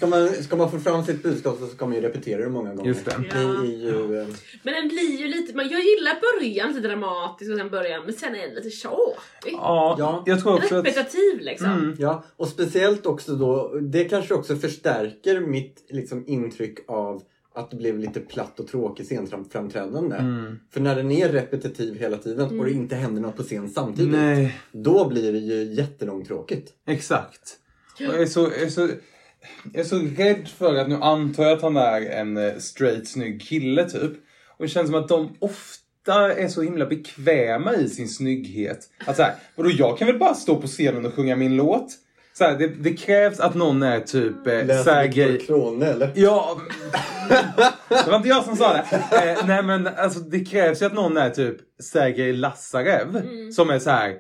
Ska 0.03 0.09
man, 0.11 0.29
ska 0.29 0.57
man 0.57 0.71
få 0.71 0.79
fram 0.79 1.05
sitt 1.05 1.23
budskap 1.23 1.59
så 1.59 1.67
ska 1.67 1.87
man 1.87 1.95
ju 1.95 2.01
repetera 2.01 2.43
det 2.43 2.49
många 2.49 2.75
gånger. 2.75 2.89
Just 2.89 3.05
det. 3.05 3.25
Det 3.33 3.39
är 3.39 3.65
ju... 3.65 4.21
eh, 4.21 4.27
Men 4.63 4.75
den 4.75 4.89
blir 4.89 5.21
ju 5.21 5.29
lite, 5.29 5.57
men 5.57 5.69
jag 5.69 5.81
gillar 5.81 6.39
början 6.39 6.69
lite 6.69 6.89
dramatisk 6.89 7.51
och 7.51 7.57
sen 7.59 7.71
början, 7.71 8.03
men 8.05 8.15
sen 8.15 8.35
är 8.35 8.47
den 8.47 8.55
lite 8.55 8.71
tjatig. 8.71 9.53
Ja, 9.53 9.97
Ja. 9.99 10.23
jag 10.27 10.41
tror 10.43 10.55
också 10.55 10.75
att... 10.75 10.87
Repetitiv 10.87 11.41
liksom. 11.41 11.71
Mm. 11.71 11.97
Ja, 11.99 12.25
och 12.37 12.49
speciellt 12.49 13.07
också 13.07 13.33
då, 13.35 13.75
det 13.81 14.05
kanske 14.05 14.35
också 14.35 14.57
förstärker 14.57 15.41
mitt 15.41 15.85
liksom, 15.89 16.25
intryck 16.27 16.79
av 16.89 17.23
att 17.55 17.71
det 17.71 17.77
blev 17.77 17.99
lite 17.99 18.21
platt 18.21 18.61
och 18.61 18.67
tråkigt 18.69 19.07
scenframträdande. 19.07 20.17
Mm. 20.17 20.59
För 20.71 20.81
när 20.81 20.97
den 20.97 21.11
är 21.11 21.29
repetitiv 21.29 21.95
hela 21.99 22.17
tiden 22.17 22.59
och 22.61 22.65
det 22.65 22.73
inte 22.73 22.95
händer 22.97 23.23
något 23.23 23.37
på 23.37 23.43
scen 23.43 23.71
samtidigt. 23.71 24.13
Nej, 24.13 24.59
Då 24.73 25.09
blir 25.09 25.33
det 25.33 25.39
ju 25.39 25.63
jättelångtråkigt. 25.75 26.73
exakt. 26.87 27.59
Och 27.95 28.01
jag, 28.01 28.23
är 28.23 28.27
så, 28.27 28.41
jag, 28.41 28.63
är 28.63 28.69
så, 28.69 28.89
jag 29.73 29.81
är 29.81 29.85
så 29.85 29.99
rädd 29.99 30.49
för 30.49 30.75
att 30.75 30.89
nu 30.89 30.95
antar 30.95 31.43
jag 31.43 31.53
att 31.53 31.63
han 31.63 31.77
är 31.77 32.01
en 32.01 32.37
eh, 32.37 32.57
straight 32.59 33.09
snygg 33.09 33.43
kille 33.43 33.91
typ. 33.91 34.13
Och 34.47 34.65
det 34.65 34.69
känns 34.69 34.91
som 34.91 34.99
att 35.03 35.09
de 35.09 35.37
ofta 35.39 36.35
är 36.35 36.49
så 36.49 36.63
himla 36.63 36.87
bekväma 36.87 37.75
i 37.75 37.89
sin 37.89 38.09
snygghet. 38.09 38.89
Att 39.07 39.17
så 39.17 39.23
här, 39.23 39.35
vadå 39.55 39.71
jag 39.71 39.99
kan 39.99 40.07
väl 40.07 40.19
bara 40.19 40.35
stå 40.35 40.57
på 40.57 40.67
scenen 40.67 41.07
och 41.07 41.15
sjunga 41.15 41.37
min 41.37 41.57
låt? 41.57 41.99
Så 42.35 42.45
här, 42.45 42.59
det, 42.59 42.67
det 42.67 42.93
krävs 42.93 43.41
att 43.41 43.55
någon 43.55 43.83
är 43.83 44.01
typ 44.01 44.47
eh, 44.47 44.83
Sergej... 44.85 45.39
Krone 45.39 45.87
eller? 45.87 46.13
Ja, 46.15 46.61
det 47.89 48.07
var 48.11 48.17
inte 48.17 48.29
jag 48.29 48.45
som 48.45 48.57
sa 48.57 48.73
det. 48.73 48.85
Eh, 49.17 49.47
nej 49.47 49.63
men 49.63 49.87
alltså 49.87 50.21
det 50.21 50.45
krävs 50.45 50.83
ju 50.83 50.87
att 50.87 50.95
någon 50.95 51.17
är 51.17 51.31
typ 51.31 51.57
Sergej 51.83 52.33
Lazarev. 52.33 53.23
Som 53.53 53.71
är 53.71 53.79
så 53.79 53.91
här. 53.91 54.15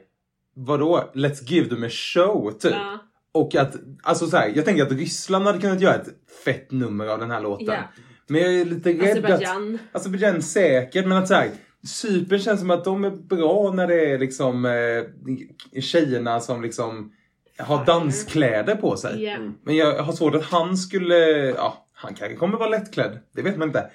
Vadå? 0.55 1.11
Let's 1.15 1.45
give 1.45 1.69
them 1.69 1.85
a 1.85 1.91
show 1.91 2.53
typ. 2.53 2.73
Ja. 2.73 2.99
Och 3.33 3.55
att, 3.55 3.75
alltså 4.03 4.27
så 4.27 4.37
här, 4.37 4.53
jag 4.57 4.65
tänker 4.65 4.83
att 4.83 4.93
Ryssland 4.93 5.47
hade 5.47 5.59
kunnat 5.59 5.81
göra 5.81 5.95
ett 5.95 6.09
fett 6.45 6.71
nummer 6.71 7.07
av 7.07 7.19
den 7.19 7.31
här 7.31 7.41
låten. 7.41 7.67
Ja. 7.67 7.83
Men 8.27 8.41
jag 8.41 8.55
är 8.55 8.65
lite 8.65 8.93
rädd 8.93 9.01
att... 9.01 9.31
Azerbaijan. 9.31 9.79
Azerbaijan 9.93 10.43
säkert, 10.43 11.07
men 11.07 11.19
att 11.19 11.29
så 11.29 11.35
här, 11.35 11.51
Cypern 11.87 12.39
känns 12.39 12.61
som 12.61 12.71
att 12.71 12.85
de 12.85 13.05
är 13.05 13.11
bra 13.11 13.73
när 13.73 13.87
det 13.87 14.11
är 14.11 14.19
liksom 14.19 14.65
eh, 14.65 15.81
tjejerna 15.81 16.41
som 16.41 16.63
liksom 16.63 17.13
har 17.59 17.85
danskläder 17.85 18.75
på 18.75 18.97
sig. 18.97 19.25
Ja. 19.25 19.37
Men 19.65 19.77
jag 19.77 20.03
har 20.03 20.13
svårt 20.13 20.35
att 20.35 20.45
han 20.45 20.77
skulle, 20.77 21.17
ja, 21.51 21.87
han 21.93 22.15
kanske 22.15 22.37
kommer 22.37 22.59
vara 22.59 22.69
lättklädd. 22.69 23.19
Det 23.35 23.43
vet 23.43 23.57
man 23.57 23.69
inte. 23.69 23.91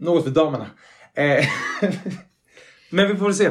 Något 0.00 0.24
för 0.24 0.30
damerna. 0.30 0.66
Eh, 1.14 1.44
Men 2.90 3.08
vi 3.08 3.16
får 3.16 3.24
väl 3.24 3.34
se. 3.34 3.50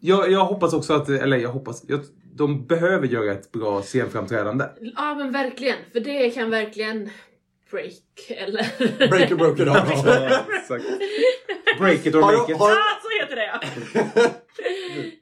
Jag, 0.00 0.30
jag 0.30 0.44
hoppas 0.44 0.72
också 0.72 0.94
att, 0.94 1.08
eller 1.08 1.36
jag 1.36 1.50
hoppas, 1.50 1.84
jag, 1.88 2.00
de 2.32 2.66
behöver 2.66 3.06
göra 3.06 3.32
ett 3.32 3.52
bra 3.52 3.82
scenframträdande. 3.82 4.64
Ja 4.96 5.14
men 5.14 5.32
verkligen, 5.32 5.76
för 5.92 6.00
det 6.00 6.30
kan 6.30 6.50
verkligen 6.50 7.10
break 7.70 7.92
eller... 8.28 8.66
Break 9.08 9.30
a 9.32 9.34
broken 9.36 9.68
heart. 9.72 10.44
Exakt. 10.62 10.84
Break 11.78 12.06
it 12.06 12.14
or 12.14 12.20
Har, 12.20 12.32
make 12.38 12.52
it. 12.52 12.58
har, 12.58 12.70
Ah, 12.70 13.00
så 13.02 13.08
heter 13.22 13.36
det 13.36 13.44
ja! 13.46 13.60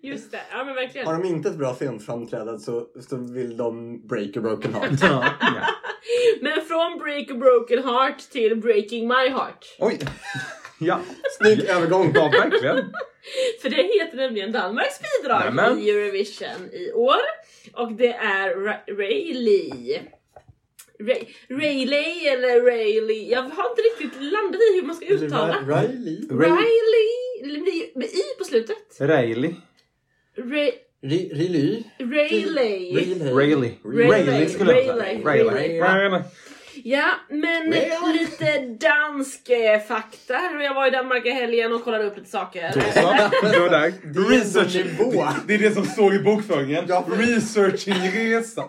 Just 0.10 0.30
det, 0.32 0.40
ja 0.52 0.64
men 0.64 0.74
verkligen. 0.74 1.06
har 1.06 1.14
de 1.14 1.24
inte 1.24 1.48
ett 1.48 1.56
bra 1.58 1.74
scenframträdande 1.74 2.60
så, 2.60 2.86
så 3.08 3.16
vill 3.16 3.56
de 3.56 4.00
break 4.06 4.36
a 4.36 4.40
broken 4.40 4.74
heart. 4.74 4.90
Ja, 5.02 5.24
ja. 5.40 5.66
Men 6.40 6.52
från 6.64 6.98
break 6.98 7.30
a 7.30 7.34
broken 7.34 7.84
heart 7.84 8.18
till 8.18 8.56
breaking 8.56 9.08
my 9.08 9.28
heart. 9.28 9.76
Oj. 9.78 9.98
Ja, 10.80 11.00
Snygg 11.38 11.60
övergång. 11.68 12.12
ja 12.14 12.28
verkligen. 12.28 12.76
För 13.62 13.70
det 13.70 13.82
heter 13.82 14.16
nämligen 14.16 14.52
Danmarks 14.52 15.00
bidrag 15.00 15.44
Nämen. 15.44 15.78
i 15.78 15.90
Eurovision 15.90 16.70
i 16.72 16.92
år. 16.92 17.20
Och 17.72 17.92
det 17.92 18.12
är 18.12 18.54
Ra- 18.54 18.96
Rayleigh. 18.96 20.00
Ray, 21.00 21.24
Rayleigh 21.48 22.26
eller 22.32 22.60
Rayleigh. 22.60 23.30
Jag 23.30 23.42
har 23.42 23.70
inte 23.70 23.82
riktigt 23.82 24.22
landat 24.22 24.60
i 24.60 24.74
hur 24.74 24.82
man 24.86 24.96
ska 24.96 25.06
uttala. 25.06 25.56
Riley. 25.60 26.26
eller 27.42 27.58
med- 27.98 28.08
i 28.08 28.22
på 28.38 28.44
slutet. 28.44 28.76
Rayleigh. 29.00 29.54
Ray. 30.36 30.70
Rayleigh. 31.02 31.82
Rayleigh. 31.98 33.34
Rayleigh. 33.36 33.74
Rayleigh 33.84 34.48
skulle 34.50 34.72
jag 34.80 34.96
säga. 34.98 35.20
Rayleigh. 35.24 36.22
Ja, 36.84 37.10
men 37.28 37.72
Rayleigh. 37.72 38.12
lite 38.12 38.58
dansk 38.88 39.50
fakta. 39.88 40.34
Jag 40.62 40.74
var 40.74 40.86
i 40.86 40.90
Danmark 40.90 41.26
i 41.26 41.30
helgen 41.30 41.72
och 41.72 41.84
kollade 41.84 42.04
upp 42.04 42.16
lite 42.16 42.30
saker. 42.30 42.70
Så, 42.72 42.78
det 43.52 43.58
var 43.60 43.70
där. 43.70 43.92
Det 44.04 44.18
är 44.20 44.38
Research. 44.38 44.76
ändå 44.76 45.04
nivå. 45.04 45.26
Det 45.46 45.54
är 45.54 45.58
det 45.58 45.74
som 45.74 45.84
står 45.84 46.14
i 46.14 46.18
bokföringen. 46.18 46.84
Ja. 46.88 47.06
Researching 47.10 47.94
resa. 47.94 48.64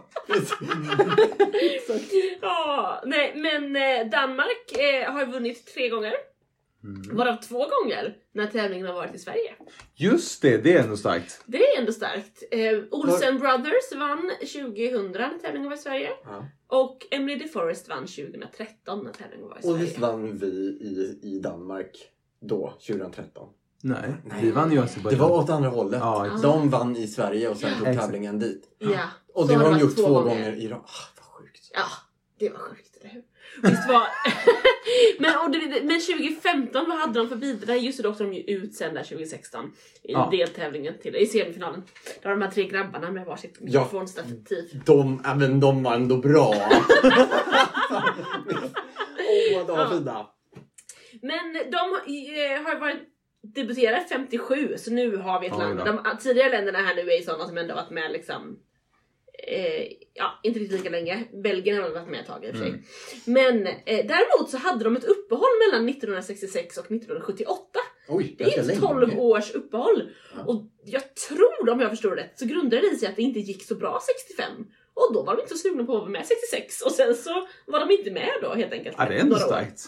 Ja, 2.41 3.01
nej 3.05 3.33
men 3.35 3.75
eh, 3.75 4.05
Danmark 4.11 4.71
eh, 4.77 5.13
har 5.13 5.25
vunnit 5.25 5.73
tre 5.73 5.89
gånger. 5.89 6.13
Varav 7.11 7.35
två 7.35 7.57
gånger 7.67 8.17
när 8.33 8.47
tävlingen 8.47 8.87
har 8.87 8.93
varit 8.93 9.15
i 9.15 9.19
Sverige. 9.19 9.55
Just 9.95 10.41
det, 10.41 10.57
det 10.57 10.77
är 10.77 10.83
ändå 10.83 10.97
starkt. 10.97 11.41
Det 11.45 11.57
är 11.67 11.79
ändå 11.79 11.91
starkt. 11.91 12.43
Eh, 12.51 12.79
Olsen 12.91 13.39
Brothers 13.39 13.91
vann 13.95 14.31
2000 14.39 15.11
när 15.11 15.39
tävlingen 15.39 15.69
var 15.69 15.75
i 15.75 15.79
Sverige. 15.79 16.09
Ja. 16.25 16.45
Och 16.67 17.07
Emily 17.11 17.35
DeForest 17.37 17.89
vann 17.89 18.07
2013 18.07 19.03
när 19.03 19.11
tävlingen 19.11 19.47
var 19.47 19.55
i 19.55 19.59
Och 19.59 19.63
Sverige. 19.63 19.77
visst 19.77 19.99
vann 19.99 20.37
vi 20.37 20.47
i, 20.47 21.19
i 21.23 21.39
Danmark 21.39 21.97
då, 22.41 22.73
2013? 22.87 23.49
Nej, 23.83 24.13
vi 24.41 24.51
vann 24.51 24.71
ju 24.71 24.77
Det 24.77 24.83
Azerbajdzjan. 24.83 25.29
var 25.29 25.37
åt 25.43 25.49
andra 25.49 25.69
hållet. 25.69 25.99
Ja, 25.99 26.25
exakt. 26.25 26.43
De 26.43 26.69
vann 26.69 26.95
i 26.95 27.07
Sverige 27.07 27.49
och 27.49 27.57
sen 27.57 27.69
tog 27.77 27.85
tävlingen 27.99 28.39
dit. 28.39 28.75
Ja. 28.77 29.03
Och 29.33 29.47
det 29.47 29.53
har 29.55 29.71
de 29.71 29.79
gjort 29.79 29.95
två 29.95 30.21
gånger 30.21 30.53
i 30.55 30.67
rad. 30.67 30.79
Ah, 30.79 30.89
vad 31.17 31.25
sjukt. 31.25 31.69
Ja, 31.73 31.85
det 32.39 32.49
var 32.49 32.57
sjukt, 32.59 32.97
eller 33.01 33.09
hur? 33.09 33.23
Visst 33.63 33.87
var... 33.89 34.07
men, 35.19 35.35
och 35.37 35.51
det, 35.51 35.83
men 35.83 35.99
2015, 35.99 36.85
vad 36.89 36.97
hade 36.97 37.19
de 37.19 37.29
för 37.29 37.35
bidrag? 37.35 37.77
Just 37.77 37.97
det, 37.97 38.03
då 38.03 38.09
åkte 38.09 38.23
de 38.23 38.33
ju 38.33 38.41
ut 38.43 38.75
sen 38.75 38.93
där 38.93 39.03
2016 39.03 39.65
i 40.03 40.11
Ja. 40.11 40.29
deltävlingen, 40.31 40.93
till, 41.01 41.15
i 41.15 41.25
semifinalen. 41.25 41.83
Där 42.21 42.29
var 42.29 42.35
de 42.37 42.41
här 42.41 42.51
tre 42.51 42.63
grabbarna 42.67 43.11
med 43.11 43.25
varsitt 43.25 43.57
Ja. 43.59 43.65
mikrofonstativ. 43.65 44.81
De, 44.85 45.21
men 45.37 45.59
de 45.59 45.83
var 45.83 45.95
ändå 45.95 46.17
bra. 46.17 46.55
Åh, 49.29 49.57
vad 49.57 49.67
de 49.67 49.77
var 49.77 49.83
Ja. 49.83 49.89
fina. 49.89 50.27
Men 51.21 51.53
de 51.53 51.77
eh, 51.77 52.63
har 52.63 52.79
varit 52.79 52.99
debuterat 53.55 54.09
57, 54.09 54.75
så 54.77 54.91
nu 54.91 55.17
har 55.17 55.41
vi 55.41 55.47
ett 55.47 55.57
land. 55.57 55.77
då. 55.79 55.85
De 55.85 56.17
tidigare 56.19 56.49
länderna 56.49 56.79
här 56.79 56.95
nu 56.95 57.01
är 57.01 57.21
sådana 57.21 57.47
som 57.47 57.57
ändå 57.57 57.75
varit 57.75 57.89
med 57.89 58.11
liksom 58.11 58.57
Eh, 59.47 59.87
ja, 60.13 60.39
inte 60.43 60.59
riktigt 60.59 60.77
lika 60.77 60.89
länge. 60.89 61.23
Belgien 61.43 61.77
har 61.77 61.83
väl 61.83 61.93
varit 61.93 62.09
med 62.09 62.19
ett 62.19 62.27
tag 62.27 62.45
i 62.45 62.47
och 62.47 62.51
för 62.51 62.59
sig. 62.59 62.69
Mm. 62.69 62.81
Men 63.25 63.67
eh, 63.67 64.05
däremot 64.05 64.49
så 64.49 64.57
hade 64.57 64.83
de 64.83 64.95
ett 64.95 65.03
uppehåll 65.03 65.51
mellan 65.67 65.89
1966 65.89 66.77
och 66.77 66.85
1978. 66.85 67.79
Oj, 68.07 68.35
Det 68.37 68.43
är 68.43 68.45
ganska 68.45 68.61
ett 68.61 68.67
länge. 68.67 68.79
12 68.79 69.19
års 69.19 69.51
uppehåll. 69.51 70.09
Ja. 70.35 70.43
Och 70.43 70.63
jag 70.85 71.15
tror, 71.15 71.69
om 71.69 71.79
jag 71.79 71.89
förstår 71.89 72.15
rätt, 72.15 72.39
så 72.39 72.45
grundade 72.45 72.89
det 72.89 72.95
sig 72.95 73.07
att 73.09 73.15
det 73.15 73.21
inte 73.21 73.39
gick 73.39 73.63
så 73.63 73.75
bra 73.75 74.01
65. 74.27 74.51
Och 74.93 75.13
då 75.13 75.23
var 75.23 75.35
de 75.35 75.41
inte 75.41 75.57
så 75.57 75.57
sugna 75.57 75.85
på 75.85 75.95
att 75.95 76.01
vara 76.01 76.09
med 76.09 76.25
66 76.25 76.81
och 76.81 76.91
sen 76.91 77.15
så 77.15 77.47
var 77.65 77.79
de 77.79 77.91
inte 77.91 78.11
med 78.11 78.31
då 78.41 78.53
helt 78.53 78.73
enkelt. 78.73 78.95
Ja, 78.99 79.05
det 79.05 79.15
är 79.15 79.19
ändå 79.19 79.35
starkt. 79.35 79.79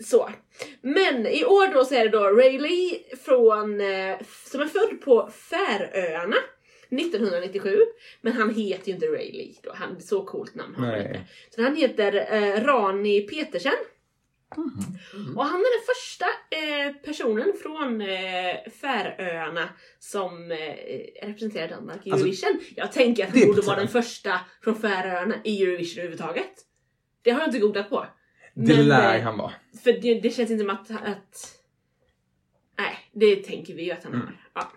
Så. 0.00 0.30
Men 0.80 1.26
i 1.26 1.44
år 1.44 1.74
då 1.74 1.84
så 1.84 1.94
är 1.94 2.04
det 2.04 2.10
då 2.10 2.24
Rayleigh 2.24 2.94
från, 3.24 3.80
eh, 3.80 4.16
som 4.50 4.60
är 4.60 4.66
född 4.66 5.00
på 5.00 5.30
Färöarna 5.50 6.36
1997. 6.98 7.78
Men 8.20 8.32
han 8.32 8.54
heter 8.54 8.88
ju 8.88 8.94
inte 8.94 9.06
Rayleigh 9.06 9.58
då, 9.62 9.72
han, 9.74 10.00
så 10.00 10.24
coolt 10.24 10.54
namn 10.54 10.74
har 10.74 10.86
han 10.86 11.00
inte. 11.00 11.24
Så 11.50 11.62
han 11.62 11.76
heter 11.76 12.26
eh, 12.34 12.64
Rani 12.64 13.20
Petersen. 13.20 13.72
Mm. 14.56 15.38
Och 15.38 15.44
han 15.44 15.60
är 15.60 15.78
den 15.78 15.86
första 15.94 16.24
eh, 16.50 17.02
personen 17.04 17.52
från 17.62 18.00
eh, 18.00 18.70
Färöarna 18.80 19.68
som 19.98 20.50
eh, 20.52 21.26
representerar 21.26 21.68
Danmark 21.68 22.06
i 22.06 22.10
Alltså, 22.10 22.26
Eurovision. 22.26 22.60
Jag 22.76 22.92
tänker 22.92 23.24
att 23.24 23.30
han 23.30 23.42
är 23.42 23.46
borde 23.46 23.60
vara 23.62 23.76
den 23.76 23.88
första 23.88 24.40
från 24.64 24.76
Färöarna 24.76 25.34
i 25.44 25.62
Eurovision 25.62 25.98
överhuvudtaget. 25.98 26.52
Det 27.22 27.30
har 27.30 27.40
jag 27.40 27.48
inte 27.48 27.58
googlat 27.58 27.90
på. 27.90 28.06
Det 28.54 28.76
Men, 28.76 28.88
lär 28.88 29.18
eh, 29.18 29.22
han 29.22 29.38
vara. 29.38 29.52
För 29.84 29.92
det, 29.92 30.20
det 30.20 30.30
känns 30.30 30.50
inte 30.50 30.64
som 30.64 30.70
att, 30.70 30.90
att... 30.90 31.60
Nej, 32.78 32.96
det 33.12 33.36
tänker 33.36 33.74
vi 33.74 33.82
ju 33.84 33.90
att 33.90 34.04
han 34.04 34.12
Mm. 34.14 34.26
har. 34.26 34.34
Ja. 34.54 34.72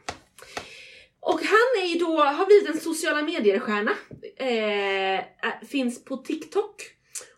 Och 1.33 1.39
han 1.41 1.83
är 1.83 1.87
ju 1.87 1.99
då, 1.99 2.17
har 2.23 2.45
blivit 2.45 2.69
en 2.69 2.77
sociala 2.79 3.21
medier-stjärna. 3.21 3.91
Eh, 4.37 5.23
finns 5.67 6.05
på 6.05 6.17
TikTok. 6.17 6.75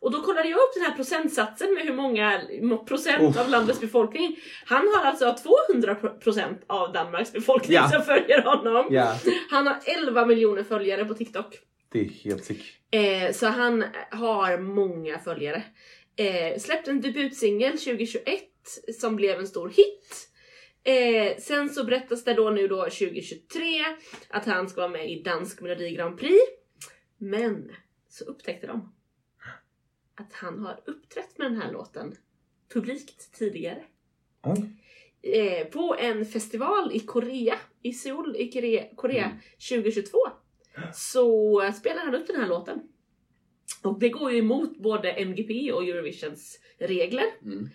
Och 0.01 0.11
då 0.11 0.21
kollade 0.23 0.49
jag 0.49 0.57
upp 0.57 0.73
den 0.75 0.83
här 0.83 0.91
procentsatsen 0.95 1.73
med 1.73 1.83
hur 1.83 1.93
många 1.93 2.41
procent 2.87 3.21
Oh. 3.35 3.41
av 3.41 3.49
landets 3.49 3.79
befolkning. 3.79 4.39
Han 4.65 4.87
har 4.87 5.05
alltså 5.05 5.35
200 5.69 5.95
procent 5.95 6.63
av 6.67 6.93
Danmarks 6.93 7.31
befolkning 7.33 7.75
Ja. 7.75 7.89
som 7.89 8.01
följer 8.01 8.41
honom. 8.41 8.87
Ja, 8.89 9.15
Han 9.49 9.67
har 9.67 9.77
11 9.85 10.25
miljoner 10.25 10.63
följare 10.63 11.05
på 11.05 11.13
TikTok. 11.13 11.55
det 11.91 11.99
är 11.99 12.05
helt 12.09 12.45
sick. 12.45 12.63
Eh, 12.91 13.31
så 13.33 13.45
han 13.47 13.83
har 14.11 14.57
många 14.57 15.19
följare. 15.19 15.63
Eh, 16.15 16.59
släppte 16.59 16.91
en 16.91 17.01
debutsingel 17.01 17.71
2021 17.77 18.43
som 18.99 19.15
blev 19.15 19.39
en 19.39 19.47
stor 19.47 19.69
hit. 19.69 20.28
Eh, 20.83 21.37
sen 21.37 21.69
så 21.69 21.83
berättas 21.83 22.23
det 22.23 22.33
då 22.33 22.49
nu 22.49 22.67
då 22.67 22.83
2023 22.83 23.63
att 24.29 24.45
han 24.45 24.69
ska 24.69 24.81
vara 24.81 24.91
med 24.91 25.11
i 25.11 25.21
Dansk 25.23 25.61
Melodi 25.61 25.91
Grand 25.91 26.19
Prix. 26.19 26.39
Men 27.17 27.71
så 28.09 28.25
upptäckte 28.25 28.67
de 28.67 28.95
att 30.15 30.33
han 30.33 30.59
har 30.59 30.83
uppträtt 30.85 31.37
med 31.37 31.51
den 31.51 31.61
här 31.61 31.71
låten 31.71 32.15
publikt 32.73 33.33
tidigare. 33.33 33.83
Oj. 34.43 34.69
Eh, 35.21 35.67
på 35.67 35.95
en 35.99 36.25
festival 36.25 36.91
i 36.93 36.99
Korea, 36.99 37.55
i 37.81 37.93
Seoul 37.93 38.35
i 38.35 38.51
Korea, 38.51 38.83
Korea 38.95 39.25
Mm. 39.25 39.37
2022 39.69 40.17
så 40.93 41.61
spelar 41.79 42.01
han 42.05 42.15
upp 42.15 42.27
den 42.27 42.41
här 42.41 42.47
låten. 42.47 42.79
Och 43.83 43.99
det 43.99 44.09
går 44.09 44.31
ju 44.31 44.37
emot 44.37 44.77
både 44.77 45.11
MGP 45.11 45.71
och 45.71 45.83
Eurovisions 45.83 46.59
regler. 46.77 47.25
Mm. 47.41 47.69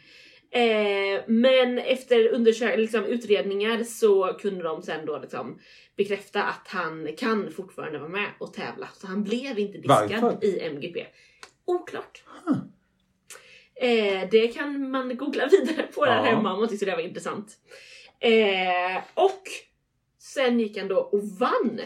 Eh, 0.54 1.20
men 1.26 1.78
efter 1.78 2.28
undersök- 2.34 2.76
liksom, 2.76 3.04
utredningar 3.04 3.82
så 3.84 4.32
kunde 4.40 4.62
de 4.64 4.82
sen 4.82 5.06
då 5.06 5.18
liksom 5.18 5.58
bekräfta 5.96 6.42
att 6.42 6.68
han 6.68 7.08
kan 7.18 7.50
fortfarande 7.50 7.98
vara 7.98 8.08
med 8.08 8.26
och 8.40 8.52
tävla. 8.54 8.88
Så 8.94 9.06
han 9.06 9.24
blev 9.24 9.58
inte 9.58 9.78
diskad 9.78 10.20
Varför? 10.22 10.44
i 10.44 10.60
MGP. 10.60 11.06
Oklart. 11.64 12.22
Huh. 12.46 12.56
Eh, 13.76 14.28
det 14.30 14.48
kan 14.48 14.90
man 14.90 15.16
googla 15.16 15.46
vidare 15.50 15.86
på 15.94 16.04
där 16.04 16.16
Ja. 16.16 16.22
hemma 16.22 16.52
om 16.54 16.60
man 16.60 16.68
tyckte 16.68 16.86
det 16.86 16.92
var 16.96 17.02
intressant. 17.02 17.52
Eh, 18.20 19.02
och 19.14 19.42
sen 20.18 20.60
gick 20.60 20.78
han 20.78 20.88
då 20.88 20.96
och 20.96 21.22
vann 21.28 21.80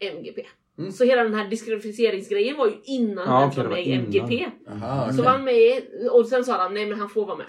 MGP. 0.00 0.46
Mm. 0.78 0.92
Så 0.92 1.04
hela 1.04 1.22
den 1.22 1.34
här 1.34 1.48
diskvalificeringsgrejen 1.48 2.56
var 2.56 2.66
ju 2.66 2.74
innan 2.84 3.24
Ja, 3.24 3.32
han 3.32 3.50
var 3.56 3.64
med 3.70 3.86
i. 3.86 3.92
MGP. 3.92 4.46
Aha, 4.68 5.04
Så 5.06 5.12
okej. 5.12 5.24
var 5.24 5.30
han 5.32 5.44
med 5.44 5.82
och 6.10 6.26
sen 6.26 6.44
sa 6.44 6.52
han 6.52 6.74
nej 6.74 6.86
men 6.86 6.98
han 6.98 7.08
får 7.10 7.26
vara 7.26 7.36
med. 7.36 7.46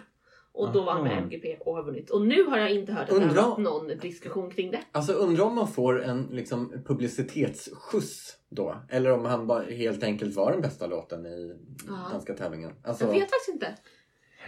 Och 0.60 0.74
då 0.74 0.82
var 0.84 0.94
han 0.94 1.04
med 1.04 1.12
Aha. 1.12 1.22
MGP 1.22 1.58
och 1.60 1.76
har 1.76 1.84
vunnit. 1.84 2.10
Och 2.10 2.22
nu 2.22 2.44
har 2.44 2.58
jag 2.58 2.72
inte 2.72 2.92
hört 2.94 3.02
att 3.04 3.10
det 3.10 3.16
Undra- 3.16 3.42
har 3.42 3.50
varit 3.50 3.60
någon 3.60 3.88
diskussion 3.88 4.52
kring 4.52 4.72
det. 4.72 4.80
Alltså 4.92 5.14
undrar 5.14 5.44
om 5.44 5.56
man 5.56 5.68
får 5.68 6.04
en 6.04 6.28
liksom, 6.32 6.74
publicitetsskjuts 6.86 8.36
då? 8.50 8.76
Eller 8.90 9.12
om 9.12 9.26
han 9.26 9.48
bara 9.48 9.64
helt 9.64 10.04
enkelt 10.04 10.36
var 10.36 10.52
den 10.52 10.62
bästa 10.62 10.88
låten 10.88 11.26
i 11.26 11.56
Ja. 11.88 12.08
danska 12.12 12.34
tävlingen. 12.34 12.72
Alltså, 12.84 13.04
Jag 13.06 13.12
vet 13.12 13.20
faktiskt 13.22 13.50
inte. 13.50 13.76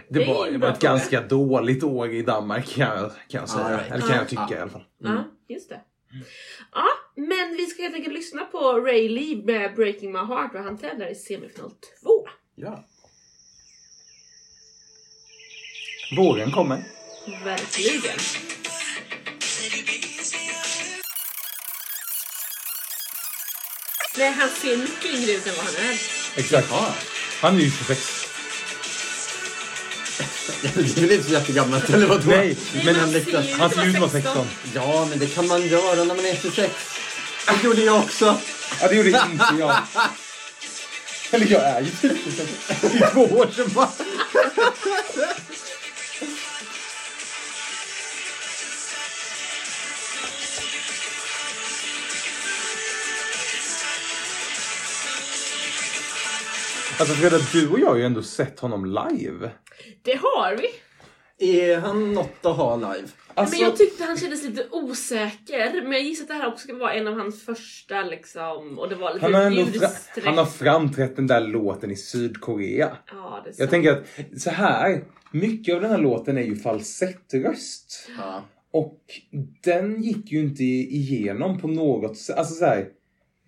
Det, 0.10 0.20
Det 0.20 0.26
var, 0.26 0.52
det 0.52 0.58
var 0.58 0.68
ett 0.70 0.78
fråga. 0.82 0.92
ganska 0.94 1.22
dåligt 1.22 1.84
år 1.84 2.10
i 2.10 2.22
Danmark 2.22 2.66
kan 2.68 2.88
jag, 2.98 3.12
kan 3.28 3.40
jag 3.40 3.50
säga. 3.50 3.72
Ja, 3.72 3.78
right. 3.78 3.92
Eller 3.92 4.02
kan 4.02 4.10
jag 4.10 4.22
Ja. 4.24 4.26
tycka 4.26 4.48
Ja. 4.50 4.58
i 4.58 4.60
alla 4.62 4.72
fall. 4.72 4.84
Mm. 5.06 5.14
Ja, 5.16 5.24
just 5.56 5.70
det. 5.70 5.82
Ja, 6.74 6.86
men 7.16 7.56
vi 7.58 7.66
ska 7.66 7.84
helt 7.84 7.96
enkelt 7.96 8.14
lyssna 8.16 8.46
på 8.46 8.58
Ray 8.80 9.10
Lee 9.10 9.44
med 9.46 9.76
Breaking 9.76 10.12
My 10.12 10.20
Heart 10.20 10.56
och 10.56 10.62
han 10.62 10.78
tävlar 10.78 11.08
i 11.12 11.16
semifinal 11.16 11.72
2. 11.72 11.78
ja. 12.56 12.84
Våren 16.16 16.52
kommer. 16.52 16.84
Verkligen. 17.44 18.18
Nej, 24.18 24.32
han 24.32 24.50
ser 24.50 24.78
mycket 24.78 25.06
yngre 25.06 25.32
ut 25.32 25.48
än 25.48 25.54
vad 25.58 25.66
han 25.66 25.76
är. 25.76 25.98
Exakt. 26.36 26.68
Han 27.42 27.56
är 27.56 27.60
ju 27.62 27.72
26. 27.72 28.28
Det 30.62 30.98
är 30.98 31.02
väl 31.02 31.12
inte 31.12 31.28
så 31.28 31.34
jättegammalt 31.34 31.90
eller 31.90 32.08
vadå? 32.08 32.30
Nej, 32.30 32.58
men 32.86 32.96
han 32.96 33.16
ut 33.16 33.36
han 33.60 33.70
ser 33.70 33.86
ut 33.88 34.00
vara 34.00 34.10
16. 34.10 34.48
Ja, 34.74 35.08
men 35.10 35.20
det 35.20 35.28
kan 35.28 35.48
man 35.48 35.68
göra 35.68 36.04
när 36.04 36.16
man 36.16 36.26
är 36.26 36.36
26. 36.36 36.74
Det 37.48 37.64
gjorde 37.64 37.82
jag 37.82 37.98
också. 37.98 38.38
Ja, 38.82 38.88
det 38.88 38.96
gjorde 38.96 39.10
inte 39.10 39.54
jag. 39.60 39.76
Eller 41.32 41.52
jag 41.52 41.62
är 41.64 41.82
ju 41.82 41.90
typ 41.90 42.24
26. 42.24 42.50
Det 42.82 43.04
är 43.04 43.12
två 43.12 43.24
år 43.24 43.52
sedan 43.56 43.70
bara. 43.74 43.90
Alltså 57.02 57.16
Freda, 57.16 57.38
du 57.54 57.70
och 57.70 57.80
jag 57.80 57.88
har 57.88 57.98
ju 57.98 58.04
ändå 58.04 58.24
sett 58.24 58.60
honom 58.60 58.86
live. 58.86 59.52
Det 60.02 60.16
har 60.16 60.58
vi. 60.58 60.68
Är 61.62 61.80
han 61.80 62.14
något 62.14 62.46
att 62.46 62.56
ha 62.56 62.76
live? 62.76 63.08
Alltså, 63.34 63.56
Men 63.56 63.66
jag 63.66 63.78
tyckte 63.78 64.04
han 64.04 64.18
kändes 64.18 64.44
lite 64.44 64.68
osäker. 64.72 65.82
Men 65.82 65.92
jag 65.92 66.02
gissar 66.02 66.24
att 66.24 66.28
det 66.28 66.34
här 66.34 66.48
också 66.48 66.64
ska 66.64 66.76
vara 66.76 66.94
en 66.94 67.08
av 67.08 67.14
hans 67.14 67.46
första 67.46 68.02
liksom. 68.02 68.80
Och 68.80 68.90
det 68.90 68.96
var 68.96 69.14
lite 69.14 69.26
han, 69.26 69.34
har 69.34 69.42
ändå 69.42 69.62
ljudsträck. 69.62 70.26
han 70.26 70.38
har 70.38 70.46
framträtt 70.46 71.16
den 71.16 71.28
där 71.28 71.42
låten 71.42 71.92
i 71.92 71.96
Sydkorea. 71.96 72.98
Ja, 73.12 73.42
det 73.44 73.50
är. 73.50 73.54
Jag 73.58 73.70
tänker 73.70 73.92
att 73.92 74.42
så 74.42 74.50
här, 74.50 75.04
mycket 75.32 75.76
av 75.76 75.82
den 75.82 75.92
här 75.92 75.98
låten 75.98 76.38
är 76.38 76.44
ju 76.44 76.56
falsettröst. 76.56 78.10
Ja. 78.18 78.44
Och 78.72 79.00
den 79.64 80.04
gick 80.04 80.32
ju 80.32 80.40
inte 80.40 80.64
igenom 80.64 81.60
på 81.60 81.68
något 81.68 82.18
sätt. 82.18 82.38
Alltså 82.38 82.54
så 82.54 82.66
här, 82.66 82.88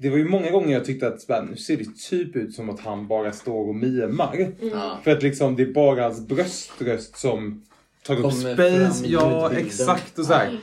det 0.03 0.09
var 0.09 0.17
ju 0.17 0.25
många 0.25 0.51
gånger 0.51 0.73
jag 0.73 0.85
tyckte 0.85 1.07
att 1.07 1.29
här, 1.29 1.41
nu 1.41 1.57
ser 1.57 1.77
det 1.77 1.97
typ 2.09 2.35
ut 2.35 2.53
som 2.53 2.69
att 2.69 2.79
han 2.79 3.07
bara 3.07 3.31
står 3.31 3.69
och 3.69 3.75
mimar. 3.75 4.51
Ja. 4.61 4.99
För 5.03 5.11
att 5.11 5.23
liksom 5.23 5.55
det 5.55 5.63
är 5.63 5.73
bara 5.73 6.03
hans 6.03 6.27
bröströst 6.27 7.17
som 7.17 7.65
tagit 8.03 8.25
upp 8.25 8.31
Kommer 8.31 8.53
space. 8.53 9.05
Ja, 9.07 9.51
exakt. 9.51 10.19
Och 10.19 10.25
så 10.25 10.33
här. 10.33 10.59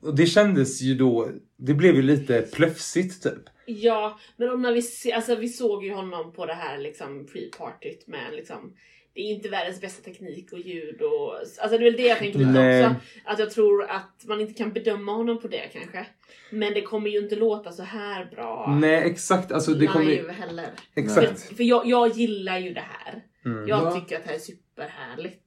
Och 0.00 0.16
det 0.16 0.26
kändes 0.26 0.80
ju 0.80 0.94
då, 0.94 1.28
det 1.56 1.74
blev 1.74 1.94
ju 1.94 2.02
lite 2.02 2.48
plötsligt 2.52 3.22
typ. 3.22 3.42
Ja, 3.66 4.18
men 4.36 4.50
om 4.50 4.62
när 4.62 4.72
vi, 4.72 4.82
se, 4.82 5.12
alltså, 5.12 5.34
vi 5.34 5.48
såg 5.48 5.84
ju 5.84 5.94
honom 5.94 6.32
på 6.32 6.46
det 6.46 6.54
här 6.54 6.78
liksom 6.78 7.26
pre-partyt 7.26 8.06
med 8.06 8.32
liksom 8.32 8.74
det 9.14 9.20
är 9.20 9.24
inte 9.34 9.48
världens 9.48 9.80
bästa 9.80 10.02
teknik 10.02 10.52
och 10.52 10.58
ljud 10.58 11.02
och... 11.02 11.34
Alltså 11.38 11.68
det 11.68 11.74
är 11.76 11.90
väl 11.90 11.96
det 11.96 12.02
jag 12.06 12.18
tänkte 12.18 12.38
lite 12.38 12.50
också. 12.84 12.94
Att 13.24 13.38
jag 13.38 13.50
tror 13.50 13.84
att 13.84 14.24
man 14.24 14.40
inte 14.40 14.54
kan 14.54 14.72
bedöma 14.72 15.12
honom 15.12 15.40
på 15.40 15.48
det 15.48 15.68
kanske. 15.72 16.06
Men 16.50 16.74
det 16.74 16.82
kommer 16.82 17.10
ju 17.10 17.18
inte 17.18 17.36
låta 17.36 17.72
så 17.72 17.82
här 17.82 18.24
bra 18.24 18.76
Nej, 18.80 19.10
exakt. 19.10 19.52
Alltså 19.52 19.70
det 19.70 19.80
live 19.80 19.92
kommer 19.92 20.10
ju... 20.12 20.30
heller. 20.30 20.66
Exakt. 20.94 21.42
För, 21.42 21.54
för 21.54 21.64
jag, 21.64 21.86
jag 21.86 22.08
gillar 22.08 22.58
ju 22.58 22.74
det 22.74 22.84
här. 22.90 23.22
Mm. 23.44 23.68
Jag 23.68 23.78
Ja. 23.84 23.90
tycker 23.94 24.16
att 24.16 24.22
det 24.24 24.28
här 24.28 24.36
är 24.36 24.40
superhärligt. 24.40 25.40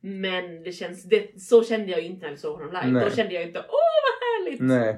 Men 0.00 0.62
det 0.62 0.72
känns, 0.72 1.04
det, 1.04 1.40
så 1.42 1.64
kände 1.64 1.90
jag 1.92 2.00
ju 2.00 2.06
inte 2.06 2.26
när 2.26 2.32
vi 2.32 2.38
såg 2.38 2.54
honom 2.58 2.68
live. 2.72 2.86
Nej. 3.00 3.04
Då 3.10 3.16
kände 3.16 3.34
jag 3.34 3.42
inte 3.42 3.58
åh 3.58 3.64
vad 4.04 4.46
härligt! 4.46 4.60
Nej. 4.60 4.88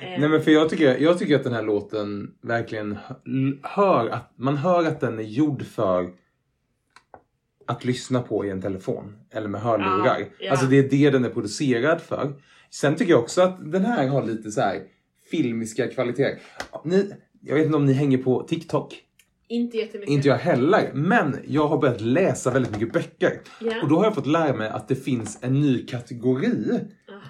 Eh, 0.00 0.20
Nej 0.20 0.28
men 0.28 0.42
för 0.42 0.50
jag 0.50 0.70
tycker, 0.70 0.98
jag 0.98 1.18
tycker 1.18 1.36
att 1.36 1.44
den 1.44 1.52
här 1.52 1.62
låten 1.62 2.34
verkligen 2.42 2.92
hö- 3.06 3.14
hör 3.62 4.08
att, 4.08 4.32
man 4.36 4.56
hör 4.56 4.84
att 4.86 5.00
den 5.00 5.18
är 5.18 5.22
gjord 5.22 5.62
för 5.66 6.10
att 7.68 7.84
lyssna 7.84 8.22
på 8.22 8.44
i 8.44 8.50
en 8.50 8.62
telefon. 8.62 9.16
Eller 9.30 9.48
med 9.48 9.60
hörlurar. 9.60 10.18
Ja, 10.18 10.26
ja. 10.40 10.50
Alltså 10.50 10.66
det 10.66 10.78
är 10.78 10.88
det 10.88 11.10
den 11.10 11.24
är 11.24 11.28
producerad 11.28 12.00
för. 12.00 12.32
Sen 12.70 12.96
tycker 12.96 13.12
jag 13.12 13.20
också 13.20 13.42
att 13.42 13.72
den 13.72 13.84
här 13.84 14.08
har 14.08 14.22
lite 14.22 14.50
så 14.50 14.60
här 14.60 14.82
filmiska 15.30 15.88
kvaliteter. 15.88 16.38
Ni, 16.84 17.10
jag 17.40 17.54
vet 17.54 17.64
inte 17.64 17.76
om 17.76 17.86
ni 17.86 17.92
hänger 17.92 18.18
på 18.18 18.42
TikTok. 18.42 19.02
Inte 19.48 19.76
jättemycket. 19.76 20.10
Inte 20.10 20.28
jag 20.28 20.36
heller. 20.36 20.90
Men 20.94 21.36
jag 21.46 21.68
har 21.68 21.78
börjat 21.78 22.00
läsa 22.00 22.50
väldigt 22.50 22.72
mycket 22.72 22.92
böcker. 22.92 23.40
Ja. 23.60 23.82
Och 23.82 23.88
då 23.88 23.96
har 23.96 24.04
jag 24.04 24.14
fått 24.14 24.26
lära 24.26 24.52
mig 24.52 24.68
att 24.68 24.88
det 24.88 24.96
finns 24.96 25.38
en 25.42 25.60
ny 25.60 25.86
kategori 25.86 26.80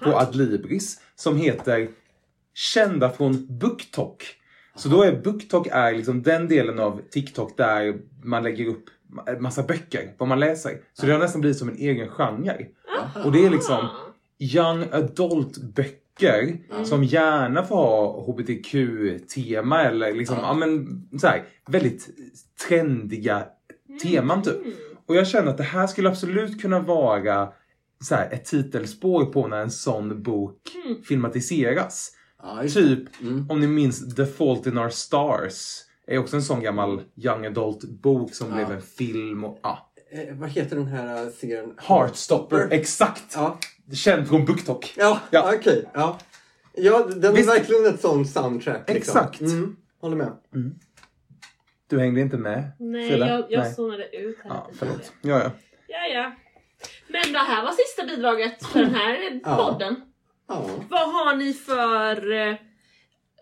på 0.03 0.09
Aha. 0.09 0.21
Adlibris 0.21 1.01
som 1.15 1.37
heter 1.37 1.89
Kända 2.53 3.09
från 3.09 3.57
BookTok. 3.59 4.23
Så 4.75 4.89
då 4.89 5.03
är 5.03 5.21
BookTok 5.21 5.67
är 5.71 5.95
liksom 5.95 6.23
den 6.23 6.47
delen 6.47 6.79
av 6.79 7.01
TikTok 7.11 7.57
där 7.57 7.97
man 8.23 8.43
lägger 8.43 8.65
upp 8.65 8.85
massa 9.39 9.63
böcker, 9.63 10.13
vad 10.17 10.29
man 10.29 10.39
läser. 10.39 10.77
Så 10.93 11.05
det 11.05 11.11
har 11.11 11.19
nästan 11.19 11.41
blivit 11.41 11.57
som 11.57 11.69
en 11.69 11.77
egen 11.77 12.07
genre. 12.09 12.65
Och 13.25 13.31
det 13.31 13.45
är 13.45 13.49
liksom 13.49 13.75
Ah. 13.75 13.89
young 14.39 14.85
adult 14.91 15.57
böcker 15.57 16.57
som 16.85 17.03
gärna 17.03 17.63
får 17.63 17.75
ha 17.75 18.21
hbtq-tema 18.25 19.83
eller 19.83 20.13
liksom, 20.13 20.37
ja. 20.37 20.53
men 20.53 20.87
så 21.19 21.27
här, 21.27 21.43
väldigt 21.67 22.09
trendiga 22.67 23.43
teman 24.03 24.41
typ. 24.41 24.57
Och 25.05 25.15
jag 25.15 25.27
känner 25.27 25.49
att 25.51 25.57
det 25.57 25.63
här 25.63 25.87
skulle 25.87 26.09
absolut 26.09 26.61
kunna 26.61 26.79
vara 26.79 27.49
så 28.03 28.15
här, 28.15 28.29
ett 28.33 28.45
titelspår 28.45 29.25
på 29.25 29.47
när 29.47 29.61
en 29.61 29.71
sån 29.71 30.23
bok 30.23 30.57
filmatiseras. 31.07 32.11
Ja, 32.41 32.63
just 32.63 32.75
det. 32.75 32.81
Typ, 32.81 33.21
Mm. 33.21 33.45
om 33.49 33.59
ni 33.59 33.67
minns 33.67 34.15
The 34.15 34.25
Fault 34.25 34.67
in 34.67 34.77
Our 34.77 34.89
Stars. 34.89 35.81
Är 36.11 36.17
också 36.17 36.35
en 36.35 36.41
sån 36.41 36.61
gammal 36.61 37.01
young 37.15 37.45
adult 37.45 37.83
bok 37.83 38.33
som 38.33 38.49
Ja. 38.49 38.55
blev 38.55 38.71
en 38.71 38.81
film 38.81 39.43
och 39.43 39.59
ja. 39.63 39.91
Eh, 40.11 40.35
vad 40.35 40.49
heter 40.49 40.75
den 40.75 40.87
här 40.87 41.23
eh, 41.25 41.29
serien? 41.31 41.73
Heartstopper, 41.77 42.67
exakt! 42.71 43.33
Ja, 43.35 43.59
Känd 43.93 44.27
från 44.27 44.45
BookTok. 44.45 44.93
ja, 44.97 45.19
Ja. 45.31 45.53
okej. 45.55 45.89
Ja. 45.93 46.19
ja, 46.73 47.03
den 47.15 47.35
Visst- 47.35 47.49
är 47.49 47.53
verkligen 47.53 47.85
ett 47.85 48.01
sånt 48.01 48.29
soundtrack. 48.29 48.89
Liksom. 48.89 48.97
Exakt. 49.19 49.41
Mm, 49.41 49.75
håller 50.01 50.15
med. 50.15 50.31
Du 51.89 51.99
hängde 51.99 52.21
inte 52.21 52.37
med? 52.37 52.71
Nej, 52.79 53.09
Frida? 53.09 53.27
jag, 53.29 53.45
jag 53.51 53.59
Nej. 53.63 53.73
zonade 53.73 54.15
ut 54.17 54.37
här 54.43 54.49
Ja, 54.49 54.69
förlåt. 54.73 55.11
Ja, 55.21 55.39
ja. 55.43 55.51
Ja, 55.87 56.05
ja. 56.13 56.35
Men 57.07 57.33
det 57.33 57.39
här 57.39 57.63
var 57.63 57.71
sista 57.71 58.05
bidraget 58.15 58.65
för 58.65 58.79
den 58.79 58.95
här 58.95 59.39
podden. 59.57 59.95
Ja. 60.47 60.65
Vad 60.89 61.13
har 61.13 61.35
ni 61.35 61.53
för... 61.53 62.15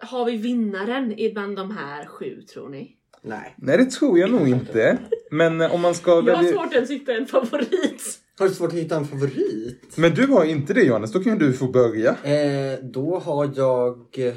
Har 0.02 0.26
vi 0.26 0.38
vinnaren 0.38 1.16
bland 1.34 1.56
de 1.56 1.72
här 1.78 2.06
sju 2.06 2.42
tror 2.42 2.70
ni? 2.70 2.94
Nej. 3.22 3.56
Nej, 3.58 3.78
det 3.78 3.86
tror 3.86 4.20
jag 4.20 4.32
nog 4.32 4.48
inte. 4.48 4.98
Men 5.32 5.62
eh, 5.62 5.74
om 5.76 5.82
man 5.82 5.96
ska 5.96 6.12
Jag 6.12 6.16
har 6.16 6.24
välja... 6.44 6.52
svårt 6.54 6.76
att 6.76 6.90
hitta 6.90 7.14
en 7.14 7.26
favorit. 7.26 8.20
Har 8.40 8.48
du 8.48 8.54
svårt 8.54 8.68
att 8.70 8.78
hitta 8.78 8.96
en 8.96 9.06
favorit? 9.06 9.94
Men 9.98 10.14
du 10.14 10.28
har 10.28 10.46
inte 10.46 10.74
det 10.74 10.82
Johannes, 10.82 11.12
då 11.12 11.20
kan 11.20 11.38
du 11.38 11.54
få 11.54 11.68
börja. 11.68 12.10
Eh, 12.24 12.80
då 12.84 13.20
har 13.20 13.52
jag... 13.56 13.98
eh, 14.18 14.34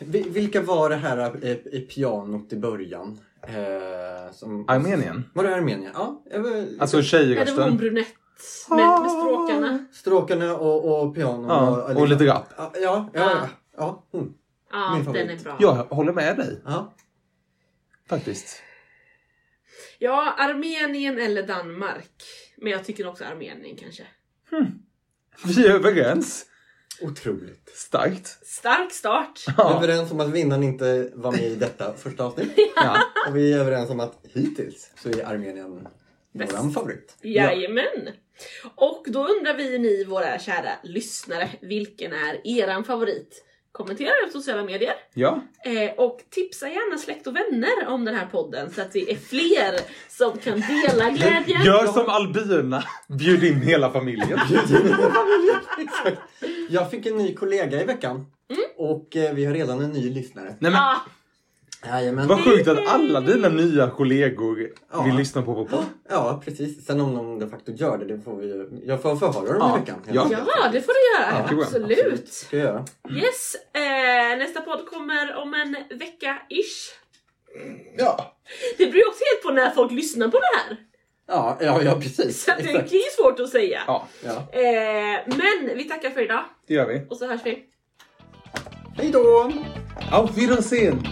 vi- 0.00 0.28
Vilka 0.28 0.60
var 0.60 0.88
det 0.90 0.96
här 0.96 1.46
eh, 1.72 1.80
pianot 1.80 2.52
i 2.52 2.56
början? 2.56 3.18
Eh, 3.42 4.32
som... 4.32 4.64
Armenien. 4.68 5.24
Var 5.34 5.44
det 5.44 5.54
Armenien? 5.54 5.90
Ja. 5.94 6.22
Alltså 6.32 6.36
Ja, 6.36 6.78
det 6.78 6.78
var 6.78 6.96
hon 6.96 7.02
tjejrösten. 7.02 7.76
brunett 7.76 8.06
med, 8.70 8.78
med 8.78 9.10
stråkarna. 9.10 9.84
Stråkarna 9.92 10.56
och, 10.56 11.02
och 11.02 11.14
piano. 11.14 11.46
Ja, 11.48 11.94
och 11.96 12.08
lite 12.08 12.26
rap. 12.26 12.44
Ja, 12.56 12.72
ja, 12.74 13.10
ja. 13.14 13.20
ja. 13.20 13.48
ja. 13.76 14.04
hon. 14.12 14.34
Ja, 14.74 14.94
Min 14.94 15.04
favorit. 15.04 15.26
den 15.28 15.38
är 15.38 15.42
bra. 15.44 15.56
Jag 15.60 15.74
håller 15.74 16.12
med 16.12 16.36
dig 16.36 16.62
ja. 16.64 16.94
faktiskt. 18.08 18.62
Ja, 19.98 20.34
Armenien 20.38 21.18
eller 21.18 21.46
Danmark. 21.46 22.10
Men 22.56 22.72
jag 22.72 22.84
tycker 22.84 23.06
också 23.06 23.24
Armenien 23.24 23.76
kanske. 23.76 24.06
Vi 25.44 25.66
är 25.66 25.70
överens. 25.70 26.46
Otroligt. 27.00 27.68
Starkt. 27.74 28.26
Stark 28.46 28.92
start. 28.92 29.40
Vi 29.46 29.62
är 29.62 29.76
överens 29.76 30.10
om 30.10 30.20
att 30.20 30.30
vinnaren 30.30 30.62
inte 30.62 31.10
var 31.14 31.32
med 31.32 31.42
i 31.42 31.54
detta 31.54 31.94
första 31.94 32.24
avsnitt. 32.24 32.52
ja. 32.76 32.98
Och 33.28 33.36
vi 33.36 33.52
är 33.52 33.58
överens 33.58 33.90
om 33.90 34.00
att 34.00 34.20
hittills 34.34 34.92
så 35.02 35.08
är 35.08 35.26
Armenien 35.26 35.88
Bäst. 36.32 36.52
våran 36.52 36.72
favorit. 36.72 37.16
Jajamän! 37.22 38.08
Och 38.74 39.06
då 39.08 39.28
undrar 39.28 39.54
vi 39.56 39.78
ni, 39.78 40.04
våra 40.04 40.38
kära 40.38 40.70
lyssnare, 40.82 41.50
vilken 41.60 42.12
är 42.12 42.46
eran 42.46 42.84
favorit? 42.84 43.44
Kommentera 43.78 44.10
på 44.26 44.32
sociala 44.32 44.64
medier. 44.64 44.94
ja. 45.14 45.40
Eh, 45.64 45.90
och 45.96 46.20
tipsa 46.30 46.68
gärna 46.68 46.98
släkt 46.98 47.26
och 47.26 47.36
vänner 47.36 47.86
om 47.88 48.04
den 48.04 48.14
här 48.14 48.26
podden 48.26 48.70
så 48.70 48.80
att 48.82 48.94
vi 48.96 49.10
är 49.12 49.16
fler 49.16 49.80
som 50.08 50.38
kan 50.38 50.60
dela 50.60 51.10
glädjen. 51.10 51.64
Gör 51.64 51.86
som 51.86 52.08
Albina. 52.08 52.84
Bjud 53.08 53.44
in 53.44 53.60
hela 53.62 53.90
familjen. 53.92 54.38
Exakt. 55.78 56.20
Jag 56.68 56.90
fick 56.90 57.06
en 57.06 57.16
ny 57.16 57.34
kollega 57.34 57.80
i 57.82 57.84
veckan. 57.84 58.26
Och 58.76 59.16
eh, 59.16 59.34
vi 59.34 59.44
har 59.44 59.54
redan 59.54 59.80
en 59.80 59.90
ny 59.90 60.10
lyssnare. 60.10 60.56
Nej 60.58 60.70
men 60.70 60.74
Ah, 60.80 60.96
Jajamän. 61.86 62.28
vad 62.28 62.44
sjukt 62.44 62.68
att 62.68 62.88
alla 62.88 63.20
dina 63.20 63.48
nya 63.48 63.90
kollegor 63.90 64.68
Ja. 64.92 65.02
vill 65.02 65.14
lyssna 65.14 65.42
på 65.42 65.52
vår 65.52 65.64
podd. 65.64 65.84
Ja, 66.08 66.42
precis. 66.44 66.86
Sen 66.86 67.00
om 67.00 67.14
de 67.14 67.38
de 67.38 67.50
facto 67.50 67.72
gör 67.72 67.98
det, 67.98 68.04
det 68.04 68.20
får 68.20 68.36
vi 68.36 68.46
ju... 68.46 68.68
Jag 68.84 69.02
får 69.02 69.16
förhöra 69.16 69.58
dem 69.58 69.68
Ja. 69.70 69.76
i 69.76 69.80
veckan. 69.80 69.96
Ja. 70.12 70.26
ja, 70.30 70.68
det 70.72 70.80
får 70.80 70.92
du 70.92 71.24
göra. 71.24 71.38
Ja, 71.38 71.46
jag. 71.50 71.60
Absolut. 71.62 72.28
Ska 72.28 72.56
jag 72.58 72.66
göra. 72.66 72.84
Yes, 73.10 73.54
eh, 73.72 74.38
nästa 74.38 74.60
podd 74.60 74.86
kommer 74.86 75.34
om 75.36 75.54
en 75.54 75.76
vecka-ish. 75.98 76.90
Ja. 77.98 78.36
Det 78.78 78.86
beror 78.86 78.96
ju 78.96 79.06
också 79.08 79.22
helt 79.32 79.42
på 79.42 79.50
när 79.52 79.70
folk 79.70 79.92
lyssnar 79.92 80.28
på 80.28 80.38
det 80.38 80.58
här. 80.58 80.76
Ja, 81.26 81.58
ja, 81.60 81.82
ja 81.82 81.94
precis. 82.00 82.44
Så 82.44 82.50
det 82.58 82.70
är 82.70 82.92
ju 82.94 83.00
svårt 83.18 83.40
att 83.40 83.48
säga. 83.48 83.80
Ja, 83.86 84.08
Ja. 84.24 84.30
Eh, 84.30 85.20
men 85.26 85.76
vi 85.76 85.84
tackar 85.84 86.10
för 86.10 86.22
idag 86.24 86.44
det 86.66 86.74
gör 86.74 86.86
vi. 86.88 87.06
och 87.10 87.16
så 87.16 87.26
hörs 87.26 87.40
vi. 87.44 87.64
Hej 88.96 89.10
då! 89.12 89.52
Auf 90.12 90.36
Wiedersehen! 90.36 91.06